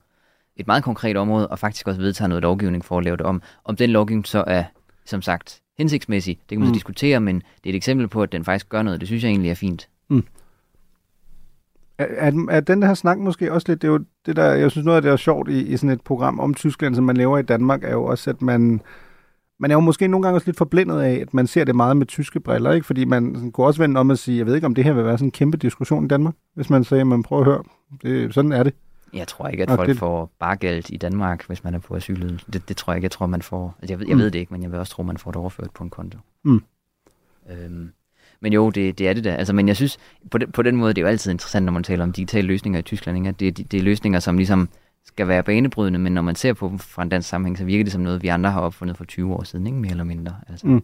et 0.57 0.67
meget 0.67 0.83
konkret 0.83 1.17
område, 1.17 1.47
og 1.47 1.59
faktisk 1.59 1.87
også 1.87 2.01
vedtager 2.01 2.29
noget 2.29 2.41
lovgivning 2.41 2.85
for 2.85 2.97
at 2.97 3.03
lave 3.03 3.17
det 3.17 3.25
om. 3.25 3.41
Om 3.65 3.75
den 3.75 3.89
lovgivning 3.89 4.27
så 4.27 4.43
er, 4.47 4.63
som 5.05 5.21
sagt, 5.21 5.61
hensigtsmæssig, 5.77 6.37
det 6.37 6.49
kan 6.49 6.59
man 6.59 6.67
mm. 6.67 6.73
så 6.73 6.77
diskutere, 6.77 7.19
men 7.19 7.35
det 7.35 7.65
er 7.65 7.69
et 7.69 7.75
eksempel 7.75 8.07
på, 8.07 8.23
at 8.23 8.31
den 8.31 8.45
faktisk 8.45 8.69
gør 8.69 8.81
noget. 8.81 8.99
Det 8.99 9.07
synes 9.07 9.23
jeg 9.23 9.29
egentlig 9.29 9.51
er 9.51 9.55
fint. 9.55 9.89
Mm. 10.09 10.23
Er, 11.97 12.05
er, 12.17 12.31
er 12.49 12.59
den 12.59 12.83
her 12.83 12.93
snak 12.93 13.17
måske 13.17 13.53
også 13.53 13.65
lidt, 13.69 13.81
det 13.81 13.87
er 13.87 13.91
jo 13.91 13.99
det 14.25 14.35
der, 14.35 14.51
jeg 14.51 14.71
synes 14.71 14.85
noget 14.85 14.95
af 14.95 15.01
det 15.01 15.11
er 15.11 15.15
sjovt 15.15 15.49
i, 15.49 15.61
i 15.61 15.77
sådan 15.77 15.89
et 15.89 16.01
program 16.01 16.39
om 16.39 16.53
Tyskland, 16.53 16.95
som 16.95 17.03
man 17.03 17.17
laver 17.17 17.37
i 17.37 17.41
Danmark, 17.43 17.83
er 17.83 17.91
jo 17.91 18.03
også, 18.05 18.29
at 18.29 18.41
man, 18.41 18.81
man 19.59 19.71
er 19.71 19.75
jo 19.75 19.79
måske 19.79 20.07
nogle 20.07 20.23
gange 20.23 20.37
også 20.37 20.47
lidt 20.47 20.57
forblændet 20.57 21.01
af, 21.01 21.13
at 21.13 21.33
man 21.33 21.47
ser 21.47 21.63
det 21.63 21.75
meget 21.75 21.97
med 21.97 22.05
tyske 22.05 22.39
briller, 22.39 22.71
ikke? 22.71 22.85
fordi 22.85 23.05
man 23.05 23.35
sådan, 23.35 23.51
kunne 23.51 23.67
også 23.67 23.81
vende 23.81 23.99
om 23.99 24.11
at 24.11 24.19
sige, 24.19 24.37
jeg 24.37 24.45
ved 24.45 24.55
ikke, 24.55 24.67
om 24.67 24.75
det 24.75 24.83
her 24.83 24.93
vil 24.93 25.05
være 25.05 25.17
sådan 25.17 25.27
en 25.27 25.31
kæmpe 25.31 25.57
diskussion 25.57 26.05
i 26.05 26.07
Danmark, 26.07 26.35
hvis 26.55 26.69
man 26.69 26.83
sagde, 26.83 27.05
man 27.05 27.23
prøver 27.23 27.41
at 27.41 27.45
høre, 27.45 27.63
det, 28.01 28.33
sådan 28.33 28.51
er 28.51 28.63
det. 28.63 28.73
Jeg 29.13 29.27
tror 29.27 29.47
ikke, 29.47 29.63
at 29.63 29.69
folk 29.69 29.89
det... 29.89 29.97
får 29.97 30.31
bargeld 30.39 30.89
i 30.89 30.97
Danmark, 30.97 31.47
hvis 31.47 31.63
man 31.63 31.75
er 31.75 31.79
på 31.79 31.95
asyl. 31.95 32.39
Det, 32.53 32.69
det 32.69 32.77
tror 32.77 32.93
jeg 32.93 32.97
ikke. 32.97 33.05
Jeg 33.05 33.11
tror, 33.11 33.25
man 33.25 33.41
får... 33.41 33.75
Altså, 33.81 33.93
jeg, 33.93 33.99
ved, 33.99 34.07
jeg 34.07 34.15
mm. 34.15 34.21
ved 34.21 34.31
det 34.31 34.39
ikke, 34.39 34.53
men 34.53 34.63
jeg 34.63 34.71
vil 34.71 34.79
også 34.79 34.93
tro, 34.93 35.03
man 35.03 35.17
får 35.17 35.31
det 35.31 35.41
overført 35.41 35.71
på 35.71 35.83
en 35.83 35.89
konto. 35.89 36.19
Mm. 36.43 36.63
Øhm, 37.51 37.91
men 38.39 38.53
jo, 38.53 38.69
det, 38.69 38.99
det 38.99 39.07
er 39.07 39.13
det 39.13 39.23
da. 39.23 39.29
Altså, 39.29 39.53
men 39.53 39.67
jeg 39.67 39.75
synes, 39.75 39.97
på, 40.31 40.37
de, 40.37 40.47
på 40.47 40.61
den 40.61 40.75
måde, 40.75 40.93
det 40.93 41.01
er 41.01 41.05
jo 41.05 41.09
altid 41.09 41.31
interessant, 41.31 41.65
når 41.65 41.73
man 41.73 41.83
taler 41.83 42.03
om 42.03 42.11
digitale 42.11 42.47
løsninger 42.47 42.79
i 42.79 42.83
Tyskland. 42.83 43.17
Ikke? 43.17 43.31
Det, 43.31 43.57
det, 43.57 43.71
det 43.71 43.77
er 43.77 43.83
løsninger, 43.83 44.19
som 44.19 44.37
ligesom 44.37 44.69
skal 45.05 45.27
være 45.27 45.43
banebrydende, 45.43 45.99
men 45.99 46.13
når 46.13 46.21
man 46.21 46.35
ser 46.35 46.53
på 46.53 46.67
dem 46.67 46.79
fra 46.79 47.03
en 47.03 47.09
dansk 47.09 47.29
sammenhæng, 47.29 47.57
så 47.57 47.65
virker 47.65 47.83
det 47.83 47.93
som 47.93 48.01
noget, 48.01 48.23
vi 48.23 48.27
andre 48.27 48.51
har 48.51 48.61
opfundet 48.61 48.97
for 48.97 49.05
20 49.05 49.33
år 49.33 49.43
siden, 49.43 49.67
ikke 49.67 49.79
mere 49.79 49.91
eller 49.91 50.03
mindre. 50.03 50.35
Altså. 50.47 50.67
Mm. 50.67 50.83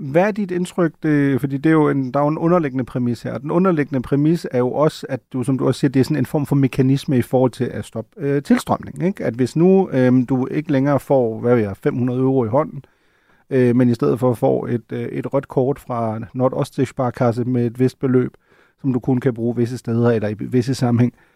Hvad 0.00 0.22
er 0.22 0.30
dit 0.30 0.50
indtryk? 0.50 0.92
Det, 1.02 1.40
fordi 1.40 1.56
det 1.56 1.70
er 1.70 1.74
jo 1.74 1.88
en, 1.88 2.12
der 2.12 2.20
er 2.20 2.24
jo 2.24 2.28
en 2.28 2.38
underliggende 2.38 2.84
præmis 2.84 3.22
her. 3.22 3.38
Den 3.38 3.50
underliggende 3.50 4.02
præmis 4.02 4.46
er 4.50 4.58
jo 4.58 4.72
også, 4.72 5.06
at 5.08 5.20
du, 5.32 5.42
som 5.42 5.58
du 5.58 5.66
også 5.66 5.80
siger, 5.80 5.90
det 5.90 6.00
er 6.00 6.04
sådan 6.04 6.16
en 6.16 6.26
form 6.26 6.46
for 6.46 6.56
mekanisme 6.56 7.18
i 7.18 7.22
forhold 7.22 7.50
til 7.50 7.64
at 7.64 7.84
stoppe 7.84 8.10
øh, 8.16 8.42
tilstrømning. 8.42 9.02
Ikke? 9.02 9.24
At 9.24 9.34
hvis 9.34 9.56
nu 9.56 9.90
øh, 9.92 10.12
du 10.28 10.46
ikke 10.46 10.72
længere 10.72 11.00
får, 11.00 11.40
hvad 11.40 11.54
ved 11.54 11.62
jeg, 11.62 11.76
500 11.76 12.20
euro 12.20 12.44
i 12.44 12.48
hånden, 12.48 12.84
øh, 13.50 13.76
men 13.76 13.88
i 13.88 13.94
stedet 13.94 14.20
for 14.20 14.34
får 14.34 14.66
et, 14.66 14.92
øh, 14.92 15.02
et 15.02 15.34
rødt 15.34 15.48
kort 15.48 15.78
fra 15.78 16.20
Nordostsparkasse 16.34 17.44
med 17.44 17.66
et 17.66 17.78
vist 17.78 17.98
beløb, 17.98 18.34
som 18.80 18.92
du 18.92 18.98
kun 18.98 19.18
kan 19.18 19.34
bruge 19.34 19.56
visse 19.56 19.78
steder 19.78 20.10
eller 20.10 20.28
i 20.28 20.34
visse 20.38 20.74
sammenhæng, 20.74 21.12
øh, 21.16 21.29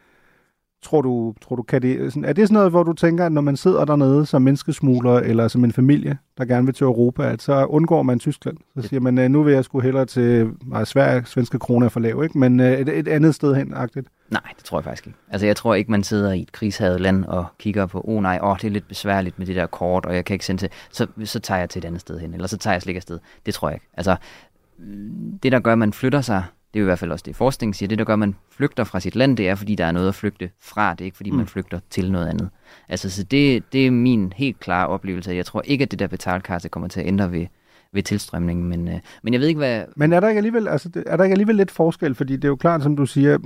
Tror 0.85 1.03
du, 1.03 1.35
tror 1.43 1.57
du 1.57 1.63
kan 1.63 1.83
det, 1.83 2.13
sådan, 2.13 2.25
er 2.25 2.33
det 2.33 2.49
sådan 2.49 2.55
noget, 2.55 2.71
hvor 2.71 2.83
du 2.83 2.93
tænker, 2.93 3.27
at 3.27 3.33
når 3.33 3.41
man 3.41 3.57
sidder 3.57 3.85
dernede 3.85 4.27
som 4.27 4.43
menneskesmugler 4.43 5.15
eller 5.15 5.49
som 5.49 5.65
en 5.65 5.73
familie, 5.73 6.19
der 6.39 6.45
gerne 6.45 6.67
vil 6.67 6.75
til 6.75 6.85
Europa, 6.85 7.23
at 7.23 7.43
så 7.43 7.65
undgår 7.65 8.03
man 8.03 8.19
Tyskland? 8.19 8.57
Så 8.77 8.89
siger 8.89 9.01
man, 9.01 9.31
nu 9.31 9.43
vil 9.43 9.55
jeg 9.55 9.65
sgu 9.65 9.81
hellere 9.81 10.07
til 10.07 10.51
nej, 10.67 10.85
Sverige, 10.85 11.23
svenske 11.27 11.59
kroner 11.59 11.89
for 11.89 12.01
lav, 12.01 12.23
ikke? 12.25 12.39
men 12.39 12.61
øh, 12.61 12.73
et, 12.73 12.89
et 12.89 13.09
andet 13.09 13.35
sted 13.35 13.55
hen, 13.55 13.75
agtigt. 13.75 14.09
Nej, 14.31 14.43
det 14.57 14.65
tror 14.65 14.79
jeg 14.79 14.85
faktisk 14.85 15.07
ikke. 15.07 15.19
Altså 15.29 15.47
jeg 15.47 15.57
tror 15.57 15.75
ikke, 15.75 15.91
man 15.91 16.03
sidder 16.03 16.33
i 16.33 16.41
et 16.41 16.53
krigshavet 16.53 17.01
land 17.01 17.25
og 17.25 17.47
kigger 17.59 17.87
på, 17.87 18.05
oh 18.09 18.23
nej, 18.23 18.39
oh, 18.43 18.57
det 18.57 18.67
er 18.67 18.71
lidt 18.71 18.89
besværligt 18.89 19.39
med 19.39 19.47
det 19.47 19.57
der 19.57 19.67
kort, 19.67 20.07
og 20.07 20.15
jeg 20.15 20.25
kan 20.25 20.35
ikke 20.35 20.47
sende 20.47 20.63
til, 20.63 20.69
så, 20.91 21.07
så 21.25 21.41
tager 21.41 21.59
jeg 21.59 21.71
til 21.71 21.79
et 21.79 21.85
andet 21.85 22.01
sted 22.01 22.19
hen, 22.19 22.35
eller 22.35 22.47
så 22.47 22.59
tager 22.59 22.75
jeg 22.75 22.83
slik 22.83 22.97
afsted. 22.97 23.19
Det 23.47 23.55
tror 23.55 23.69
jeg 23.69 23.77
ikke. 23.77 23.87
Altså, 23.95 24.17
det 25.43 25.53
der 25.53 25.61
gør, 25.61 25.73
at 25.73 25.79
man 25.79 25.93
flytter 25.93 26.21
sig 26.21 26.45
det 26.75 26.81
er 26.81 26.83
jo 26.83 26.87
i 26.87 26.89
hvert 26.89 26.99
fald 26.99 27.13
også 27.13 27.23
det, 27.27 27.37
forskning 27.37 27.77
siger. 27.77 27.89
Det, 27.89 27.99
der 27.99 28.05
gør, 28.05 28.13
at 28.13 28.19
man 28.19 28.37
flygter 28.51 28.85
fra 28.85 29.01
sit 29.01 29.17
land, 29.17 29.37
det 29.37 29.49
er, 29.49 29.55
fordi 29.55 29.75
der 29.75 29.85
er 29.85 29.93
noget 29.93 30.09
at 30.09 30.15
flygte 30.15 30.51
fra. 30.61 30.93
Det 30.93 31.01
er 31.01 31.05
ikke, 31.05 31.17
fordi 31.17 31.31
mm. 31.31 31.37
man 31.37 31.47
flygter 31.47 31.81
til 31.91 32.13
noget 32.13 32.29
andet. 32.29 32.51
Altså, 32.89 33.11
så 33.11 33.23
det, 33.23 33.73
det 33.73 33.87
er 33.87 33.91
min 33.91 34.33
helt 34.37 34.61
klare 34.61 34.87
oplevelse. 34.87 35.31
Jeg 35.31 35.47
tror 35.47 35.63
ikke, 35.65 35.83
at 35.83 35.91
det 35.91 35.99
der 35.99 36.07
betalkasse 36.07 36.69
kommer 36.69 36.89
til 36.89 37.01
at 37.01 37.07
ændre 37.07 37.33
ved, 37.33 37.47
ved 37.93 38.03
tilstrømningen, 38.03 38.69
men, 38.69 38.89
øh, 38.89 38.95
men 39.23 39.33
jeg 39.33 39.41
ved 39.41 39.49
ikke, 39.49 39.59
hvad... 39.59 39.85
Men 39.97 40.13
er 40.13 40.21
der 40.21 40.29
ikke 40.29 40.39
alligevel, 40.39 40.69
altså, 40.69 40.91
er 41.07 41.17
der 41.17 41.25
ikke 41.25 41.35
alligevel 41.35 41.57
lidt 41.57 41.71
forskel? 41.71 42.15
Fordi 42.15 42.37
det 42.37 42.45
er 42.45 42.49
jo 42.49 42.57
klart, 42.57 42.83
som 42.83 42.97
du 42.97 43.07
siger, 43.07 43.39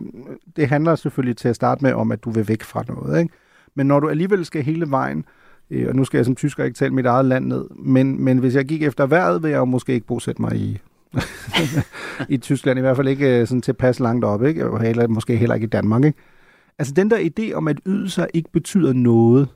det 0.56 0.68
handler 0.68 0.94
selvfølgelig 0.94 1.36
til 1.36 1.48
at 1.48 1.56
starte 1.56 1.84
med 1.84 1.92
om, 1.92 2.12
at 2.12 2.24
du 2.24 2.30
vil 2.30 2.48
væk 2.48 2.62
fra 2.62 2.84
noget, 2.88 3.20
ikke? 3.20 3.34
Men 3.74 3.86
når 3.86 4.00
du 4.00 4.08
alligevel 4.08 4.44
skal 4.44 4.62
hele 4.62 4.90
vejen, 4.90 5.24
øh, 5.70 5.88
og 5.88 5.96
nu 5.96 6.04
skal 6.04 6.18
jeg 6.18 6.24
som 6.24 6.36
tysker 6.36 6.64
ikke 6.64 6.76
tale 6.76 6.94
mit 6.94 7.06
eget 7.06 7.24
land 7.24 7.46
ned, 7.46 7.64
men, 7.76 8.24
men 8.24 8.38
hvis 8.38 8.54
jeg 8.54 8.64
gik 8.64 8.82
efter 8.82 9.06
vejret, 9.06 9.42
vil 9.42 9.50
jeg 9.50 9.58
jo 9.58 9.64
måske 9.64 9.92
ikke 9.92 10.06
bosætte 10.06 10.42
mig 10.42 10.56
i 10.56 10.78
i 12.28 12.36
Tyskland, 12.36 12.78
i 12.78 12.80
hvert 12.80 12.96
fald 12.96 13.08
ikke 13.08 13.40
øh, 13.40 13.46
sådan 13.46 13.62
tilpas 13.62 14.00
langt 14.00 14.24
op, 14.24 14.44
ikke? 14.44 14.60
Eller 14.60 14.78
heller, 14.78 15.08
måske 15.08 15.36
heller 15.36 15.54
ikke 15.54 15.64
i 15.64 15.68
Danmark. 15.68 16.04
Ikke? 16.04 16.18
Altså 16.78 16.94
den 16.94 17.10
der 17.10 17.18
idé 17.18 17.52
om, 17.52 17.68
at 17.68 17.80
ydelser 17.86 18.26
ikke 18.34 18.50
betyder 18.52 18.92
noget, 18.92 19.48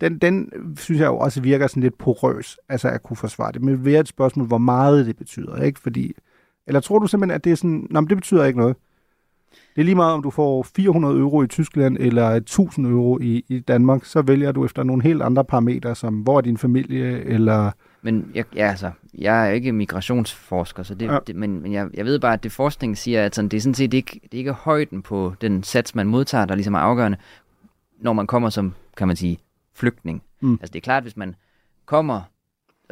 den, 0.00 0.18
den 0.18 0.52
synes 0.76 1.00
jeg 1.00 1.06
jo 1.06 1.18
også 1.18 1.40
virker 1.40 1.66
sådan 1.66 1.82
lidt 1.82 1.98
porøs, 1.98 2.58
altså 2.68 2.88
at 2.88 3.02
kunne 3.02 3.16
forsvare 3.16 3.52
det. 3.52 3.62
Men 3.62 3.84
ved 3.84 4.00
et 4.00 4.08
spørgsmål, 4.08 4.46
hvor 4.46 4.58
meget 4.58 5.06
det 5.06 5.16
betyder, 5.16 5.62
ikke? 5.62 5.80
Fordi, 5.80 6.12
eller 6.66 6.80
tror 6.80 6.98
du 6.98 7.06
simpelthen, 7.06 7.34
at 7.34 7.44
det 7.44 7.52
er 7.52 7.56
sådan, 7.56 7.86
nej, 7.90 8.02
det 8.08 8.16
betyder 8.16 8.44
ikke 8.44 8.58
noget? 8.58 8.76
Det 9.74 9.80
er 9.80 9.84
lige 9.84 9.94
meget, 9.94 10.14
om 10.14 10.22
du 10.22 10.30
får 10.30 10.62
400 10.76 11.18
euro 11.18 11.42
i 11.42 11.46
Tyskland 11.46 11.96
eller 12.00 12.28
1000 12.28 12.86
euro 12.86 13.18
i, 13.18 13.44
i 13.48 13.58
Danmark, 13.58 14.04
så 14.04 14.22
vælger 14.22 14.52
du 14.52 14.64
efter 14.64 14.82
nogle 14.82 15.02
helt 15.02 15.22
andre 15.22 15.44
parametre, 15.44 15.94
som 15.94 16.14
hvor 16.14 16.36
er 16.36 16.40
din 16.40 16.58
familie, 16.58 17.24
eller 17.24 17.70
men 18.02 18.30
jeg, 18.34 18.44
ja, 18.54 18.68
altså, 18.68 18.90
jeg 19.14 19.48
er 19.48 19.50
ikke 19.50 19.72
migrationsforsker, 19.72 20.82
så 20.82 20.94
det, 20.94 21.06
ja. 21.06 21.18
det, 21.26 21.36
men, 21.36 21.62
men 21.62 21.72
jeg, 21.72 21.88
jeg 21.94 22.04
ved 22.04 22.18
bare, 22.18 22.32
at 22.32 22.42
det 22.42 22.52
forskning 22.52 22.98
siger, 22.98 23.24
at 23.24 23.34
sådan, 23.34 23.48
det 23.48 23.56
er 23.56 23.60
sådan 23.60 23.74
set 23.74 23.94
ikke, 23.94 24.20
det 24.22 24.34
er 24.34 24.38
ikke 24.38 24.52
højden 24.52 25.02
på 25.02 25.34
den 25.40 25.62
sats, 25.62 25.94
man 25.94 26.06
modtager, 26.06 26.46
der 26.46 26.54
ligesom 26.54 26.74
er 26.74 26.78
afgørende, 26.78 27.18
når 28.00 28.12
man 28.12 28.26
kommer 28.26 28.50
som, 28.50 28.74
kan 28.96 29.06
man 29.06 29.16
sige, 29.16 29.38
flygtning. 29.74 30.22
Mm. 30.40 30.52
Altså 30.52 30.72
det 30.72 30.76
er 30.76 30.80
klart, 30.80 31.02
hvis 31.02 31.16
man 31.16 31.34
kommer 31.86 32.20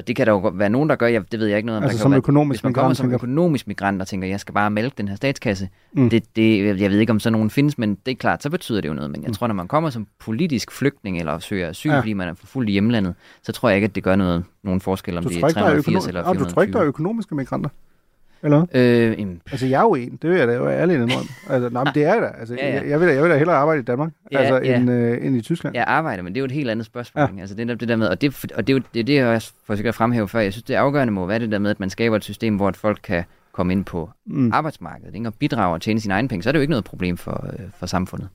og 0.00 0.08
det 0.08 0.16
kan 0.16 0.26
der 0.26 0.32
jo 0.32 0.38
være 0.38 0.70
nogen, 0.70 0.88
der 0.88 0.96
gør, 0.96 1.06
jeg, 1.06 1.32
det 1.32 1.40
ved 1.40 1.46
jeg 1.46 1.56
ikke 1.56 1.66
noget 1.66 1.76
om. 1.76 1.82
Altså 1.82 1.98
der 1.98 2.02
som 2.02 2.14
økonomisk 2.14 2.58
Hvis 2.58 2.64
man 2.64 2.72
kommer 2.72 2.94
som 2.94 3.12
økonomisk 3.12 3.66
migrant 3.66 4.02
og 4.02 4.08
tænker, 4.08 4.28
jeg 4.28 4.40
skal 4.40 4.54
bare 4.54 4.70
mælke 4.70 4.94
den 4.98 5.08
her 5.08 5.16
statskasse, 5.16 5.68
mm. 5.92 6.10
det, 6.10 6.36
det, 6.36 6.80
jeg 6.80 6.90
ved 6.90 6.98
ikke, 6.98 7.10
om 7.10 7.20
sådan 7.20 7.32
nogen 7.32 7.50
findes, 7.50 7.78
men 7.78 7.94
det 8.06 8.12
er 8.12 8.16
klart, 8.16 8.42
så 8.42 8.50
betyder 8.50 8.80
det 8.80 8.88
jo 8.88 8.94
noget. 8.94 9.10
Men 9.10 9.22
jeg 9.22 9.28
mm. 9.28 9.34
tror, 9.34 9.46
når 9.46 9.54
man 9.54 9.68
kommer 9.68 9.90
som 9.90 10.06
politisk 10.18 10.72
flygtning 10.72 11.18
eller 11.18 11.38
søger 11.38 11.68
asyl, 11.68 11.90
ja. 11.90 11.98
fordi 11.98 12.12
man 12.12 12.28
er 12.28 12.34
forfulgt 12.34 12.68
i 12.68 12.72
hjemlandet, 12.72 13.14
så 13.42 13.52
tror 13.52 13.68
jeg 13.68 13.76
ikke, 13.76 13.84
at 13.84 13.94
det 13.94 14.02
gør 14.02 14.16
noget, 14.16 14.44
nogen 14.62 14.80
forskel, 14.80 15.18
om 15.18 15.24
du 15.24 15.28
det 15.28 15.36
er 15.36 15.48
380 15.48 16.06
eller 16.06 16.22
420. 16.22 16.44
du 16.44 16.50
tror 16.50 16.62
ikke, 16.62 16.72
der 16.72 16.80
er 16.80 16.86
økonomiske 16.86 17.34
migranter? 17.34 17.70
Eller 18.42 18.66
øh, 18.74 19.14
en... 19.18 19.42
Altså, 19.50 19.66
jeg 19.66 19.78
er 19.78 19.82
jo 19.82 19.94
en. 19.94 20.18
Det 20.22 20.30
vil 20.30 20.38
jeg 20.38 20.48
da 20.48 20.52
jo 20.52 20.68
ærlig 20.70 20.94
indrømme. 20.94 21.28
Altså, 21.50 21.68
nej, 21.68 21.84
men 21.84 21.94
det 21.94 22.04
er 22.04 22.20
det. 22.20 22.30
Altså, 22.38 22.54
ja, 22.54 22.68
ja. 22.68 22.74
Jeg, 22.74 22.88
jeg, 22.88 23.00
vil 23.00 23.08
da, 23.08 23.14
jeg 23.14 23.22
vil 23.22 23.30
da 23.30 23.36
hellere 23.36 23.56
arbejde 23.56 23.80
i 23.80 23.84
Danmark, 23.84 24.10
ja, 24.32 24.38
altså, 24.38 24.54
ja. 24.54 24.76
End, 24.76 24.90
øh, 24.90 25.26
end 25.26 25.36
i 25.36 25.40
Tyskland. 25.40 25.76
Jeg 25.76 25.84
arbejder, 25.86 26.22
men 26.22 26.32
det 26.32 26.38
er 26.38 26.40
jo 26.40 26.44
et 26.44 26.52
helt 26.52 26.70
andet 26.70 26.86
spørgsmål. 26.86 27.28
Ja. 27.36 27.40
Altså, 27.40 27.54
det 27.54 27.70
er 27.70 27.74
det 27.74 27.88
der 27.88 27.96
med, 27.96 28.06
og 28.06 28.20
det, 28.20 28.44
og 28.54 28.66
det 28.66 28.72
er 28.72 28.76
jo 28.76 28.82
det, 28.94 29.00
er 29.00 29.04
det 29.04 29.14
jeg 29.14 29.26
også 29.26 29.52
forsøger 29.66 29.88
at 29.88 29.94
fremhæve 29.94 30.28
før. 30.28 30.40
Jeg 30.40 30.52
synes, 30.52 30.64
det 30.64 30.74
afgørende 30.74 31.12
må 31.12 31.26
være 31.26 31.38
det 31.38 31.52
der 31.52 31.58
med, 31.58 31.70
at 31.70 31.80
man 31.80 31.90
skaber 31.90 32.16
et 32.16 32.24
system, 32.24 32.56
hvor 32.56 32.70
folk 32.70 33.00
kan 33.02 33.24
komme 33.52 33.72
ind 33.72 33.84
på 33.84 34.10
mm. 34.26 34.52
arbejdsmarkedet 34.52 35.14
ikke? 35.14 35.28
og 35.28 35.34
bidrage 35.34 35.74
og 35.74 35.80
tjene 35.80 36.00
sine 36.00 36.14
egne 36.14 36.28
penge. 36.28 36.42
Så 36.42 36.50
er 36.50 36.52
det 36.52 36.58
jo 36.58 36.60
ikke 36.60 36.70
noget 36.70 36.84
problem 36.84 37.16
for, 37.16 37.46
øh, 37.52 37.66
for 37.78 37.86
samfundet 37.86 38.28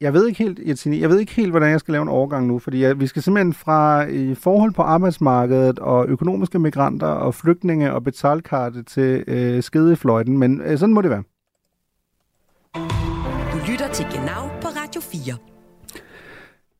jeg 0.00 0.12
ved 0.12 0.26
ikke 0.26 0.38
helt, 0.38 0.60
Jensine, 0.66 1.00
jeg 1.00 1.10
ved 1.10 1.18
ikke 1.18 1.32
helt, 1.32 1.50
hvordan 1.50 1.70
jeg 1.70 1.80
skal 1.80 1.92
lave 1.92 2.02
en 2.02 2.08
overgang 2.08 2.46
nu, 2.46 2.58
fordi 2.58 2.82
jeg, 2.82 3.00
vi 3.00 3.06
skal 3.06 3.22
simpelthen 3.22 3.52
fra 3.52 4.06
i 4.06 4.34
forhold 4.34 4.72
på 4.72 4.82
arbejdsmarkedet 4.82 5.78
og 5.78 6.08
økonomiske 6.08 6.58
migranter 6.58 7.06
og 7.06 7.34
flygtninge 7.34 7.92
og 7.92 8.04
betalkarte 8.04 8.82
til 8.82 9.24
øh, 9.26 9.62
skedefløjten, 9.62 10.38
men 10.38 10.60
øh, 10.60 10.78
sådan 10.78 10.94
må 10.94 11.02
det 11.02 11.10
være. 11.10 11.22
Du 13.52 13.58
lytter 13.70 13.88
til 13.92 14.06
Genau 14.12 14.48
på 14.60 14.68
Radio 14.68 15.00
4. 15.00 15.36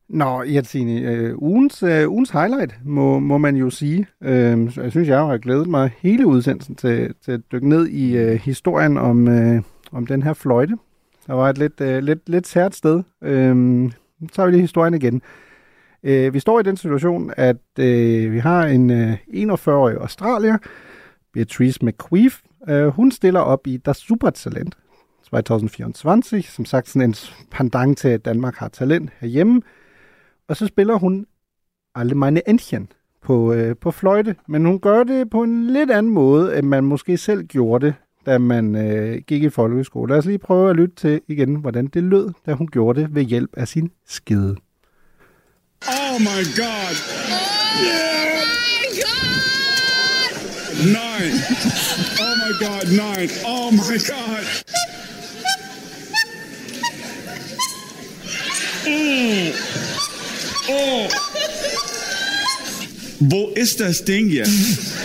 Nå, 0.09 0.43
Jensine, 0.43 1.01
øh, 1.01 1.37
ugens, 1.37 1.83
øh, 1.83 2.09
ugens 2.11 2.29
highlight, 2.29 2.75
må, 2.85 3.19
må 3.19 3.37
man 3.37 3.55
jo 3.55 3.69
sige. 3.69 4.07
Øh, 4.23 4.77
jeg 4.77 4.91
synes, 4.91 5.07
jeg 5.07 5.19
har 5.19 5.37
glædet 5.37 5.67
mig 5.67 5.91
hele 5.97 6.27
udsendelsen 6.27 6.75
til, 6.75 7.13
til 7.25 7.31
at 7.31 7.41
dykke 7.51 7.69
ned 7.69 7.87
i 7.87 8.17
øh, 8.17 8.39
historien 8.39 8.97
om, 8.97 9.27
øh, 9.27 9.61
om 9.91 10.05
den 10.05 10.23
her 10.23 10.33
fløjte, 10.33 10.77
der 11.29 11.35
var 11.35 11.49
et 11.49 11.57
lidt, 11.57 11.81
øh, 11.81 12.03
lidt, 12.03 12.29
lidt 12.29 12.47
sært 12.47 12.75
sted. 12.75 13.03
Øhm, 13.21 13.91
så 14.21 14.27
tager 14.33 14.47
vi 14.47 14.51
lige 14.51 14.61
historien 14.61 14.93
igen. 14.93 15.21
Øh, 16.03 16.33
vi 16.33 16.39
står 16.39 16.59
i 16.59 16.63
den 16.63 16.77
situation, 16.77 17.33
at 17.37 17.79
øh, 17.79 18.31
vi 18.31 18.39
har 18.39 18.65
en 18.65 18.89
øh, 18.89 19.13
41-årig 19.27 19.97
australier, 19.97 20.57
Beatrice 21.33 21.85
McQueef. 21.85 22.41
Øh, 22.69 22.87
hun 22.87 23.11
stiller 23.11 23.39
op 23.39 23.67
i 23.67 23.77
Das 23.77 23.97
Supertalent 23.97 24.77
2024. 25.23 26.41
Som 26.41 26.65
sagt 26.65 26.89
sådan 26.89 27.09
en 27.09 27.15
pandang 27.51 27.97
til, 27.97 28.07
at 28.09 28.25
Danmark 28.25 28.55
har 28.55 28.67
talent 28.67 29.09
herhjemme. 29.19 29.61
Og 30.47 30.57
så 30.57 30.67
spiller 30.67 30.95
hun 30.95 31.25
Alle 31.95 32.15
meine 32.15 32.49
Entchen 32.49 32.91
på, 33.21 33.53
øh, 33.53 33.75
på 33.75 33.91
fløjte. 33.91 34.35
Men 34.47 34.65
hun 34.65 34.79
gør 34.79 35.03
det 35.03 35.29
på 35.29 35.43
en 35.43 35.67
lidt 35.67 35.91
anden 35.91 36.11
måde, 36.11 36.57
end 36.57 36.67
man 36.67 36.83
måske 36.83 37.17
selv 37.17 37.43
gjorde 37.43 37.85
det 37.85 37.95
da 38.25 38.37
man 38.37 38.75
øh, 38.75 39.21
gik 39.27 39.43
i 39.43 39.49
folkeskole. 39.49 40.09
Lad 40.09 40.17
os 40.17 40.25
lige 40.25 40.37
prøve 40.37 40.69
at 40.69 40.75
lytte 40.75 40.95
til 40.95 41.21
igen, 41.27 41.55
hvordan 41.55 41.87
det 41.87 42.03
lød, 42.03 42.29
da 42.45 42.53
hun 42.53 42.67
gjorde 42.67 43.01
det 43.01 43.15
ved 43.15 43.23
hjælp 43.23 43.49
af 43.57 43.67
sin 43.67 43.89
skide. 44.07 44.55
Oh 45.87 46.21
my 46.21 46.41
god! 46.55 46.95
Oh 47.31 47.49
Yeah! 47.83 48.29
Nine! 50.79 51.35
Oh 52.19 52.35
my 52.43 52.51
god, 52.65 52.83
nine! 52.91 53.29
Oh 53.45 53.71
my 53.73 53.97
god! 54.11 54.43
Mm. 58.85 59.51
Oh! 60.69 61.09
Wo 63.19 63.49
ist 63.55 63.79
das 63.79 64.05
Ding 64.05 64.29
jetzt? 64.29 64.95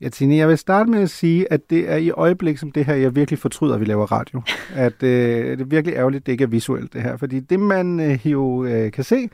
Ja, 0.00 0.08
Tine, 0.08 0.36
jeg 0.36 0.48
vil 0.48 0.58
starte 0.58 0.90
med 0.90 1.02
at 1.02 1.10
sige, 1.10 1.52
at 1.52 1.70
det 1.70 1.90
er 1.90 1.96
i 1.96 2.10
øjeblik 2.10 2.58
som 2.58 2.72
det 2.72 2.84
her, 2.84 2.94
jeg 2.94 3.16
virkelig 3.16 3.38
fortryder, 3.38 3.74
at 3.74 3.80
vi 3.80 3.84
laver 3.84 4.12
radio. 4.12 4.42
At 4.74 5.02
øh, 5.02 5.50
det 5.50 5.60
er 5.60 5.64
virkelig 5.64 5.96
ærgerligt, 5.96 6.22
at 6.22 6.26
det 6.26 6.32
ikke 6.32 6.44
er 6.44 6.48
visuelt 6.48 6.92
det 6.92 7.02
her. 7.02 7.16
Fordi 7.16 7.40
det, 7.40 7.60
man 7.60 8.00
øh, 8.00 8.26
jo 8.26 8.64
øh, 8.64 8.92
kan 8.92 9.04
se, 9.04 9.28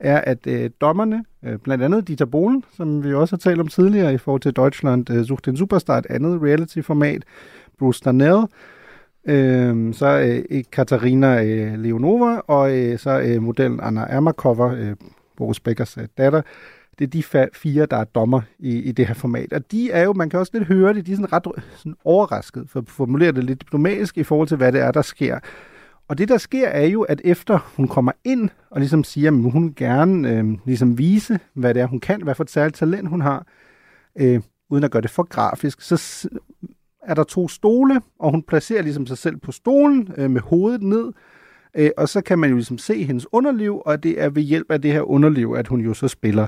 er, 0.00 0.20
at 0.20 0.46
øh, 0.46 0.70
dommerne, 0.80 1.24
øh, 1.44 1.58
blandt 1.58 1.84
andet 1.84 2.08
Dieter 2.08 2.24
Bohlen, 2.24 2.64
som 2.76 3.04
vi 3.04 3.14
også 3.14 3.36
har 3.36 3.38
talt 3.38 3.60
om 3.60 3.68
tidligere 3.68 4.14
i 4.14 4.18
forhold 4.18 4.40
til 4.40 4.56
Deutschland, 4.56 5.10
øh, 5.10 5.24
Sucht 5.24 5.46
den 5.46 5.56
Superstar, 5.56 5.98
et 5.98 6.06
andet 6.10 6.42
reality-format, 6.42 7.22
Bruce 7.78 8.02
Darnell, 8.04 8.46
øh, 9.26 9.94
så 9.94 10.38
øh, 10.50 10.64
Katarina 10.72 11.44
øh, 11.44 11.78
Leonova, 11.78 12.40
og 12.46 12.76
øh, 12.78 12.98
så 12.98 13.20
øh, 13.20 13.42
modellen 13.42 13.80
Anna 13.82 14.06
Ermakova, 14.08 14.74
øh, 14.74 14.96
Boris 15.36 15.60
Beckers 15.60 15.98
øh, 15.98 16.04
datter. 16.18 16.42
Det 16.98 17.04
er 17.04 17.08
de 17.08 17.48
fire, 17.54 17.86
der 17.86 17.96
er 17.96 18.04
dommer 18.04 18.40
i, 18.58 18.78
i 18.78 18.92
det 18.92 19.06
her 19.06 19.14
format. 19.14 19.52
Og 19.52 19.72
de 19.72 19.90
er 19.90 20.04
jo, 20.04 20.12
man 20.12 20.30
kan 20.30 20.40
også 20.40 20.52
lidt 20.54 20.64
høre 20.64 20.94
det, 20.94 21.06
de 21.06 21.12
er 21.12 21.16
sådan 21.16 21.32
ret 21.32 21.46
sådan 21.76 21.94
overrasket, 22.04 22.70
for 22.70 22.80
at 22.80 22.88
formulere 22.88 23.32
det 23.32 23.44
lidt 23.44 23.60
diplomatisk 23.60 24.18
i 24.18 24.22
forhold 24.22 24.48
til, 24.48 24.56
hvad 24.56 24.72
det 24.72 24.80
er, 24.80 24.90
der 24.90 25.02
sker. 25.02 25.38
Og 26.08 26.18
det, 26.18 26.28
der 26.28 26.38
sker, 26.38 26.68
er 26.68 26.86
jo, 26.86 27.02
at 27.02 27.20
efter 27.24 27.72
hun 27.76 27.88
kommer 27.88 28.12
ind 28.24 28.50
og 28.70 28.80
ligesom 28.80 29.04
siger, 29.04 29.30
at 29.30 29.52
hun 29.52 29.74
gerne 29.76 30.30
øh, 30.30 30.44
ligesom 30.64 30.98
vise, 30.98 31.40
hvad 31.54 31.74
det 31.74 31.82
er, 31.82 31.86
hun 31.86 32.00
kan, 32.00 32.22
hvad 32.22 32.34
for 32.34 32.44
et 32.44 32.50
særligt 32.50 32.76
talent 32.76 33.08
hun 33.08 33.20
har, 33.20 33.46
øh, 34.18 34.40
uden 34.70 34.84
at 34.84 34.90
gøre 34.90 35.02
det 35.02 35.10
for 35.10 35.22
grafisk, 35.22 35.80
så 35.80 36.28
er 37.02 37.14
der 37.14 37.24
to 37.24 37.48
stole, 37.48 38.00
og 38.18 38.30
hun 38.30 38.42
placerer 38.42 38.82
ligesom 38.82 39.06
sig 39.06 39.18
selv 39.18 39.36
på 39.36 39.52
stolen 39.52 40.12
øh, 40.16 40.30
med 40.30 40.40
hovedet 40.40 40.82
ned, 40.82 41.12
øh, 41.74 41.90
og 41.96 42.08
så 42.08 42.20
kan 42.20 42.38
man 42.38 42.50
jo 42.50 42.56
ligesom 42.56 42.78
se 42.78 43.02
hendes 43.04 43.26
underliv, 43.32 43.82
og 43.86 44.02
det 44.02 44.22
er 44.22 44.28
ved 44.28 44.42
hjælp 44.42 44.70
af 44.70 44.82
det 44.82 44.92
her 44.92 45.02
underliv, 45.02 45.54
at 45.58 45.68
hun 45.68 45.80
jo 45.80 45.94
så 45.94 46.08
spiller 46.08 46.46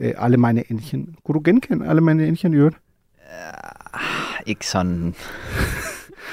øh, 0.00 0.12
Alle 0.16 0.36
meine 0.36 0.70
Entchen. 0.70 1.14
Kunne 1.24 1.34
du 1.34 1.42
genkende 1.44 1.88
Alle 1.88 2.00
meine 2.00 2.26
Entchen 2.26 2.54
i 2.54 2.56
øvrigt? 2.56 2.76
Uh, 3.16 4.40
ikke 4.46 4.66
sådan... 4.66 5.06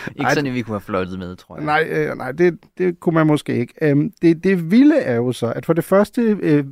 ikke 0.07 0.21
nej, 0.21 0.33
sådan, 0.33 0.47
at 0.47 0.53
vi 0.53 0.61
kunne 0.61 0.73
have 0.73 0.81
fløjtet 0.81 1.19
med, 1.19 1.35
tror 1.35 1.55
jeg. 1.55 1.65
Nej, 1.65 1.87
øh, 1.89 2.17
nej 2.17 2.31
det, 2.31 2.59
det 2.77 2.99
kunne 2.99 3.13
man 3.13 3.27
måske 3.27 3.59
ikke. 3.59 3.73
Øhm, 3.81 4.11
det, 4.21 4.43
det 4.43 4.71
vilde 4.71 4.97
er 4.97 5.15
jo 5.15 5.31
så, 5.31 5.53
at 5.55 5.65
for 5.65 5.73
det 5.73 5.83
første, 5.83 6.21
øh, 6.21 6.65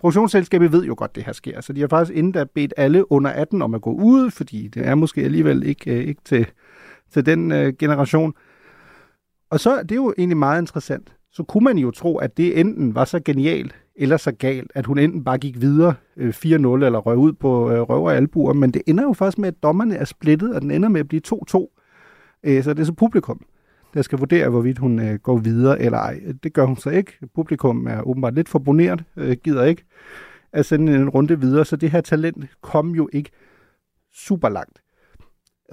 produktionsselskabet 0.00 0.72
ved 0.72 0.84
jo 0.84 0.94
godt, 0.98 1.16
det 1.16 1.24
her 1.24 1.32
sker. 1.32 1.60
Så 1.60 1.72
de 1.72 1.80
har 1.80 1.88
faktisk 1.88 2.16
inden 2.16 2.32
da 2.32 2.44
bedt 2.44 2.74
alle 2.76 3.12
under 3.12 3.30
18 3.30 3.62
om 3.62 3.74
at 3.74 3.82
gå 3.82 3.92
ud, 3.92 4.30
fordi 4.30 4.68
det 4.68 4.86
er 4.86 4.94
måske 4.94 5.22
alligevel 5.22 5.62
ikke, 5.62 5.90
øh, 5.90 6.04
ikke 6.04 6.20
til, 6.24 6.46
til 7.12 7.26
den 7.26 7.52
øh, 7.52 7.72
generation. 7.78 8.34
Og 9.50 9.60
så 9.60 9.82
det 9.82 9.90
er 9.90 9.96
jo 9.96 10.14
egentlig 10.18 10.36
meget 10.36 10.62
interessant. 10.62 11.12
Så 11.32 11.42
kunne 11.42 11.64
man 11.64 11.78
jo 11.78 11.90
tro, 11.90 12.16
at 12.16 12.36
det 12.36 12.60
enten 12.60 12.94
var 12.94 13.04
så 13.04 13.20
genialt, 13.24 13.74
eller 13.98 14.16
så 14.16 14.32
galt, 14.32 14.72
at 14.74 14.86
hun 14.86 14.98
enten 14.98 15.24
bare 15.24 15.38
gik 15.38 15.60
videre 15.60 15.94
øh, 16.16 16.28
4-0 16.28 16.46
eller 16.48 16.98
røg 16.98 17.16
ud 17.16 17.32
på 17.32 17.70
øh, 17.70 17.80
røv 17.80 18.04
og 18.04 18.16
albuer, 18.16 18.52
men 18.52 18.70
det 18.70 18.82
ender 18.86 19.04
jo 19.04 19.12
faktisk 19.12 19.38
med, 19.38 19.48
at 19.48 19.62
dommerne 19.62 19.96
er 19.96 20.04
splittet, 20.04 20.54
og 20.54 20.62
den 20.62 20.70
ender 20.70 20.88
med 20.88 21.00
at 21.00 21.08
blive 21.08 21.22
2-2. 21.28 21.76
Øh, 22.44 22.64
så 22.64 22.74
det 22.74 22.80
er 22.80 22.84
så 22.84 22.92
publikum, 22.92 23.40
der 23.94 24.02
skal 24.02 24.18
vurdere, 24.18 24.48
hvorvidt 24.48 24.78
hun 24.78 24.98
øh, 24.98 25.14
går 25.14 25.36
videre 25.36 25.80
eller 25.82 25.98
ej. 25.98 26.20
Det 26.42 26.52
gør 26.52 26.64
hun 26.64 26.76
så 26.76 26.90
ikke. 26.90 27.12
Publikum 27.34 27.86
er 27.86 28.02
åbenbart 28.02 28.34
lidt 28.34 28.48
forbuneret, 28.48 29.04
øh, 29.16 29.36
gider 29.44 29.64
ikke 29.64 29.84
at 30.52 30.66
sende 30.66 30.94
en 30.94 31.08
runde 31.08 31.40
videre, 31.40 31.64
så 31.64 31.76
det 31.76 31.90
her 31.90 32.00
talent 32.00 32.44
kom 32.62 32.94
jo 32.94 33.08
ikke 33.12 33.30
super 34.12 34.48
langt. 34.48 34.78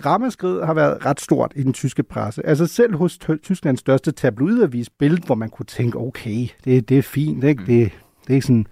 Ramaskridet 0.05 0.65
har 0.65 0.73
været 0.73 1.05
ret 1.05 1.21
stort 1.21 1.53
i 1.55 1.63
den 1.63 1.73
tyske 1.73 2.03
presse. 2.03 2.45
Altså 2.45 2.67
selv 2.67 2.95
hos 2.95 3.17
Tysklands 3.43 3.79
største 3.79 4.11
tabloidavis 4.11 4.89
Bild, 4.89 5.25
hvor 5.25 5.35
man 5.35 5.49
kunne 5.49 5.65
tænke, 5.65 5.97
okay, 5.97 6.47
det, 6.65 6.89
det 6.89 6.97
er 6.97 7.01
fint, 7.01 7.43
ikke? 7.43 7.61
Mm. 7.61 7.65
Det, 7.65 7.91
det 8.27 8.37
er 8.37 8.41
sådan... 8.41 8.67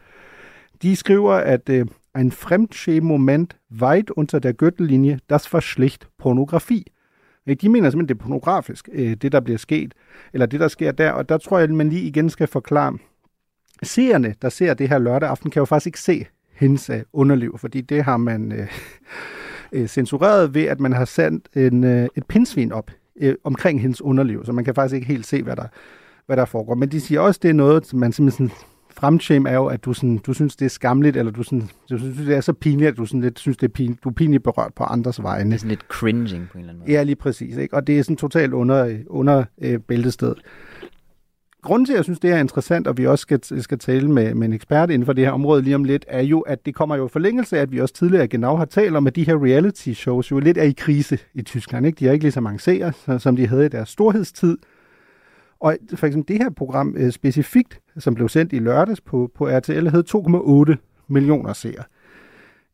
De 0.81 0.95
skriver, 0.95 1.33
at 1.33 1.69
øh, 1.69 1.85
ein 2.17 2.31
Fremdschämen-Moment 2.31 3.57
weit 3.81 4.09
unter 4.09 4.39
der 4.39 4.51
Gürtellinie, 4.51 5.19
das 5.29 5.53
var 5.53 5.59
schlicht 5.59 6.07
pornografi. 6.17 6.91
Øh, 7.47 7.55
de 7.61 7.69
mener 7.69 7.89
simpelthen, 7.89 8.17
det 8.17 8.21
er 8.21 8.27
pornografisk, 8.27 8.89
øh, 8.93 9.13
det 9.13 9.31
der 9.31 9.39
bliver 9.39 9.57
sket, 9.57 9.93
eller 10.33 10.45
det 10.45 10.59
der 10.59 10.67
sker 10.67 10.91
der, 10.91 11.11
og 11.11 11.29
der 11.29 11.37
tror 11.37 11.57
jeg, 11.57 11.63
at 11.63 11.75
man 11.75 11.89
lige 11.89 12.07
igen 12.07 12.29
skal 12.29 12.47
forklare. 12.47 12.97
Seerne, 13.83 14.35
der 14.41 14.49
ser 14.49 14.73
det 14.73 14.89
her 14.89 14.99
lørdag 14.99 15.29
aften, 15.29 15.51
kan 15.51 15.59
jo 15.59 15.65
faktisk 15.65 15.87
ikke 15.87 15.99
se 15.99 16.25
hendes 16.53 16.89
øh, 16.89 17.01
underliv, 17.13 17.57
fordi 17.57 17.81
det 17.81 18.03
har 18.03 18.17
man 18.17 18.51
øh, 18.51 18.67
øh, 19.73 19.87
censureret 19.87 20.53
ved, 20.53 20.63
at 20.63 20.79
man 20.79 20.93
har 20.93 21.05
sendt 21.05 21.49
en, 21.55 21.83
øh, 21.83 22.07
et 22.15 22.25
pindsvin 22.25 22.71
op 22.71 22.91
øh, 23.15 23.35
omkring 23.43 23.81
hendes 23.81 24.01
underliv, 24.01 24.45
så 24.45 24.51
man 24.51 24.65
kan 24.65 24.75
faktisk 24.75 24.95
ikke 24.95 25.07
helt 25.07 25.25
se, 25.25 25.43
hvad 25.43 25.55
der, 25.55 25.67
hvad 26.25 26.37
der 26.37 26.45
foregår. 26.45 26.75
Men 26.75 26.89
de 26.89 27.01
siger 27.01 27.19
også, 27.19 27.37
at 27.37 27.43
det 27.43 27.49
er 27.49 27.53
noget, 27.53 27.93
man 27.93 28.11
simpelthen 28.11 28.51
fremshame 28.93 29.49
er 29.49 29.55
jo, 29.55 29.65
at 29.65 29.85
du, 29.85 29.93
sådan, 29.93 30.17
du 30.17 30.33
synes, 30.33 30.55
det 30.55 30.65
er 30.65 30.69
skamligt, 30.69 31.17
eller 31.17 31.31
du, 31.31 31.43
sådan, 31.43 31.69
du 31.89 31.97
synes, 31.97 32.17
det 32.17 32.35
er 32.35 32.41
så 32.41 32.53
pinligt, 32.53 32.87
at 32.87 32.97
du 32.97 33.05
sådan 33.05 33.21
lidt, 33.21 33.39
synes, 33.39 33.57
det 33.57 33.67
er 33.67 33.71
pin, 33.71 33.97
du 34.03 34.09
er 34.09 34.13
pinligt 34.13 34.43
berørt 34.43 34.73
på 34.75 34.83
andres 34.83 35.23
vegne. 35.23 35.49
Det 35.49 35.55
er 35.55 35.59
sådan 35.59 35.69
lidt 35.69 35.85
cringing 35.87 36.47
på 36.51 36.57
en 36.57 36.59
eller 36.59 36.73
anden 36.73 36.79
måde. 36.79 36.91
Ja, 36.91 37.03
lige 37.03 37.15
præcis. 37.15 37.57
Ikke? 37.57 37.73
Og 37.75 37.87
det 37.87 37.99
er 37.99 38.03
sådan 38.03 38.15
totalt 38.15 38.53
under, 38.53 38.97
under 39.07 39.43
øh, 39.61 39.79
bæltested. 39.79 40.35
Grunden 41.61 41.85
til, 41.85 41.93
at 41.93 41.97
jeg 41.97 42.03
synes, 42.03 42.19
det 42.19 42.31
er 42.31 42.37
interessant, 42.37 42.87
og 42.87 42.97
vi 42.97 43.07
også 43.07 43.21
skal, 43.21 43.61
skal 43.63 43.79
tale 43.79 44.11
med, 44.11 44.33
med 44.33 44.47
en 44.47 44.53
ekspert 44.53 44.89
inden 44.89 45.05
for 45.05 45.13
det 45.13 45.25
her 45.25 45.31
område 45.31 45.61
lige 45.61 45.75
om 45.75 45.83
lidt, 45.83 46.05
er 46.07 46.21
jo, 46.21 46.39
at 46.39 46.65
det 46.65 46.75
kommer 46.75 46.95
jo 46.95 47.05
i 47.05 47.09
forlængelse 47.09 47.57
af, 47.57 47.61
at 47.61 47.71
vi 47.71 47.79
også 47.79 47.93
tidligere 47.93 48.27
genau 48.27 48.55
har 48.55 48.65
talt 48.65 48.95
om, 48.95 49.07
at 49.07 49.15
de 49.15 49.23
her 49.23 49.45
reality 49.45 49.89
shows 49.89 50.31
jo 50.31 50.39
lidt 50.39 50.57
er 50.57 50.63
i 50.63 50.71
krise 50.71 51.19
i 51.33 51.41
Tyskland. 51.41 51.85
Ikke? 51.85 51.99
De 51.99 52.05
har 52.05 52.13
ikke 52.13 52.23
lige 52.23 52.31
så 52.31 52.41
mange 52.41 52.59
seere, 52.59 53.19
som 53.19 53.35
de 53.35 53.47
havde 53.47 53.65
i 53.65 53.69
deres 53.69 53.89
storhedstid. 53.89 54.57
Og 55.61 55.77
for 55.95 56.07
eksempel 56.07 56.35
det 56.35 56.43
her 56.43 56.49
program 56.49 56.95
øh, 56.97 57.11
specifikt, 57.11 57.79
som 57.97 58.15
blev 58.15 58.29
sendt 58.29 58.53
i 58.53 58.59
lørdags 58.59 59.01
på, 59.01 59.31
på 59.35 59.47
RTL, 59.49 59.87
havde 59.87 60.03
2,8 60.15 60.75
millioner 61.07 61.53
seere 61.53 61.83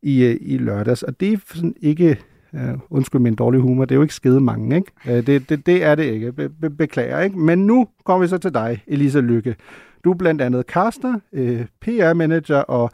i, 0.01 0.23
øh, 0.23 0.37
i 0.41 0.57
lørdags. 0.57 1.03
Og 1.03 1.19
det 1.19 1.33
er 1.33 1.37
sådan 1.45 1.75
ikke, 1.81 2.19
øh, 2.53 2.73
undskyld 2.89 3.21
min 3.21 3.35
dårlige 3.35 3.61
humor, 3.61 3.85
det 3.85 3.91
er 3.91 3.95
jo 3.95 4.01
ikke 4.01 4.13
skide 4.13 4.41
mange, 4.41 4.75
ikke? 4.75 4.91
Øh, 5.07 5.27
det, 5.27 5.49
det, 5.49 5.65
det 5.65 5.83
er 5.83 5.95
det 5.95 6.03
ikke, 6.03 6.31
be, 6.31 6.49
be, 6.49 6.69
beklager, 6.69 7.21
ikke? 7.21 7.39
Men 7.39 7.67
nu 7.67 7.87
kommer 8.05 8.21
vi 8.21 8.27
så 8.27 8.37
til 8.37 8.53
dig, 8.53 8.83
Elisa 8.87 9.19
Lykke. 9.19 9.55
Du 10.03 10.11
er 10.11 10.15
blandt 10.15 10.41
andet 10.41 10.65
caster, 10.65 11.19
øh, 11.33 11.65
PR-manager 11.81 12.57
og 12.57 12.91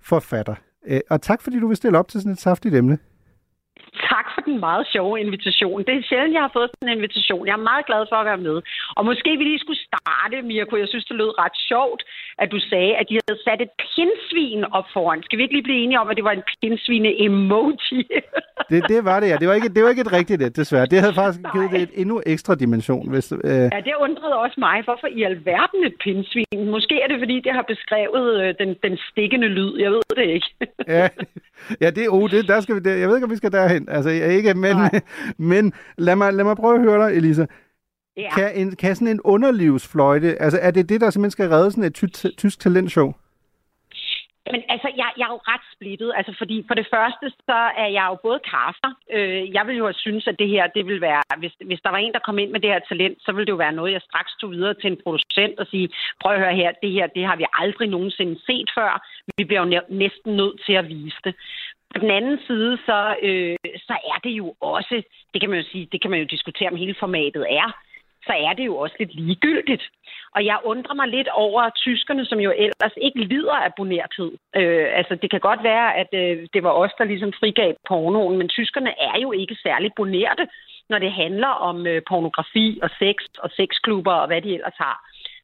forfatter. 0.00 0.54
Øh, 0.86 1.00
og 1.10 1.22
tak 1.22 1.42
fordi 1.42 1.60
du 1.60 1.66
vil 1.68 1.76
stille 1.76 1.98
op 1.98 2.08
til 2.08 2.20
sådan 2.20 2.32
et 2.32 2.40
saftigt 2.40 2.74
emne 2.74 2.98
tak 4.12 4.26
for 4.34 4.40
den 4.48 4.56
meget 4.66 4.84
sjove 4.92 5.14
invitation. 5.24 5.78
Det 5.86 5.94
er 5.94 6.02
sjældent, 6.08 6.34
jeg 6.36 6.44
har 6.46 6.54
fået 6.58 6.70
sådan 6.70 6.88
en 6.88 6.98
invitation. 6.98 7.46
Jeg 7.48 7.54
er 7.58 7.68
meget 7.70 7.84
glad 7.88 8.02
for 8.10 8.16
at 8.20 8.26
være 8.30 8.44
med. 8.48 8.56
Og 8.96 9.02
måske 9.10 9.30
vi 9.38 9.44
lige 9.44 9.62
skulle 9.64 9.82
starte, 9.90 10.36
Mirko. 10.48 10.74
Jeg 10.82 10.88
synes, 10.90 11.04
det 11.10 11.16
lød 11.16 11.32
ret 11.44 11.56
sjovt, 11.70 12.00
at 12.42 12.48
du 12.54 12.58
sagde, 12.70 12.92
at 13.00 13.06
de 13.08 13.14
havde 13.20 13.40
sat 13.46 13.60
et 13.66 13.72
pindsvin 13.84 14.62
op 14.78 14.88
foran. 14.94 15.22
Skal 15.22 15.36
vi 15.38 15.42
ikke 15.42 15.56
lige 15.56 15.68
blive 15.68 15.82
enige 15.84 16.00
om, 16.00 16.08
at 16.10 16.16
det 16.16 16.24
var 16.28 16.34
en 16.40 16.44
pindsvine-emoji? 16.52 18.00
det, 18.70 18.80
det 18.92 19.00
var 19.08 19.20
det, 19.20 19.28
ja. 19.32 19.36
Det 19.42 19.48
var 19.48 19.54
ikke, 19.54 19.68
det 19.76 19.82
var 19.84 19.90
ikke 19.94 20.06
et 20.08 20.12
rigtigt 20.18 20.40
det, 20.40 20.56
desværre. 20.56 20.86
Det 20.86 20.98
havde 21.00 21.14
faktisk 21.14 21.42
Nej. 21.42 21.52
givet 21.54 21.70
det 21.74 21.80
et 21.82 21.92
endnu 22.02 22.16
ekstra 22.26 22.54
dimension. 22.54 23.10
Hvis, 23.12 23.32
øh... 23.32 23.68
Ja, 23.74 23.80
det 23.88 23.94
undrede 24.06 24.34
også 24.44 24.56
mig. 24.58 24.76
Hvorfor 24.84 25.08
i 25.18 25.22
alverden 25.22 25.80
et 25.88 25.96
pindsvin? 26.04 26.70
Måske 26.76 26.94
er 27.02 27.08
det, 27.08 27.18
fordi 27.18 27.36
det 27.46 27.52
har 27.52 27.64
beskrevet 27.68 28.26
øh, 28.42 28.54
den, 28.60 28.70
den 28.82 28.98
stikkende 29.10 29.48
lyd. 29.48 29.72
Jeg 29.78 29.90
ved 29.90 30.02
det 30.16 30.26
ikke. 30.36 30.50
ja, 30.88 31.08
ja, 31.82 31.90
det 31.90 32.02
er 32.04 32.08
oh, 32.10 32.30
det, 32.30 32.48
der 32.48 32.60
skal 32.60 32.74
vi, 32.74 32.80
der, 32.80 32.94
jeg 32.94 33.08
ved 33.08 33.16
ikke, 33.16 33.24
om 33.24 33.30
vi 33.30 33.36
skal 33.36 33.52
derhen. 33.52 33.87
Altså, 33.88 34.10
ikke, 34.10 34.54
men, 34.54 34.76
men 35.52 35.72
lad, 35.98 36.16
mig, 36.16 36.32
lad 36.32 36.44
mig 36.44 36.56
prøve 36.56 36.74
at 36.74 36.80
høre 36.80 37.08
dig, 37.08 37.16
Elisa. 37.16 37.46
Ja. 38.16 38.30
Kan, 38.34 38.50
en, 38.54 38.76
kan 38.76 38.94
sådan 38.94 39.08
en 39.08 39.20
underlivsfløjte, 39.24 40.42
altså 40.42 40.58
er 40.62 40.70
det 40.70 40.88
det, 40.88 41.00
der 41.00 41.10
simpelthen 41.10 41.30
skal 41.30 41.48
redde 41.48 41.70
sådan 41.70 41.84
et 41.84 41.94
ty- 41.94 42.34
tysk 42.38 42.60
talentshow? 42.60 43.12
Men 44.52 44.62
altså, 44.74 44.88
jeg, 45.00 45.08
jeg 45.18 45.26
er 45.28 45.34
jo 45.36 45.40
ret 45.52 45.66
splittet. 45.74 46.10
Altså, 46.18 46.32
fordi 46.40 46.56
for 46.68 46.74
det 46.80 46.86
første, 46.94 47.26
så 47.48 47.58
er 47.82 47.90
jeg 47.96 48.04
jo 48.10 48.16
både 48.26 48.40
kaster. 48.52 48.90
Øh, 49.16 49.42
jeg 49.56 49.66
vil 49.66 49.76
jo 49.80 49.84
have 49.88 50.04
synes, 50.06 50.24
at 50.26 50.38
det 50.38 50.48
her, 50.54 50.64
det 50.76 50.86
vil 50.86 51.00
være... 51.00 51.22
Hvis, 51.42 51.54
hvis 51.68 51.80
der 51.84 51.90
var 51.90 52.00
en, 52.02 52.12
der 52.12 52.26
kom 52.26 52.38
ind 52.38 52.50
med 52.52 52.60
det 52.60 52.70
her 52.70 52.82
talent, 52.88 53.18
så 53.24 53.32
ville 53.32 53.46
det 53.46 53.52
jo 53.56 53.64
være 53.64 53.78
noget, 53.78 53.92
jeg 53.92 54.06
straks 54.08 54.32
tog 54.40 54.50
videre 54.50 54.74
til 54.74 54.90
en 54.90 55.00
producent 55.04 55.58
og 55.58 55.66
sige, 55.66 55.88
prøv 56.20 56.32
at 56.32 56.40
høre 56.44 56.60
her, 56.62 56.70
det 56.82 56.90
her, 56.96 57.06
det 57.06 57.24
har 57.28 57.36
vi 57.36 57.46
aldrig 57.62 57.88
nogensinde 57.88 58.36
set 58.46 58.70
før. 58.78 58.90
Vi 59.38 59.44
bliver 59.44 59.62
jo 59.64 59.82
næsten 59.88 60.36
nødt 60.36 60.58
til 60.66 60.74
at 60.80 60.88
vise 60.88 61.20
det. 61.24 61.34
På 61.94 61.98
den 62.00 62.10
anden 62.10 62.38
side, 62.46 62.78
så, 62.86 63.16
øh, 63.22 63.56
så 63.88 63.94
er 64.12 64.18
det 64.24 64.30
jo 64.30 64.54
også, 64.60 65.02
det 65.32 65.40
kan 65.40 65.50
man 65.50 65.58
jo 65.58 65.66
sige, 65.72 65.88
det 65.92 66.02
kan 66.02 66.10
man 66.10 66.20
jo 66.20 66.26
diskutere, 66.26 66.70
om 66.70 66.76
hele 66.76 66.94
formatet 67.00 67.46
er, 67.50 67.68
så 68.28 68.32
er 68.46 68.52
det 68.52 68.66
jo 68.66 68.76
også 68.76 68.96
lidt 68.98 69.14
ligegyldigt. 69.14 69.84
Og 70.34 70.44
jeg 70.44 70.58
undrer 70.64 70.94
mig 70.94 71.08
lidt 71.08 71.28
over 71.28 71.70
tyskerne, 71.70 72.24
som 72.26 72.38
jo 72.40 72.52
ellers 72.56 72.96
ikke 72.96 73.20
lider 73.24 73.58
af 73.66 73.74
bonertid. 73.76 74.30
Øh, 74.56 74.86
altså, 74.98 75.14
det 75.22 75.30
kan 75.30 75.40
godt 75.40 75.62
være, 75.62 75.96
at 75.96 76.10
øh, 76.12 76.46
det 76.54 76.62
var 76.62 76.72
os, 76.82 76.90
der 76.98 77.04
ligesom 77.04 77.32
frigav 77.40 77.74
pornoen, 77.88 78.38
men 78.38 78.48
tyskerne 78.48 78.92
er 79.00 79.18
jo 79.24 79.32
ikke 79.32 79.56
særlig 79.62 79.90
bonerte, 79.96 80.48
når 80.88 80.98
det 80.98 81.12
handler 81.12 81.52
om 81.68 81.86
øh, 81.86 82.02
pornografi 82.08 82.78
og 82.82 82.90
sex 82.98 83.16
og 83.38 83.50
sexklubber 83.50 84.12
og 84.12 84.26
hvad 84.26 84.42
de 84.42 84.54
ellers 84.54 84.78
har. 84.78 84.96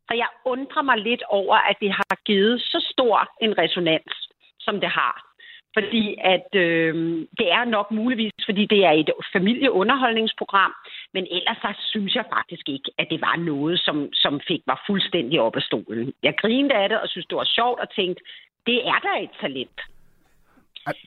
Så 0.09 0.15
jeg 0.15 0.29
undrer 0.45 0.83
mig 0.83 0.99
lidt 0.99 1.23
over, 1.29 1.57
at 1.57 1.77
det 1.81 1.91
har 1.91 2.17
givet 2.25 2.61
så 2.61 2.87
stor 2.93 3.29
en 3.41 3.59
resonans, 3.59 4.15
som 4.61 4.81
det 4.81 4.89
har. 4.89 5.34
Fordi 5.77 6.17
at 6.35 6.49
øh, 6.55 6.95
det 7.39 7.49
er 7.59 7.65
nok 7.65 7.91
muligvis, 7.91 8.33
fordi 8.49 8.67
det 8.67 8.85
er 8.85 8.91
et 8.91 9.11
familieunderholdningsprogram, 9.33 10.73
men 11.15 11.27
ellers 11.31 11.57
så 11.57 11.71
synes 11.93 12.15
jeg 12.15 12.25
faktisk 12.37 12.69
ikke, 12.69 12.91
at 12.99 13.07
det 13.11 13.21
var 13.21 13.37
noget, 13.37 13.81
som, 13.81 14.09
som 14.13 14.41
fik 14.49 14.63
mig 14.67 14.77
fuldstændig 14.87 15.41
op 15.41 15.57
af 15.57 15.63
stolen. 15.63 16.13
Jeg 16.23 16.35
grinede 16.41 16.75
af 16.75 16.89
det 16.89 17.01
og 17.01 17.09
synes, 17.09 17.27
det 17.27 17.37
var 17.37 17.49
sjovt 17.59 17.81
og 17.81 17.89
tænkte, 17.91 18.23
det 18.67 18.79
er 18.89 18.99
da 19.07 19.23
et 19.23 19.35
talent. 19.41 19.81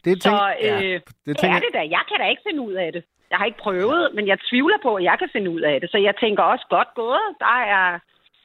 Det 0.05 0.21
tænk... 0.21 0.21
så 0.21 0.53
øh, 0.61 0.67
ja, 0.67 0.99
det, 1.25 1.37
tænk... 1.37 1.53
er 1.55 1.59
det 1.59 1.71
da. 1.73 1.81
Jeg 1.97 2.03
kan 2.09 2.17
da 2.19 2.25
ikke 2.29 2.45
finde 2.47 2.61
ud 2.61 2.73
af 2.73 2.93
det. 2.93 3.03
Jeg 3.29 3.37
har 3.37 3.45
ikke 3.45 3.57
prøvet, 3.57 4.15
men 4.15 4.27
jeg 4.27 4.37
tvivler 4.49 4.77
på, 4.83 4.95
at 4.95 5.03
jeg 5.03 5.15
kan 5.19 5.29
finde 5.31 5.49
ud 5.49 5.61
af 5.61 5.81
det. 5.81 5.91
Så 5.91 5.97
jeg 5.97 6.15
tænker 6.23 6.43
også, 6.43 6.65
godt 6.69 6.87
gået. 6.95 7.27
Der 7.39 7.57
er, 7.77 7.99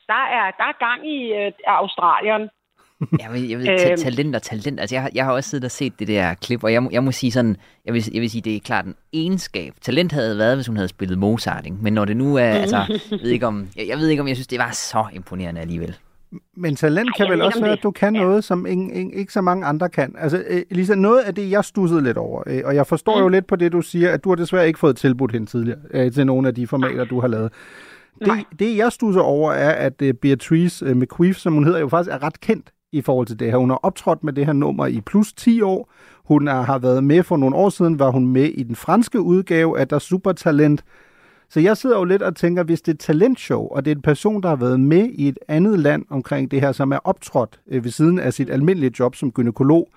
der 0.06 0.22
er, 0.38 0.50
der 0.58 0.66
er 0.72 0.84
gang 0.86 1.00
i 1.16 1.18
øh, 1.32 1.52
Australien. 1.66 2.50
Jeg 3.20 3.32
ved, 3.32 3.40
jeg 3.40 3.58
ved 3.58 3.68
øhm. 3.68 3.96
talent 3.96 4.36
og 4.36 4.42
talent. 4.42 4.80
Altså, 4.80 4.96
jeg, 4.96 5.10
jeg 5.14 5.24
har 5.24 5.32
også 5.32 5.50
siddet 5.50 5.64
og 5.64 5.70
set 5.70 5.92
det 5.98 6.08
der 6.08 6.34
klip, 6.34 6.64
og 6.64 6.72
jeg, 6.72 6.88
jeg 6.90 7.04
må 7.04 7.12
sige 7.12 7.32
sådan, 7.32 7.56
jeg 7.86 7.94
vil, 7.94 8.04
jeg 8.12 8.20
vil 8.20 8.30
sige, 8.30 8.42
det 8.42 8.56
er 8.56 8.60
klart 8.60 8.86
en 8.86 8.94
egenskab. 9.12 9.74
Talent 9.80 10.12
havde 10.12 10.38
været, 10.38 10.56
hvis 10.56 10.66
hun 10.66 10.76
havde 10.76 10.88
spillet 10.88 11.18
Mozart, 11.18 11.66
ikke? 11.66 11.76
men 11.80 11.92
når 11.92 12.04
det 12.04 12.16
nu 12.16 12.36
er, 12.36 12.42
altså, 12.42 13.00
jeg 13.10 13.18
ved 13.22 13.30
ikke 13.30 13.46
om, 13.46 13.68
jeg, 13.76 13.88
jeg 13.88 13.98
ved 13.98 14.08
ikke 14.08 14.20
om, 14.20 14.28
jeg 14.28 14.36
synes, 14.36 14.46
det 14.46 14.58
var 14.58 14.70
så 14.70 15.04
imponerende 15.12 15.60
alligevel. 15.60 15.96
Men 16.56 16.76
talent 16.76 17.16
kan 17.16 17.26
Ej, 17.26 17.32
vel 17.32 17.42
også 17.42 17.60
være, 17.60 17.72
at 17.72 17.82
du 17.82 17.90
kan 17.90 18.14
ja. 18.14 18.22
noget, 18.22 18.44
som 18.44 18.66
ikke, 18.66 18.94
ikke, 18.94 19.14
ikke 19.14 19.32
så 19.32 19.40
mange 19.40 19.66
andre 19.66 19.88
kan. 19.88 20.14
Altså, 20.18 20.44
Elisa, 20.70 20.94
noget 20.94 21.20
af 21.20 21.34
det, 21.34 21.50
jeg 21.50 21.64
stussede 21.64 22.02
lidt 22.02 22.16
over, 22.16 22.42
øh, 22.46 22.62
og 22.64 22.74
jeg 22.74 22.86
forstår 22.86 23.16
mm. 23.16 23.22
jo 23.22 23.28
lidt 23.28 23.46
på 23.46 23.56
det, 23.56 23.72
du 23.72 23.82
siger, 23.82 24.10
at 24.10 24.24
du 24.24 24.28
har 24.28 24.36
desværre 24.36 24.66
ikke 24.66 24.78
fået 24.78 24.96
tilbudt 24.96 25.32
hende 25.32 25.46
tidligere 25.46 25.78
øh, 25.90 26.12
til 26.12 26.26
nogle 26.26 26.48
af 26.48 26.54
de 26.54 26.66
formater, 26.66 27.04
du 27.04 27.20
har 27.20 27.28
lavet. 27.28 27.52
Det, 28.18 28.58
det, 28.58 28.76
jeg 28.76 28.92
stusser 28.92 29.20
over, 29.20 29.52
er, 29.52 29.70
at 29.70 30.02
øh, 30.02 30.14
Beatrice 30.14 30.94
McQueef, 30.94 31.36
som 31.36 31.52
hun 31.52 31.64
hedder, 31.64 31.80
jo 31.80 31.88
faktisk 31.88 32.14
er 32.14 32.22
ret 32.22 32.40
kendt 32.40 32.70
i 32.92 33.00
forhold 33.00 33.26
til 33.26 33.38
det 33.38 33.50
her. 33.50 33.56
Hun 33.58 33.70
har 33.70 33.80
optrådt 33.82 34.24
med 34.24 34.32
det 34.32 34.46
her 34.46 34.52
nummer 34.52 34.86
i 34.86 35.00
plus 35.00 35.32
10 35.32 35.60
år. 35.60 35.92
Hun 36.24 36.46
har 36.46 36.78
været 36.78 37.04
med 37.04 37.22
for 37.22 37.36
nogle 37.36 37.56
år 37.56 37.68
siden, 37.68 37.98
var 37.98 38.10
hun 38.10 38.26
med 38.26 38.44
i 38.44 38.62
den 38.62 38.76
franske 38.76 39.20
udgave 39.20 39.78
af 39.78 39.88
Der 39.88 39.98
Supertalent. 39.98 40.84
Så 41.50 41.60
jeg 41.60 41.76
sidder 41.76 41.98
jo 41.98 42.04
lidt 42.04 42.22
og 42.22 42.36
tænker, 42.36 42.62
hvis 42.62 42.82
det 42.82 42.92
er 42.92 42.94
et 42.94 43.00
talentshow, 43.00 43.66
og 43.66 43.84
det 43.84 43.90
er 43.90 43.94
en 43.94 44.02
person, 44.02 44.42
der 44.42 44.48
har 44.48 44.56
været 44.56 44.80
med 44.80 45.08
i 45.12 45.28
et 45.28 45.38
andet 45.48 45.78
land 45.78 46.04
omkring 46.10 46.50
det 46.50 46.60
her, 46.60 46.72
som 46.72 46.92
er 46.92 46.98
optrådt 47.04 47.60
øh, 47.70 47.84
ved 47.84 47.90
siden 47.90 48.18
af 48.18 48.32
sit 48.32 48.50
almindelige 48.50 48.92
job 48.98 49.14
som 49.14 49.32
gynekolog, 49.32 49.88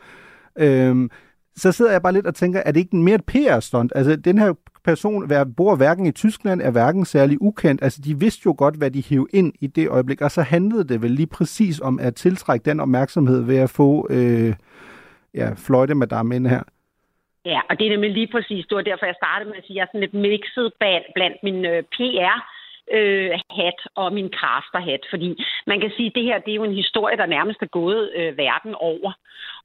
øh, 0.60 1.10
så 1.56 1.72
sidder 1.72 1.92
jeg 1.92 2.02
bare 2.02 2.14
lidt 2.14 2.28
og 2.28 2.36
tænker, 2.36 2.62
er 2.66 2.72
det 2.72 2.80
ikke 2.80 2.96
mere 2.96 3.16
et 3.16 3.26
PR-stunt? 3.26 3.92
Altså, 3.96 4.16
den 4.16 4.38
her 4.38 4.54
person 4.86 5.30
der 5.30 5.46
bor 5.58 5.76
hverken 5.76 6.06
i 6.06 6.12
Tyskland, 6.12 6.62
er 6.62 6.72
hverken 6.72 7.06
særlig 7.06 7.38
ukendt. 7.42 7.84
Altså, 7.84 8.02
de 8.06 8.20
vidste 8.20 8.42
jo 8.46 8.56
godt, 8.58 8.76
hvad 8.78 8.92
de 8.92 9.04
hævde 9.10 9.38
ind 9.40 9.54
i 9.62 9.68
det 9.68 9.90
øjeblik, 9.90 10.22
og 10.22 10.32
så 10.32 10.42
handlede 10.42 10.88
det 10.90 11.02
vel 11.02 11.12
lige 11.12 11.34
præcis 11.38 11.82
om 11.82 12.00
at 12.00 12.16
tiltrække 12.16 12.70
den 12.70 12.80
opmærksomhed 12.80 13.46
ved 13.46 13.58
at 13.58 13.70
få 13.70 14.08
øh, 14.10 14.54
ja, 15.34 15.48
fløjte 15.66 15.96
madame 15.96 16.36
ind 16.36 16.48
her. 16.48 16.64
Ja, 17.46 17.60
og 17.70 17.80
det 17.80 17.86
er 17.86 17.92
nemlig 17.92 18.12
lige 18.12 18.32
præcis, 18.32 18.66
det 18.66 18.76
var 18.76 18.82
derfor, 18.82 19.06
jeg 19.06 19.22
startede 19.24 19.50
med 19.50 19.58
at 19.58 19.66
sige, 19.66 19.76
at 19.76 19.78
jeg 19.78 19.84
er 19.84 19.88
sådan 19.88 20.02
lidt 20.02 20.14
mixet 20.14 20.74
blandt 21.16 21.38
min 21.44 21.66
øh, 21.66 21.84
PR 21.84 22.38
øh, 22.92 23.32
hat 23.58 23.80
og 23.96 24.14
min 24.14 24.30
hat, 24.88 25.04
fordi 25.10 25.44
man 25.68 25.80
kan 25.80 25.92
sige, 25.98 26.08
at 26.08 26.16
det 26.16 26.24
her 26.24 26.40
det 26.40 26.52
er 26.52 26.56
jo 26.62 26.64
en 26.64 26.82
historie, 26.84 27.18
der 27.18 27.26
nærmest 27.26 27.62
er 27.62 27.76
gået 27.80 28.12
øh, 28.16 28.38
verden 28.38 28.76
over. 28.76 29.12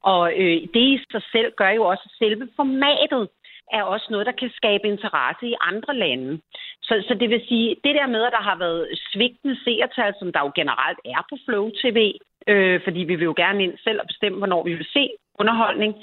Og 0.01 0.33
øh, 0.41 0.57
det 0.73 0.83
i 0.93 0.99
sig 1.11 1.23
selv 1.31 1.51
gør 1.57 1.69
jo 1.69 1.83
også, 1.83 2.03
at 2.05 2.17
selve 2.19 2.47
formatet 2.55 3.29
er 3.71 3.83
også 3.83 4.07
noget, 4.09 4.25
der 4.25 4.31
kan 4.41 4.51
skabe 4.59 4.87
interesse 4.87 5.45
i 5.47 5.55
andre 5.61 5.95
lande. 5.95 6.41
Så, 6.81 7.03
så 7.07 7.13
det 7.13 7.29
vil 7.29 7.41
sige, 7.47 7.75
det 7.83 7.95
der 7.95 8.07
med, 8.07 8.23
at 8.23 8.31
der 8.37 8.43
har 8.49 8.57
været 8.57 8.87
svigtende 9.11 9.55
seertal, 9.63 10.13
som 10.19 10.31
der 10.31 10.39
jo 10.39 10.51
generelt 10.55 10.99
er 11.05 11.21
på 11.29 11.35
Flow 11.45 11.69
TV, 11.81 11.99
øh, 12.47 12.81
fordi 12.83 12.99
vi 12.99 13.15
vil 13.15 13.29
jo 13.31 13.33
gerne 13.37 13.63
ind 13.63 13.77
selv 13.83 13.99
og 14.01 14.07
bestemme, 14.07 14.37
hvornår 14.37 14.63
vi 14.63 14.73
vil 14.73 14.87
se 14.93 15.09
underholdning 15.39 15.93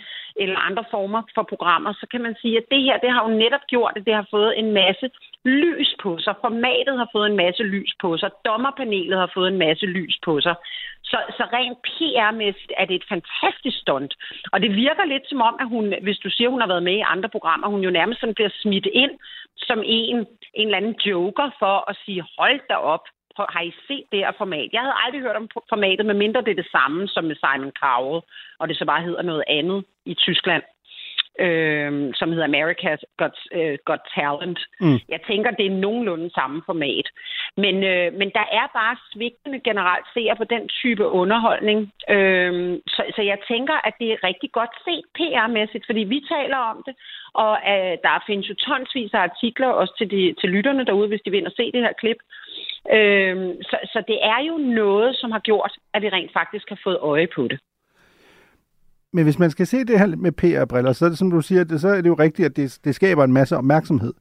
eller 0.43 0.59
andre 0.69 0.85
former 0.91 1.23
for 1.35 1.45
programmer, 1.53 1.93
så 2.01 2.07
kan 2.13 2.23
man 2.27 2.35
sige, 2.43 2.57
at 2.61 2.67
det 2.73 2.83
her 2.87 2.97
det 3.05 3.11
har 3.15 3.23
jo 3.29 3.37
netop 3.43 3.65
gjort, 3.73 3.95
at 3.97 4.07
det 4.07 4.15
har 4.15 4.27
fået 4.31 4.59
en 4.59 4.71
masse 4.73 5.07
lys 5.45 5.91
på 6.03 6.11
sig. 6.25 6.35
Formatet 6.45 6.95
har 7.03 7.09
fået 7.15 7.27
en 7.31 7.37
masse 7.45 7.63
lys 7.63 7.93
på 8.03 8.17
sig. 8.17 8.31
Dommerpanelet 8.49 9.19
har 9.19 9.31
fået 9.35 9.49
en 9.53 9.59
masse 9.67 9.87
lys 9.87 10.17
på 10.25 10.41
sig. 10.41 10.55
Så, 11.11 11.19
så 11.37 11.45
rent 11.57 11.79
PR-mæssigt 11.87 12.73
er 12.77 12.85
det 12.85 12.97
et 12.97 13.11
fantastisk 13.15 13.79
stunt. 13.85 14.13
Og 14.53 14.63
det 14.63 14.71
virker 14.85 15.05
lidt 15.05 15.29
som 15.29 15.41
om, 15.41 15.57
at 15.61 15.69
hun, 15.69 15.95
hvis 16.03 16.19
du 16.19 16.31
siger, 16.31 16.49
hun 16.51 16.61
har 16.61 16.69
været 16.69 16.89
med 16.89 16.97
i 16.97 17.09
andre 17.15 17.29
programmer, 17.29 17.69
hun 17.69 17.81
jo 17.81 17.91
nærmest 17.91 18.21
sådan 18.21 18.35
bliver 18.35 18.51
smidt 18.63 18.87
ind 18.93 19.15
som 19.57 19.83
en, 19.85 20.17
en 20.55 20.67
eller 20.67 20.77
anden 20.77 20.97
joker 21.07 21.51
for 21.59 21.91
at 21.91 21.97
sige, 22.05 22.25
hold 22.39 22.61
da 22.71 22.75
op, 22.75 23.05
har 23.49 23.63
I 23.63 23.73
set 23.87 24.05
det 24.13 24.19
her 24.19 24.33
format? 24.39 24.69
Jeg 24.73 24.81
havde 24.81 25.01
aldrig 25.05 25.21
hørt 25.23 25.37
om 25.37 25.49
formatet, 25.69 26.07
medmindre 26.07 26.43
det 26.43 26.51
er 26.51 26.63
det 26.63 26.71
samme 26.73 27.09
som 27.09 27.25
med 27.25 27.37
Simon 27.37 27.73
Cowell, 27.83 28.23
og 28.59 28.69
det 28.69 28.77
så 28.77 28.85
bare 28.85 29.03
hedder 29.03 29.23
noget 29.23 29.45
andet 29.49 29.85
i 30.07 30.15
Tyskland 30.15 30.63
øh, 31.47 32.15
som 32.15 32.33
hedder 32.33 32.49
America's 32.53 33.03
Got, 33.21 33.37
øh, 33.53 33.79
Got 33.85 34.03
Talent. 34.15 34.61
Mm. 34.81 34.99
Jeg 35.09 35.21
tænker, 35.31 35.51
det 35.51 35.67
er 35.67 35.81
nogenlunde 35.87 36.31
samme 36.31 36.63
format. 36.67 37.07
Men, 37.57 37.75
øh, 37.93 38.13
men 38.21 38.29
der 38.39 38.47
er 38.59 38.67
bare 38.81 38.97
svigtende 39.13 39.61
generelt 39.61 40.07
ser 40.15 40.35
på 40.35 40.45
den 40.45 40.69
type 40.69 41.05
underholdning. 41.07 41.93
Øh, 42.15 42.79
så, 42.95 43.03
så 43.17 43.23
jeg 43.23 43.39
tænker, 43.49 43.77
at 43.87 43.95
det 44.01 44.09
er 44.13 44.25
rigtig 44.25 44.51
godt 44.53 44.75
set 44.87 45.05
PR-mæssigt, 45.19 45.87
fordi 45.87 46.03
vi 46.15 46.21
taler 46.35 46.57
om 46.57 46.83
det, 46.87 46.95
og 47.45 47.53
øh, 47.73 47.95
der 48.05 48.25
findes 48.27 48.49
jo 48.51 48.55
tonsvis 48.55 49.15
af 49.15 49.19
artikler 49.19 49.69
også 49.69 49.95
til, 49.99 50.11
de, 50.11 50.35
til 50.41 50.49
lytterne 50.51 50.85
derude, 50.85 51.09
hvis 51.09 51.21
de 51.25 51.31
vil 51.31 51.39
ind 51.39 51.47
og 51.47 51.57
se 51.57 51.73
det 51.73 51.81
her 51.87 51.93
klip. 51.93 52.21
Øh, 52.97 53.37
så, 53.71 53.77
så 53.93 54.03
det 54.09 54.19
er 54.23 54.41
jo 54.49 54.57
noget, 54.57 55.17
som 55.17 55.31
har 55.31 55.39
gjort, 55.39 55.73
at 55.95 56.03
vi 56.03 56.09
rent 56.09 56.33
faktisk 56.33 56.69
har 56.69 56.81
fået 56.85 56.99
øje 57.01 57.29
på 57.37 57.49
det. 57.49 57.59
Men 59.19 59.25
hvis 59.25 59.39
man 59.39 59.51
skal 59.51 59.67
se 59.67 59.85
det 59.85 59.99
her 59.99 60.17
med 60.17 60.33
PR-briller, 60.33 60.93
så 60.93 61.05
er 61.05 61.09
det, 61.09 61.19
som 61.19 61.31
du 61.31 61.41
siger, 61.41 61.65
det, 61.65 61.81
så 61.81 61.89
er 61.89 62.01
det 62.01 62.09
jo 62.09 62.15
rigtigt, 62.15 62.47
at 62.47 62.57
det, 62.57 62.79
det 62.85 62.95
skaber 62.95 63.25
en 63.25 63.33
masse 63.33 63.57
opmærksomhed. 63.57 64.15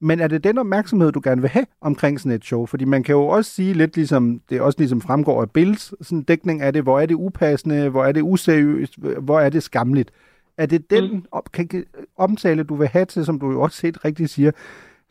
Men 0.00 0.20
er 0.20 0.28
det 0.28 0.44
den 0.44 0.58
opmærksomhed, 0.58 1.12
du 1.12 1.20
gerne 1.24 1.40
vil 1.40 1.50
have 1.50 1.66
omkring 1.80 2.20
sådan 2.20 2.32
et 2.32 2.44
show? 2.44 2.66
Fordi 2.66 2.84
man 2.84 3.02
kan 3.02 3.12
jo 3.12 3.26
også 3.26 3.50
sige 3.50 3.72
lidt 3.74 3.96
ligesom, 3.96 4.40
det 4.50 4.60
også 4.60 4.78
ligesom 4.78 5.00
fremgår 5.00 5.42
af 5.42 5.50
Bills 5.50 5.94
sådan 6.06 6.22
dækning 6.22 6.62
af 6.62 6.72
det, 6.72 6.82
hvor 6.82 7.00
er 7.00 7.06
det 7.06 7.14
upassende, 7.14 7.88
hvor 7.88 8.04
er 8.04 8.12
det 8.12 8.22
useriøst, 8.22 8.94
hvor 9.20 9.40
er 9.40 9.48
det 9.48 9.62
skamligt. 9.62 10.10
Er 10.56 10.66
det 10.66 10.90
den 10.90 11.12
mm. 11.12 11.24
op, 11.32 11.52
kan, 11.52 11.84
omtale, 12.16 12.62
du 12.62 12.74
vil 12.74 12.88
have 12.88 13.04
til, 13.04 13.24
som 13.24 13.40
du 13.40 13.50
jo 13.50 13.60
også 13.60 13.76
set 13.76 14.04
rigtigt 14.04 14.30
siger, 14.30 14.50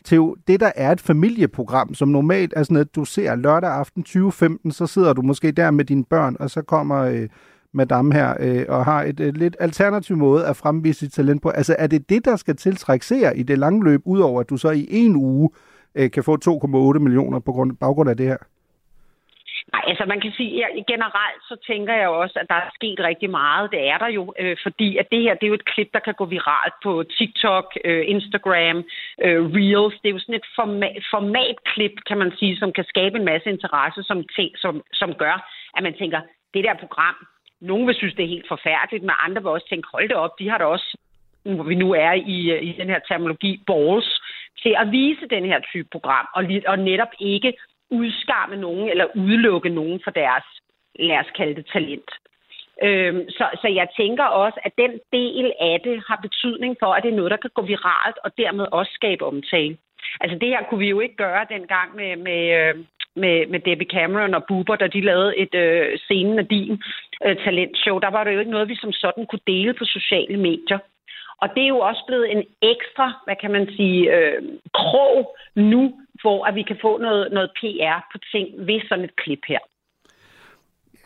til 0.03 0.19
det, 0.47 0.59
der 0.59 0.71
er 0.75 0.91
et 0.91 1.01
familieprogram, 1.01 1.93
som 1.93 2.07
normalt 2.07 2.53
er 2.55 2.63
sådan 2.63 2.73
noget, 2.73 2.95
du 2.95 3.05
ser 3.05 3.35
lørdag 3.35 3.69
aften 3.69 4.03
2015, 4.03 4.71
så 4.71 4.87
sidder 4.87 5.13
du 5.13 5.21
måske 5.21 5.51
der 5.51 5.71
med 5.71 5.85
dine 5.85 6.03
børn, 6.03 6.37
og 6.39 6.49
så 6.49 6.61
kommer 6.61 6.97
øh, 6.97 7.29
madame 7.73 8.13
her, 8.13 8.29
øh, 8.39 8.65
og 8.69 8.85
har 8.85 9.03
et, 9.03 9.19
et 9.19 9.37
lidt 9.37 9.55
alternativ 9.59 10.17
måde 10.17 10.47
at 10.47 10.55
fremvise 10.55 10.99
sit 10.99 11.13
talent 11.13 11.41
på. 11.41 11.49
Altså 11.49 11.75
er 11.79 11.87
det 11.87 12.09
det, 12.09 12.25
der 12.25 12.35
skal 12.35 12.55
tiltrække 12.55 13.05
seere 13.05 13.37
i 13.37 13.43
det 13.43 13.57
lange 13.57 13.83
løb, 13.83 14.01
udover 14.05 14.41
at 14.41 14.49
du 14.49 14.57
så 14.57 14.69
i 14.69 14.87
en 14.89 15.15
uge 15.15 15.49
øh, 15.95 16.11
kan 16.11 16.23
få 16.23 16.37
2,8 16.45 16.99
millioner 16.99 17.39
på 17.39 17.51
grund, 17.51 17.77
baggrund 17.77 18.09
af 18.09 18.17
det 18.17 18.27
her? 18.27 18.37
Nej, 19.73 19.83
altså 19.87 20.05
man 20.05 20.21
kan 20.21 20.31
sige, 20.31 20.65
at 20.65 20.85
generelt 20.87 21.41
så 21.49 21.55
tænker 21.67 21.93
jeg 21.93 22.09
også, 22.09 22.39
at 22.41 22.47
der 22.49 22.55
er 22.55 22.69
sket 22.75 22.99
rigtig 22.99 23.29
meget. 23.29 23.71
Det 23.71 23.81
er 23.89 23.97
der 23.97 24.07
jo, 24.07 24.33
øh, 24.39 24.57
fordi 24.63 24.97
at 24.97 25.07
det 25.11 25.21
her, 25.21 25.33
det 25.33 25.43
er 25.43 25.53
jo 25.53 25.61
et 25.61 25.71
klip, 25.73 25.89
der 25.93 25.99
kan 25.99 26.13
gå 26.13 26.25
viralt 26.25 26.73
på 26.83 27.03
TikTok, 27.17 27.67
øh, 27.85 28.03
Instagram, 28.07 28.77
øh, 29.25 29.39
Reels. 29.55 29.95
Det 30.01 30.09
er 30.09 30.13
jo 30.13 30.19
sådan 30.19 30.41
et 30.41 30.49
format, 30.55 31.03
formatklip, 31.11 31.95
kan 32.07 32.17
man 32.17 32.31
sige, 32.39 32.57
som 32.57 32.71
kan 32.73 32.85
skabe 32.93 33.17
en 33.17 33.25
masse 33.25 33.49
interesse, 33.49 34.03
som, 34.03 34.17
ting, 34.35 34.49
som, 34.57 34.81
som 34.93 35.13
gør, 35.13 35.35
at 35.77 35.83
man 35.83 35.93
tænker, 36.01 36.19
det 36.53 36.63
der 36.63 36.75
program, 36.83 37.15
nogle 37.61 37.85
vil 37.85 37.95
synes, 37.95 38.13
det 38.13 38.23
er 38.25 38.35
helt 38.35 38.47
forfærdeligt, 38.47 39.03
men 39.03 39.11
andre 39.25 39.41
vil 39.41 39.51
også 39.51 39.67
tænke, 39.69 39.87
hold 39.91 40.09
det 40.09 40.17
op, 40.17 40.39
de 40.39 40.49
har 40.49 40.57
da 40.57 40.65
også, 40.65 40.97
hvor 41.43 41.63
vi 41.63 41.75
nu 41.75 41.93
er 41.93 42.13
i, 42.13 42.51
øh, 42.51 42.63
i 42.63 42.71
den 42.79 42.89
her 42.89 42.99
terminologi, 43.07 43.63
balls, 43.67 44.21
til 44.63 44.75
at 44.77 44.91
vise 44.91 45.27
den 45.29 45.45
her 45.45 45.59
type 45.59 45.87
program, 45.91 46.27
og, 46.35 46.43
og 46.67 46.79
netop 46.79 47.13
ikke 47.19 47.53
udskamme 47.89 48.55
nogen 48.55 48.89
eller 48.89 49.05
udelukke 49.15 49.69
nogen 49.69 50.01
for 50.03 50.11
deres, 50.11 50.43
lad 50.99 51.17
os 51.17 51.31
kalde 51.37 51.55
det, 51.55 51.65
talent. 51.73 52.11
Øhm, 52.83 53.29
så, 53.29 53.45
så 53.61 53.67
jeg 53.67 53.87
tænker 53.97 54.23
også, 54.23 54.59
at 54.63 54.73
den 54.77 54.91
del 55.13 55.53
af 55.59 55.81
det 55.83 56.03
har 56.07 56.19
betydning 56.21 56.75
for, 56.79 56.93
at 56.93 57.03
det 57.03 57.11
er 57.11 57.15
noget, 57.15 57.31
der 57.31 57.37
kan 57.37 57.49
gå 57.53 57.61
viralt, 57.61 58.17
og 58.23 58.31
dermed 58.37 58.65
også 58.71 58.91
skabe 58.93 59.25
omtale. 59.25 59.77
Altså 60.21 60.37
det 60.41 60.49
her 60.49 60.63
kunne 60.63 60.79
vi 60.79 60.89
jo 60.89 60.99
ikke 60.99 61.15
gøre 61.15 61.45
dengang 61.49 61.95
med, 61.95 62.15
med, 62.15 62.41
øh, 62.59 62.75
med, 63.15 63.47
med 63.47 63.59
Debbie 63.59 63.87
Cameron 63.87 64.33
og 64.33 64.43
Bubber, 64.47 64.75
da 64.75 64.87
de 64.87 65.01
lavede 65.01 65.37
et 65.37 65.55
øh, 65.55 65.97
scenen 65.97 66.39
af 66.39 66.47
din 66.47 66.83
øh, 67.25 67.35
talentshow. 67.43 67.99
Der 67.99 68.09
var 68.09 68.23
det 68.23 68.33
jo 68.33 68.39
ikke 68.39 68.51
noget, 68.51 68.69
vi 68.69 68.75
som 68.75 68.91
sådan 68.91 69.25
kunne 69.25 69.47
dele 69.47 69.73
på 69.73 69.85
sociale 69.85 70.37
medier. 70.37 70.79
Og 71.41 71.49
det 71.55 71.63
er 71.63 71.67
jo 71.67 71.79
også 71.79 72.03
blevet 72.07 72.31
en 72.31 72.43
ekstra, 72.61 73.13
hvad 73.25 73.35
kan 73.41 73.51
man 73.51 73.67
sige, 73.77 74.15
øh, 74.15 74.41
krog 74.73 75.37
nu, 75.55 75.81
hvor 76.21 76.45
at 76.45 76.55
vi 76.55 76.61
kan 76.61 76.77
få 76.81 76.97
noget, 76.97 77.31
noget 77.31 77.51
PR 77.59 77.99
på 78.11 78.17
ting 78.31 78.47
ved 78.67 78.81
sådan 78.89 79.05
et 79.05 79.15
klip 79.15 79.43
her. 79.47 79.59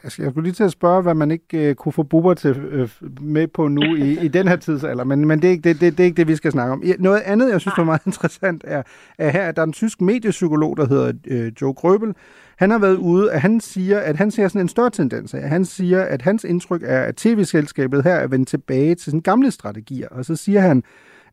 Jeg 0.06 0.32
skulle 0.32 0.44
lige 0.44 0.54
til 0.54 0.64
at 0.64 0.72
spørge, 0.72 1.02
hvad 1.02 1.14
man 1.14 1.32
ikke 1.32 1.70
uh, 1.70 1.76
kunne 1.76 1.94
få 1.94 2.04
Bubber 2.04 2.34
til 2.34 2.82
uh, 2.82 2.90
med 3.22 3.48
på 3.48 3.68
nu 3.68 3.96
i, 3.96 4.20
i 4.26 4.28
den 4.28 4.48
her 4.48 4.56
tidsalder, 4.56 5.04
men, 5.04 5.28
men 5.28 5.42
det, 5.42 5.48
er 5.48 5.52
ikke, 5.52 5.70
det, 5.70 5.82
det, 5.82 5.92
det 5.92 6.00
er 6.00 6.06
ikke 6.06 6.18
det, 6.18 6.28
vi 6.28 6.36
skal 6.36 6.52
snakke 6.52 6.74
om. 6.74 6.84
Noget 7.00 7.22
andet, 7.26 7.52
jeg 7.52 7.62
synes 7.62 7.78
var 7.78 7.84
meget 7.84 8.06
interessant, 8.06 8.64
er, 8.68 8.84
er 9.18 9.30
her, 9.30 9.44
at 9.48 9.56
der 9.56 9.62
er 9.62 9.66
en 9.66 9.74
tysk 9.74 10.02
mediepsykolog, 10.02 10.78
der 10.78 10.88
hedder 10.88 11.14
uh, 11.32 11.62
Joe 11.62 11.74
Grøbel. 11.74 12.14
Han 12.58 12.72
har 12.72 12.80
været 12.80 12.96
ude, 12.96 13.32
at 13.32 13.42
han 13.42 13.60
siger, 13.60 14.00
at 14.00 14.16
han 14.16 14.32
ser 14.32 14.48
sådan 14.48 14.62
en 14.62 14.68
større 14.68 14.90
tendens 14.90 15.34
af. 15.34 15.50
Han 15.50 15.66
siger, 15.66 16.02
at 16.02 16.22
hans 16.22 16.44
indtryk 16.44 16.82
er, 16.86 17.02
at 17.02 17.16
tv-selskabet 17.16 18.04
her 18.04 18.16
er 18.16 18.28
vendt 18.28 18.50
tilbage 18.50 18.96
til 18.96 19.12
sine 19.12 19.22
gamle 19.22 19.52
strategier, 19.52 20.08
og 20.12 20.26
så 20.26 20.36
siger 20.36 20.62
han, 20.62 20.84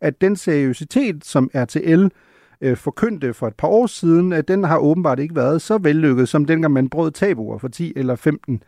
at 0.00 0.20
den 0.20 0.36
seriøsitet, 0.36 1.24
som 1.24 1.50
RTL 1.54 2.06
øh, 2.62 2.76
forkyndte 2.76 3.34
for 3.34 3.46
et 3.46 3.56
par 3.56 3.68
år 3.68 3.86
siden, 3.86 4.32
at 4.32 4.48
den 4.48 4.64
har 4.64 4.78
åbenbart 4.78 5.18
ikke 5.18 5.36
været 5.36 5.62
så 5.62 5.78
vellykket, 5.82 6.28
som 6.28 6.44
dengang 6.44 6.72
man 6.72 6.90
brød 6.90 7.10
tabuer 7.10 7.58
for 7.58 7.68
10 7.68 7.92
eller 7.96 8.16
15 8.16 8.62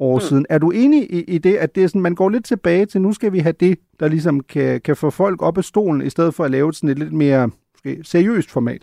år 0.00 0.14
mm. 0.14 0.20
siden. 0.20 0.46
Er 0.50 0.58
du 0.58 0.70
enig 0.70 1.02
i, 1.02 1.24
i 1.34 1.38
det, 1.38 1.56
at 1.56 1.74
det 1.74 1.84
er 1.84 1.88
sådan, 1.88 2.02
man 2.02 2.14
går 2.14 2.28
lidt 2.28 2.44
tilbage 2.44 2.86
til, 2.86 3.00
nu 3.00 3.12
skal 3.12 3.32
vi 3.32 3.38
have 3.38 3.52
det, 3.52 3.78
der 4.00 4.08
ligesom 4.08 4.40
kan, 4.40 4.80
kan 4.80 4.96
få 4.96 5.10
folk 5.10 5.42
op 5.42 5.58
af 5.58 5.64
stolen, 5.64 6.02
i 6.02 6.10
stedet 6.10 6.34
for 6.34 6.44
at 6.44 6.50
lave 6.50 6.72
sådan 6.72 6.90
et 6.90 6.98
lidt 6.98 7.12
mere 7.12 7.50
måske, 7.72 8.04
seriøst 8.04 8.52
format? 8.52 8.82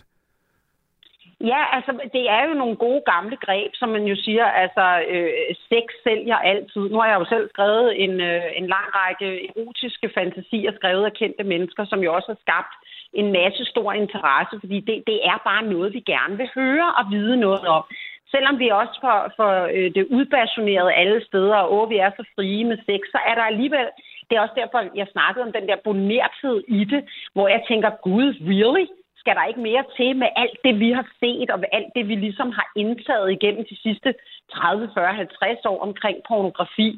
Ja, 1.40 1.62
altså 1.76 1.92
det 2.12 2.24
er 2.36 2.42
jo 2.48 2.54
nogle 2.54 2.76
gode 2.76 3.02
gamle 3.12 3.36
greb, 3.36 3.70
som 3.74 3.88
man 3.88 4.04
jo 4.12 4.16
siger, 4.16 4.44
altså 4.44 4.84
øh, 5.08 5.30
sex 5.68 5.84
sælger 6.04 6.36
altid. 6.36 6.82
Nu 6.88 6.96
har 7.00 7.08
jeg 7.08 7.18
jo 7.20 7.24
selv 7.24 7.48
skrevet 7.50 8.04
en, 8.04 8.20
øh, 8.20 8.42
en 8.60 8.66
lang 8.74 8.88
række 8.98 9.28
erotiske 9.48 10.10
fantasier, 10.14 10.72
skrevet 10.74 11.04
af 11.04 11.12
kendte 11.12 11.44
mennesker, 11.44 11.84
som 11.84 12.00
jo 12.00 12.14
også 12.14 12.28
har 12.32 12.40
skabt 12.46 12.74
en 13.12 13.32
masse 13.32 13.64
stor 13.64 13.92
interesse, 13.92 14.56
fordi 14.60 14.80
det, 14.80 15.02
det 15.06 15.18
er 15.30 15.38
bare 15.44 15.62
noget, 15.62 15.94
vi 15.94 16.00
gerne 16.00 16.36
vil 16.36 16.50
høre 16.54 16.94
og 16.98 17.04
vide 17.10 17.36
noget 17.36 17.66
om. 17.66 17.84
Selvom 18.30 18.58
vi 18.58 18.68
også 18.68 18.96
får, 19.00 19.32
får 19.36 19.52
øh, 19.76 19.94
det 19.94 20.06
udbasioneret 20.16 20.92
alle 20.96 21.24
steder, 21.24 21.56
og 21.56 21.72
åh, 21.74 21.90
vi 21.90 21.96
er 21.96 22.10
så 22.16 22.24
frie 22.34 22.64
med 22.64 22.78
sex, 22.86 23.00
så 23.14 23.18
er 23.28 23.34
der 23.34 23.42
alligevel, 23.42 23.86
det 24.30 24.36
er 24.36 24.40
også 24.40 24.56
derfor, 24.56 24.78
jeg 24.94 25.08
snakkede 25.12 25.44
om 25.46 25.52
den 25.52 25.68
der 25.68 25.76
bonerthed 25.84 26.64
i 26.68 26.84
det, 26.84 27.04
hvor 27.32 27.48
jeg 27.48 27.62
tænker, 27.68 27.90
gud, 28.02 28.28
really? 28.50 28.86
skal 29.26 29.36
der 29.38 29.50
ikke 29.50 29.66
mere 29.70 29.84
til 29.96 30.10
med 30.22 30.30
alt 30.42 30.58
det, 30.64 30.74
vi 30.84 30.90
har 30.98 31.06
set, 31.20 31.48
og 31.50 31.58
med 31.60 31.70
alt 31.72 31.90
det, 31.96 32.08
vi 32.08 32.14
ligesom 32.14 32.50
har 32.58 32.66
indtaget 32.76 33.32
igennem 33.32 33.64
de 33.70 33.76
sidste 33.84 34.14
30, 34.52 34.90
40, 34.94 35.14
50 35.14 35.64
år 35.64 35.78
omkring 35.88 36.16
pornografi? 36.28 36.88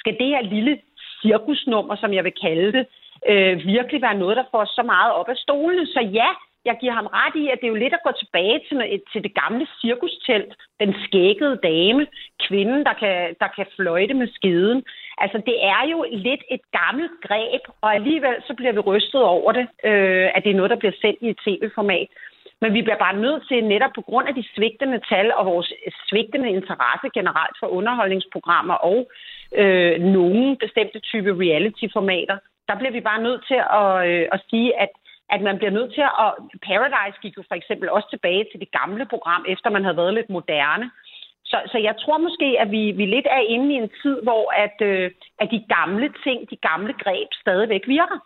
Skal 0.00 0.14
det 0.20 0.28
her 0.34 0.42
lille 0.42 0.74
cirkusnummer, 1.22 1.96
som 1.96 2.10
jeg 2.14 2.24
vil 2.24 2.36
kalde 2.46 2.72
det, 2.72 2.86
øh, 3.30 3.54
virkelig 3.74 4.02
være 4.02 4.18
noget, 4.22 4.36
der 4.36 4.44
får 4.50 4.64
så 4.64 4.82
meget 4.82 5.12
op 5.12 5.28
af 5.28 5.36
stolene? 5.36 5.86
Så 5.86 6.00
ja, 6.00 6.28
jeg 6.64 6.76
giver 6.80 6.92
ham 6.92 7.08
ret 7.20 7.36
i, 7.42 7.44
at 7.48 7.58
det 7.60 7.66
er 7.66 7.74
jo 7.74 7.84
lidt 7.84 7.94
at 7.98 8.06
gå 8.06 8.12
tilbage 8.18 8.58
til, 8.68 8.76
til 9.12 9.20
det 9.26 9.34
gamle 9.42 9.66
cirkustelt. 9.80 10.52
Den 10.80 10.94
skækkede 11.04 11.56
dame, 11.70 12.06
kvinden, 12.46 12.84
der 12.88 12.94
kan, 13.02 13.16
der 13.42 13.48
kan 13.56 13.66
fløjte 13.76 14.14
med 14.14 14.28
skiden. 14.36 14.80
Altså, 15.18 15.38
det 15.48 15.56
er 15.74 15.82
jo 15.92 15.98
lidt 16.10 16.42
et 16.50 16.64
gammelt 16.78 17.12
greb, 17.26 17.62
og 17.80 17.94
alligevel 17.94 18.36
så 18.46 18.52
bliver 18.54 18.72
vi 18.72 18.88
rystet 18.90 19.22
over 19.22 19.52
det, 19.52 19.66
øh, 19.84 20.28
at 20.34 20.44
det 20.44 20.50
er 20.50 20.58
noget, 20.60 20.70
der 20.70 20.82
bliver 20.82 20.96
sendt 21.00 21.18
i 21.22 21.28
et 21.30 21.40
tv-format. 21.44 22.08
Men 22.60 22.74
vi 22.74 22.82
bliver 22.82 22.98
bare 22.98 23.16
nødt 23.16 23.42
til, 23.48 23.64
netop 23.64 23.90
på 23.94 24.00
grund 24.00 24.28
af 24.28 24.34
de 24.34 24.44
svigtende 24.54 25.00
tal 25.10 25.32
og 25.34 25.46
vores 25.46 25.72
svigtende 26.08 26.50
interesse 26.50 27.08
generelt 27.14 27.56
for 27.60 27.66
underholdningsprogrammer 27.66 28.74
og 28.74 29.10
øh, 29.60 30.00
nogle 30.00 30.56
bestemte 30.56 30.98
type 31.00 31.30
reality-formater, 31.44 32.38
der 32.68 32.78
bliver 32.78 32.92
vi 32.92 33.00
bare 33.10 33.22
nødt 33.22 33.42
til 33.50 33.60
at, 33.80 33.90
øh, 34.10 34.26
at 34.32 34.40
sige, 34.50 34.80
at 34.84 34.90
at 35.34 35.40
man 35.48 35.56
bliver 35.58 35.70
nødt 35.78 35.92
til 35.94 36.04
at... 36.24 36.30
Paradise 36.70 37.18
gik 37.22 37.36
jo 37.38 37.42
for 37.48 37.56
eksempel 37.60 37.90
også 37.90 38.08
tilbage 38.10 38.44
til 38.50 38.60
det 38.60 38.70
gamle 38.80 39.04
program, 39.12 39.42
efter 39.48 39.70
man 39.70 39.84
havde 39.84 39.96
været 39.96 40.14
lidt 40.14 40.30
moderne. 40.30 40.90
Så, 41.50 41.56
så 41.72 41.78
jeg 41.78 41.94
tror 42.02 42.18
måske, 42.18 42.48
at 42.62 42.70
vi, 42.70 42.82
vi 43.00 43.06
lidt 43.06 43.26
er 43.38 43.42
inde 43.54 43.74
i 43.74 43.76
en 43.82 43.90
tid, 44.02 44.16
hvor 44.22 44.44
at, 44.64 44.76
øh, 44.90 45.10
at 45.42 45.48
de 45.50 45.64
gamle 45.76 46.08
ting, 46.24 46.50
de 46.50 46.56
gamle 46.68 46.92
greb 47.02 47.28
stadigvæk 47.42 47.84
virker. 47.86 48.18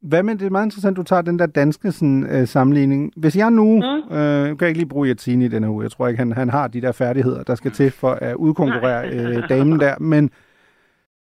Hvad 0.00 0.22
med, 0.22 0.34
det 0.34 0.46
er 0.46 0.50
meget 0.50 0.66
interessant, 0.66 0.96
du 0.96 1.02
tager 1.02 1.22
den 1.22 1.38
der 1.38 1.46
danske 1.46 1.92
sådan, 1.92 2.26
øh, 2.30 2.46
sammenligning. 2.46 3.12
Hvis 3.16 3.36
jeg 3.36 3.50
nu, 3.50 3.68
mm. 3.76 4.16
øh, 4.16 4.46
kan 4.46 4.60
jeg 4.60 4.68
ikke 4.68 4.80
lige 4.80 4.94
bruge 4.94 5.08
Yatsini 5.08 5.44
i 5.44 5.48
denne 5.48 5.70
uge, 5.70 5.82
jeg 5.82 5.90
tror 5.90 6.08
ikke, 6.08 6.18
han, 6.18 6.32
han 6.32 6.50
har 6.50 6.68
de 6.68 6.80
der 6.80 6.92
færdigheder, 6.92 7.42
der 7.42 7.54
skal 7.54 7.70
til 7.70 7.90
for 7.90 8.10
at 8.10 8.34
udkonkurrere 8.34 9.08
øh, 9.08 9.48
damen 9.48 9.80
der, 9.80 9.98
men... 9.98 10.30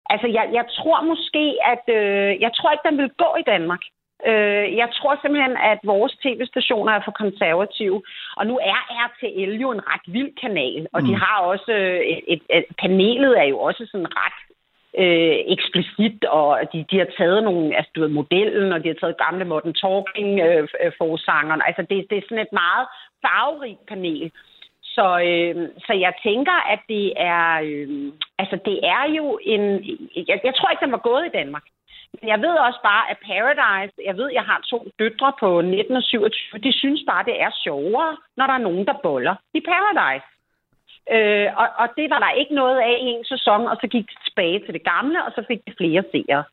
Altså, 0.09 0.27
jeg, 0.37 0.45
jeg 0.57 0.65
tror 0.77 0.99
måske, 1.11 1.45
at 1.73 1.85
øh, 1.97 2.41
jeg 2.45 2.51
tror 2.53 2.71
ikke, 2.71 2.87
den 2.89 2.97
vil 2.97 3.11
gå 3.23 3.29
i 3.39 3.47
Danmark. 3.53 3.83
Øh, 4.29 4.67
jeg 4.81 4.89
tror 4.97 5.19
simpelthen, 5.21 5.57
at 5.71 5.79
vores 5.83 6.13
tv-stationer 6.23 6.91
er 6.93 7.01
for 7.05 7.11
konservative. 7.23 8.01
Og 8.37 8.47
nu 8.47 8.55
er 8.71 8.79
RTL 9.05 9.53
jo 9.63 9.71
en 9.71 9.87
ret 9.91 10.05
vild 10.07 10.33
kanal, 10.41 10.87
og 10.93 11.01
mm. 11.01 11.07
de 11.07 11.15
har 11.15 11.37
også 11.41 11.71
et, 12.13 12.21
et, 12.27 12.41
et, 12.49 12.65
panelet 12.81 13.39
er 13.39 13.47
jo 13.53 13.59
også 13.59 13.87
sådan 13.91 14.11
ret 14.21 14.39
øh, 15.03 15.37
eksplicit, 15.55 16.25
og 16.25 16.59
de, 16.73 16.85
de 16.91 16.97
har 16.97 17.09
taget 17.17 17.43
nogle, 17.43 17.75
altså 17.77 17.91
du 17.95 18.01
ved, 18.01 18.09
modellen, 18.09 18.73
og 18.73 18.83
de 18.83 18.87
har 18.87 18.99
taget 19.01 19.23
gamle 19.25 19.45
Modern 19.45 19.73
Talking 19.73 20.39
øh, 20.39 20.67
forsangerne. 20.97 21.67
Altså 21.67 21.81
det, 21.89 22.05
det 22.09 22.17
er 22.17 22.27
sådan 22.29 22.45
et 22.47 22.53
meget 22.63 22.85
farverigt 23.23 23.85
panel. 23.87 24.31
Så, 24.95 25.05
øh, 25.29 25.55
så 25.85 25.93
jeg 26.05 26.13
tænker, 26.23 26.57
at 26.73 26.81
det 26.89 27.13
er, 27.17 27.47
øh, 27.65 27.87
altså 28.41 28.57
det 28.65 28.77
er 28.95 29.03
jo 29.17 29.39
en, 29.53 29.61
jeg, 30.29 30.37
jeg 30.47 30.53
tror 30.55 30.69
ikke, 30.69 30.85
den 30.85 30.95
var 30.97 31.07
gået 31.09 31.25
i 31.25 31.37
Danmark. 31.39 31.65
Men 32.21 32.27
jeg 32.29 32.39
ved 32.41 32.55
også 32.67 32.79
bare, 32.83 33.03
at 33.11 33.17
Paradise, 33.31 33.93
jeg 34.05 34.17
ved, 34.17 34.29
jeg 34.33 34.45
har 34.49 34.59
to 34.69 34.79
døtre 34.99 35.33
på 35.39 35.61
19 35.61 35.95
og 35.95 36.03
27, 36.03 36.59
de 36.59 36.79
synes 36.79 37.01
bare, 37.07 37.25
det 37.25 37.41
er 37.41 37.51
sjovere, 37.63 38.17
når 38.37 38.45
der 38.47 38.53
er 38.53 38.67
nogen, 38.67 38.85
der 38.85 39.01
boller 39.03 39.35
i 39.53 39.61
Paradise. 39.71 40.27
Øh, 41.15 41.49
og, 41.61 41.67
og 41.81 41.87
det 41.97 42.09
var 42.09 42.19
der 42.19 42.39
ikke 42.41 42.55
noget 42.55 42.79
af 42.79 42.95
i 43.01 43.09
en 43.17 43.25
sæson, 43.25 43.67
og 43.67 43.77
så 43.81 43.87
gik 43.87 44.05
det 44.09 44.19
tilbage 44.25 44.59
til 44.59 44.73
det 44.73 44.83
gamle, 44.83 45.23
og 45.25 45.31
så 45.35 45.43
fik 45.47 45.61
det 45.65 45.73
flere 45.77 46.03
seere. 46.11 46.43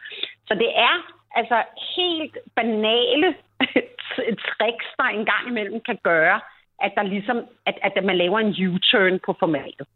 Så 0.48 0.54
det 0.54 0.70
er 0.88 0.94
altså 1.34 1.58
helt 1.96 2.36
banale 2.56 3.28
tricks, 4.48 4.88
der 4.98 5.04
engang 5.04 5.48
imellem 5.48 5.80
kan 5.80 5.98
gøre, 6.02 6.40
at 6.82 6.92
der 6.96 7.02
ligesom, 7.02 7.36
at, 7.66 7.78
at 7.82 8.04
man 8.04 8.16
laver 8.16 8.38
en 8.38 8.52
U-turn 8.68 9.20
på 9.26 9.36
formatet. 9.38 9.86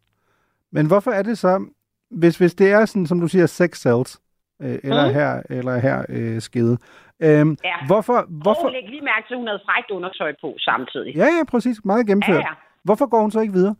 Men 0.71 0.87
hvorfor 0.87 1.11
er 1.11 1.23
det 1.23 1.39
så, 1.39 1.67
hvis, 2.11 2.39
hvis 2.39 2.55
det 2.55 2.73
er 2.73 2.85
sådan, 2.85 3.07
som 3.07 3.21
du 3.21 3.29
siger, 3.29 3.47
sex 3.47 3.71
cells, 3.77 4.21
øh, 4.63 4.79
eller, 4.85 5.07
mm. 5.09 5.15
her, 5.15 5.43
eller 5.51 5.79
her 5.79 5.99
øh, 6.09 6.41
skede. 6.41 6.79
Øhm, 7.21 7.57
ja. 7.65 7.77
Hvorfor, 7.87 8.19
hvorfor... 8.43 8.67
Og 8.67 8.73
læg 8.73 8.89
lige 8.89 9.09
mærke 9.13 9.25
til, 9.27 9.35
at 9.35 9.39
hun 9.39 9.47
havde 9.47 9.63
frækt 9.67 9.91
undertøj 9.91 10.33
på 10.41 10.57
samtidig. 10.59 11.15
Ja, 11.17 11.29
ja, 11.39 11.45
præcis. 11.53 11.77
Meget 11.85 12.07
gennemført. 12.07 12.45
Ja, 12.45 12.49
ja. 12.51 12.55
Hvorfor 12.85 13.07
går 13.07 13.21
hun 13.21 13.31
så 13.31 13.41
ikke 13.41 13.53
videre? 13.53 13.75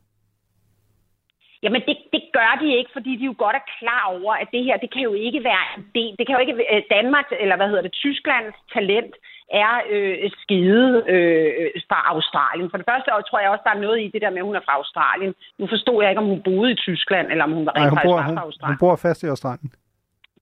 Jamen, 1.63 1.83
det, 1.89 1.97
det 2.13 2.23
gør 2.39 2.53
de 2.63 2.77
ikke, 2.79 2.91
fordi 2.97 3.13
de 3.17 3.25
jo 3.31 3.35
godt 3.45 3.57
er 3.57 3.67
klar 3.81 4.05
over, 4.17 4.33
at 4.43 4.49
det 4.55 4.65
her, 4.65 4.77
det 4.77 4.91
kan 4.93 5.03
jo 5.03 5.13
ikke 5.27 5.45
være 5.45 5.65
en 5.77 5.85
del. 5.95 6.13
Det 6.19 6.27
kan 6.27 6.35
jo 6.37 6.41
ikke 6.45 6.57
være 6.57 6.83
Danmark, 6.97 7.27
eller 7.43 7.57
hvad 7.57 7.69
hedder 7.69 7.83
det, 7.83 7.93
Tysklands 7.93 8.57
talent 8.75 9.15
er 9.65 9.75
øh, 9.91 10.31
skide 10.43 11.05
øh, 11.15 11.71
fra 11.89 12.01
Australien. 12.13 12.71
For 12.71 12.79
det 12.81 12.87
første 12.91 13.15
år 13.15 13.21
tror 13.21 13.41
jeg 13.41 13.51
også, 13.51 13.67
der 13.69 13.75
er 13.75 13.85
noget 13.87 13.99
i 14.05 14.09
det 14.15 14.23
der 14.23 14.31
med, 14.31 14.39
at 14.43 14.49
hun 14.51 14.57
er 14.57 14.67
fra 14.67 14.79
Australien. 14.81 15.35
Nu 15.59 15.67
forstod 15.67 16.03
jeg 16.03 16.11
ikke, 16.11 16.23
om 16.25 16.31
hun 16.35 16.43
boede 16.43 16.73
i 16.73 16.81
Tyskland, 16.87 17.27
eller 17.33 17.45
om 17.45 17.53
hun 17.53 17.67
var 17.67 17.73
rent 17.77 17.95
faktisk 17.95 18.37
fra 18.37 18.47
Australien. 18.49 18.75
Hun 18.75 18.85
bor 18.85 18.97
fast 18.97 19.23
i 19.23 19.27
Australien. 19.35 19.71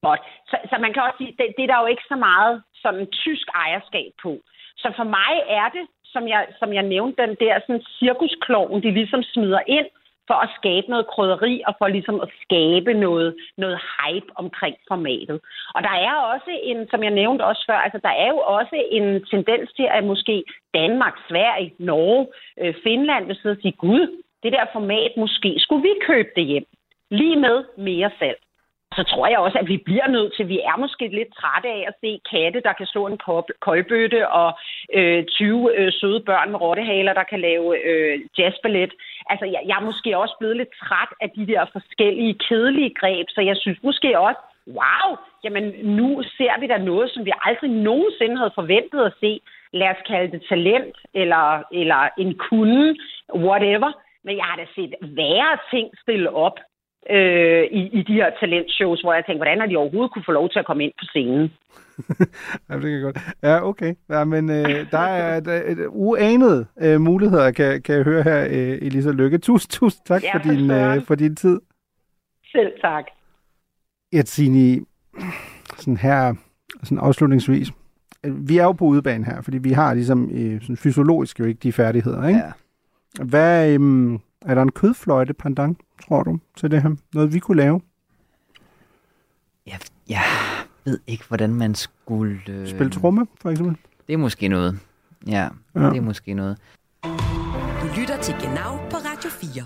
Godt. 0.02 0.20
Så, 0.50 0.57
så 0.70 0.76
man 0.84 0.92
kan 0.92 1.02
også 1.02 1.18
sige, 1.18 1.34
det, 1.38 1.46
det 1.57 1.62
er 1.64 1.70
der 1.72 1.80
jo 1.82 1.86
ikke 1.86 2.07
så 2.12 2.16
meget 2.16 2.62
sådan 2.84 3.07
tysk 3.24 3.46
ejerskab 3.64 4.11
på. 4.22 4.32
Så 4.82 4.88
for 4.98 5.07
mig 5.18 5.32
er 5.61 5.68
det, 5.76 5.84
som 6.14 6.28
jeg, 6.28 6.42
som 6.61 6.72
jeg 6.78 6.84
nævnte, 6.94 7.22
den 7.26 7.36
der 7.44 7.55
sådan 7.66 7.84
cirkuskloven, 7.98 8.82
de 8.82 8.90
ligesom 8.90 9.22
smider 9.22 9.62
ind 9.66 9.88
for 10.29 10.39
at 10.45 10.51
skabe 10.59 10.87
noget 10.91 11.07
krydderi 11.07 11.62
og 11.68 11.75
for 11.79 11.89
ligesom 11.89 12.20
at 12.20 12.31
skabe 12.43 12.95
noget, 12.95 13.37
noget 13.57 13.79
hype 13.97 14.31
omkring 14.35 14.77
formatet. 14.89 15.41
Og 15.75 15.83
der 15.83 15.97
er 16.09 16.14
også 16.35 16.51
en, 16.62 16.89
som 16.91 17.03
jeg 17.03 17.11
nævnte 17.11 17.43
også 17.51 17.64
før, 17.68 17.79
altså 17.87 18.01
der 18.03 18.14
er 18.25 18.29
jo 18.29 18.39
også 18.39 18.77
en 18.91 19.25
tendens 19.33 19.72
til, 19.77 19.87
at 19.91 20.05
måske 20.05 20.45
Danmark, 20.75 21.14
Sverige, 21.29 21.75
Norge, 21.79 22.27
øh, 22.61 22.75
Finland 22.85 23.27
vil 23.27 23.37
sidde 23.37 23.57
og 23.57 23.62
sige, 23.62 23.72
gud, 23.72 24.22
det 24.43 24.53
der 24.53 24.64
format, 24.72 25.12
måske 25.16 25.55
skulle 25.59 25.83
vi 25.83 25.95
købe 26.07 26.29
det 26.37 26.45
hjem. 26.45 26.66
Lige 27.11 27.37
med 27.37 27.64
mere 27.77 28.11
salg 28.18 28.39
så 28.97 29.03
tror 29.03 29.26
jeg 29.26 29.38
også, 29.38 29.59
at 29.59 29.68
vi 29.68 29.76
bliver 29.76 30.09
nødt 30.09 30.32
til, 30.36 30.49
vi 30.49 30.59
er 30.70 30.76
måske 30.76 31.09
lidt 31.09 31.32
trætte 31.40 31.68
af 31.68 31.84
at 31.88 31.95
se 32.01 32.20
katte, 32.30 32.61
der 32.61 32.72
kan 32.72 32.86
slå 32.86 33.07
en 33.07 33.18
koldbøtte, 33.61 34.28
og 34.28 34.59
øh, 34.95 35.24
20 35.24 35.78
øh, 35.78 35.92
søde 35.92 36.20
børn 36.20 36.51
med 36.51 36.61
rottehaler, 36.61 37.12
der 37.12 37.22
kan 37.22 37.40
lave 37.40 37.66
øh, 37.88 38.20
jazzballet. 38.38 38.92
Altså, 39.30 39.45
jeg, 39.45 39.61
jeg 39.68 39.76
er 39.76 39.88
måske 39.90 40.18
også 40.18 40.34
blevet 40.38 40.57
lidt 40.57 40.72
træt 40.82 41.12
af 41.20 41.30
de 41.36 41.47
der 41.47 41.64
forskellige 41.72 42.34
kedelige 42.49 42.95
greb, 43.01 43.26
så 43.30 43.40
jeg 43.40 43.57
synes 43.57 43.78
måske 43.82 44.18
også, 44.18 44.40
wow, 44.66 45.07
jamen 45.45 45.64
nu 45.97 46.22
ser 46.36 46.61
vi 46.61 46.66
da 46.66 46.78
noget, 46.78 47.11
som 47.11 47.24
vi 47.24 47.32
aldrig 47.40 47.70
nogensinde 47.70 48.36
havde 48.36 48.59
forventet 48.61 49.01
at 49.05 49.14
se. 49.20 49.40
Lad 49.72 49.88
os 49.88 50.03
kalde 50.07 50.32
det 50.32 50.42
talent, 50.49 50.97
eller, 51.14 51.62
eller 51.72 52.09
en 52.18 52.38
kunde, 52.49 52.97
whatever. 53.34 53.92
Men 54.24 54.36
jeg 54.36 54.45
har 54.45 54.57
da 54.57 54.66
set 54.74 54.95
værre 55.01 55.59
ting 55.70 55.90
stille 56.03 56.30
op 56.30 56.59
øh, 57.11 57.64
i, 57.64 57.80
i 57.98 58.02
de 58.02 58.12
her 58.12 58.30
talentshows, 58.40 59.00
hvor 59.00 59.12
jeg 59.14 59.24
tænker, 59.26 59.38
hvordan 59.38 59.61
har 59.61 59.66
de 59.66 59.76
overhovedet 59.76 60.12
kunne 60.12 60.24
få 60.26 60.32
lov 60.32 60.50
til 60.50 60.59
at 60.59 60.66
komme 60.66 60.84
ind 60.84 60.92
på 61.00 61.05
scenen? 61.05 61.52
ja, 62.68 62.74
det 62.74 62.82
kan 62.82 63.02
godt. 63.02 63.18
Ja, 63.42 63.68
okay. 63.68 63.94
Ja, 64.11 64.24
men 64.24 64.50
øh, 64.50 64.90
der 64.90 64.98
er 64.98 65.40
der, 65.40 65.62
et 65.66 65.86
uanede 65.88 66.66
øh, 66.80 67.00
muligheder, 67.00 67.50
kan, 67.50 67.82
kan 67.82 67.94
jeg 67.94 68.05
høre 68.05 68.22
her, 68.22 68.44
øh, 68.44 68.78
Elisa 68.86 69.11
Lykke. 69.11 69.38
Tusind, 69.38 69.70
tusind 69.70 70.07
tak 70.07 70.22
ja, 70.22 70.36
for, 70.36 70.42
din, 70.42 70.70
øh, 70.70 71.02
for 71.02 71.14
din 71.14 71.36
tid. 71.36 71.61
Selv 72.52 72.72
tak. 72.80 73.05
Etsini, 74.12 74.80
sådan 75.76 75.96
her, 75.96 76.34
sådan 76.82 76.98
afslutningsvis, 76.98 77.68
vi 78.24 78.59
er 78.59 78.64
jo 78.64 78.72
på 78.72 78.84
udebane 78.84 79.24
her, 79.24 79.42
fordi 79.42 79.59
vi 79.59 79.70
har 79.70 79.94
ligesom 79.94 80.30
øh, 80.32 80.61
sådan 80.61 80.76
fysiologisk 80.76 81.40
jo 81.40 81.44
ikke 81.44 81.61
de 81.62 81.72
færdigheder, 81.72 82.28
ikke? 82.28 82.40
Ja. 82.40 82.52
Hvad, 83.24 83.72
øh, 83.72 84.18
er 84.47 84.55
der 84.55 84.62
en 84.62 84.72
kødfløjte 84.72 85.34
pandang? 85.34 85.78
tror 86.09 86.22
du, 86.22 86.38
til 86.57 86.70
det 86.70 86.82
her? 86.82 86.90
Noget, 87.14 87.34
vi 87.34 87.38
kunne 87.38 87.57
lave? 87.57 87.80
Jeg, 89.66 89.78
jeg 90.09 90.22
ved 90.84 90.99
ikke, 91.07 91.24
hvordan 91.28 91.55
man 91.55 91.74
skulle... 91.74 92.40
Øh... 92.49 92.68
Spille 92.68 92.90
tromme, 92.90 93.26
for 93.40 93.51
eksempel? 93.51 93.76
Det 94.07 94.12
er 94.12 94.16
måske 94.16 94.49
noget. 94.49 94.78
Ja, 95.26 95.49
ja, 95.74 95.80
det 95.80 95.97
er 95.97 96.01
måske 96.01 96.34
noget. 96.34 96.59
Du 97.82 97.86
lytter 98.01 98.20
til 98.22 98.34
Genau 98.34 98.76
på 98.90 98.97
Radio 98.97 99.30
4. 99.30 99.64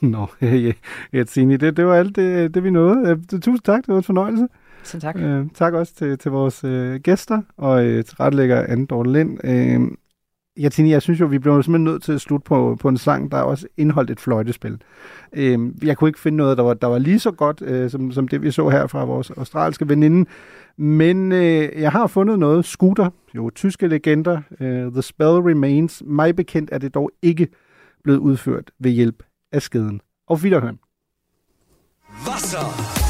Nå, 0.10 0.26
ja, 0.40 0.72
Etsini, 1.12 1.56
det, 1.56 1.76
det 1.76 1.86
var 1.86 1.94
alt 1.94 2.16
det, 2.16 2.54
det, 2.54 2.64
vi 2.64 2.70
nåede. 2.70 3.12
Uh, 3.12 3.40
tusind 3.40 3.60
tak, 3.60 3.80
det 3.80 3.88
var 3.88 3.96
en 3.96 4.02
fornøjelse. 4.02 4.48
Så 4.82 5.00
tak. 5.00 5.16
Uh, 5.16 5.46
tak 5.54 5.72
også 5.72 5.94
til, 5.94 6.18
til 6.18 6.30
vores 6.30 6.64
uh, 6.64 6.94
gæster 6.94 7.42
og 7.56 7.84
uh, 7.84 8.04
til 8.04 8.16
retlægger 8.20 8.66
Anne 8.66 8.86
Dorte 8.86 9.12
Lind. 9.12 9.38
Uh, 9.44 9.96
Ja, 10.56 10.68
Tine, 10.68 10.90
jeg 10.90 11.02
synes 11.02 11.20
jo, 11.20 11.26
vi 11.26 11.38
blev 11.38 11.62
simpelthen 11.62 11.84
nødt 11.84 12.02
til 12.02 12.12
at 12.12 12.20
slutte 12.20 12.44
på, 12.44 12.76
på 12.80 12.88
en 12.88 12.96
sang, 12.96 13.30
der 13.30 13.40
også 13.40 13.66
indeholdt 13.76 14.10
et 14.10 14.20
fløjtespil. 14.20 14.82
Øhm, 15.32 15.78
jeg 15.82 15.96
kunne 15.96 16.08
ikke 16.08 16.20
finde 16.20 16.36
noget, 16.36 16.56
der 16.56 16.62
var, 16.62 16.74
der 16.74 16.86
var 16.86 16.98
lige 16.98 17.18
så 17.18 17.30
godt, 17.30 17.62
øh, 17.62 17.90
som, 17.90 18.12
som 18.12 18.28
det 18.28 18.42
vi 18.42 18.50
så 18.50 18.68
her 18.68 18.86
fra 18.86 19.04
vores 19.04 19.30
australske 19.30 19.88
veninde. 19.88 20.30
Men 20.76 21.32
øh, 21.32 21.68
jeg 21.80 21.92
har 21.92 22.06
fundet 22.06 22.38
noget. 22.38 22.64
Scooter, 22.64 23.10
jo 23.34 23.50
tyske 23.54 23.88
legender. 23.88 24.40
Øh, 24.60 24.92
The 24.92 25.02
Spell 25.02 25.28
Remains. 25.28 26.02
Mig 26.06 26.36
bekendt 26.36 26.70
er 26.72 26.78
det 26.78 26.94
dog 26.94 27.10
ikke 27.22 27.48
blevet 28.04 28.18
udført 28.18 28.70
ved 28.78 28.90
hjælp 28.90 29.22
af 29.52 29.62
skeden. 29.62 30.00
Og 30.26 30.36
wiederhøren. 30.36 30.78
Wasser. 32.26 33.09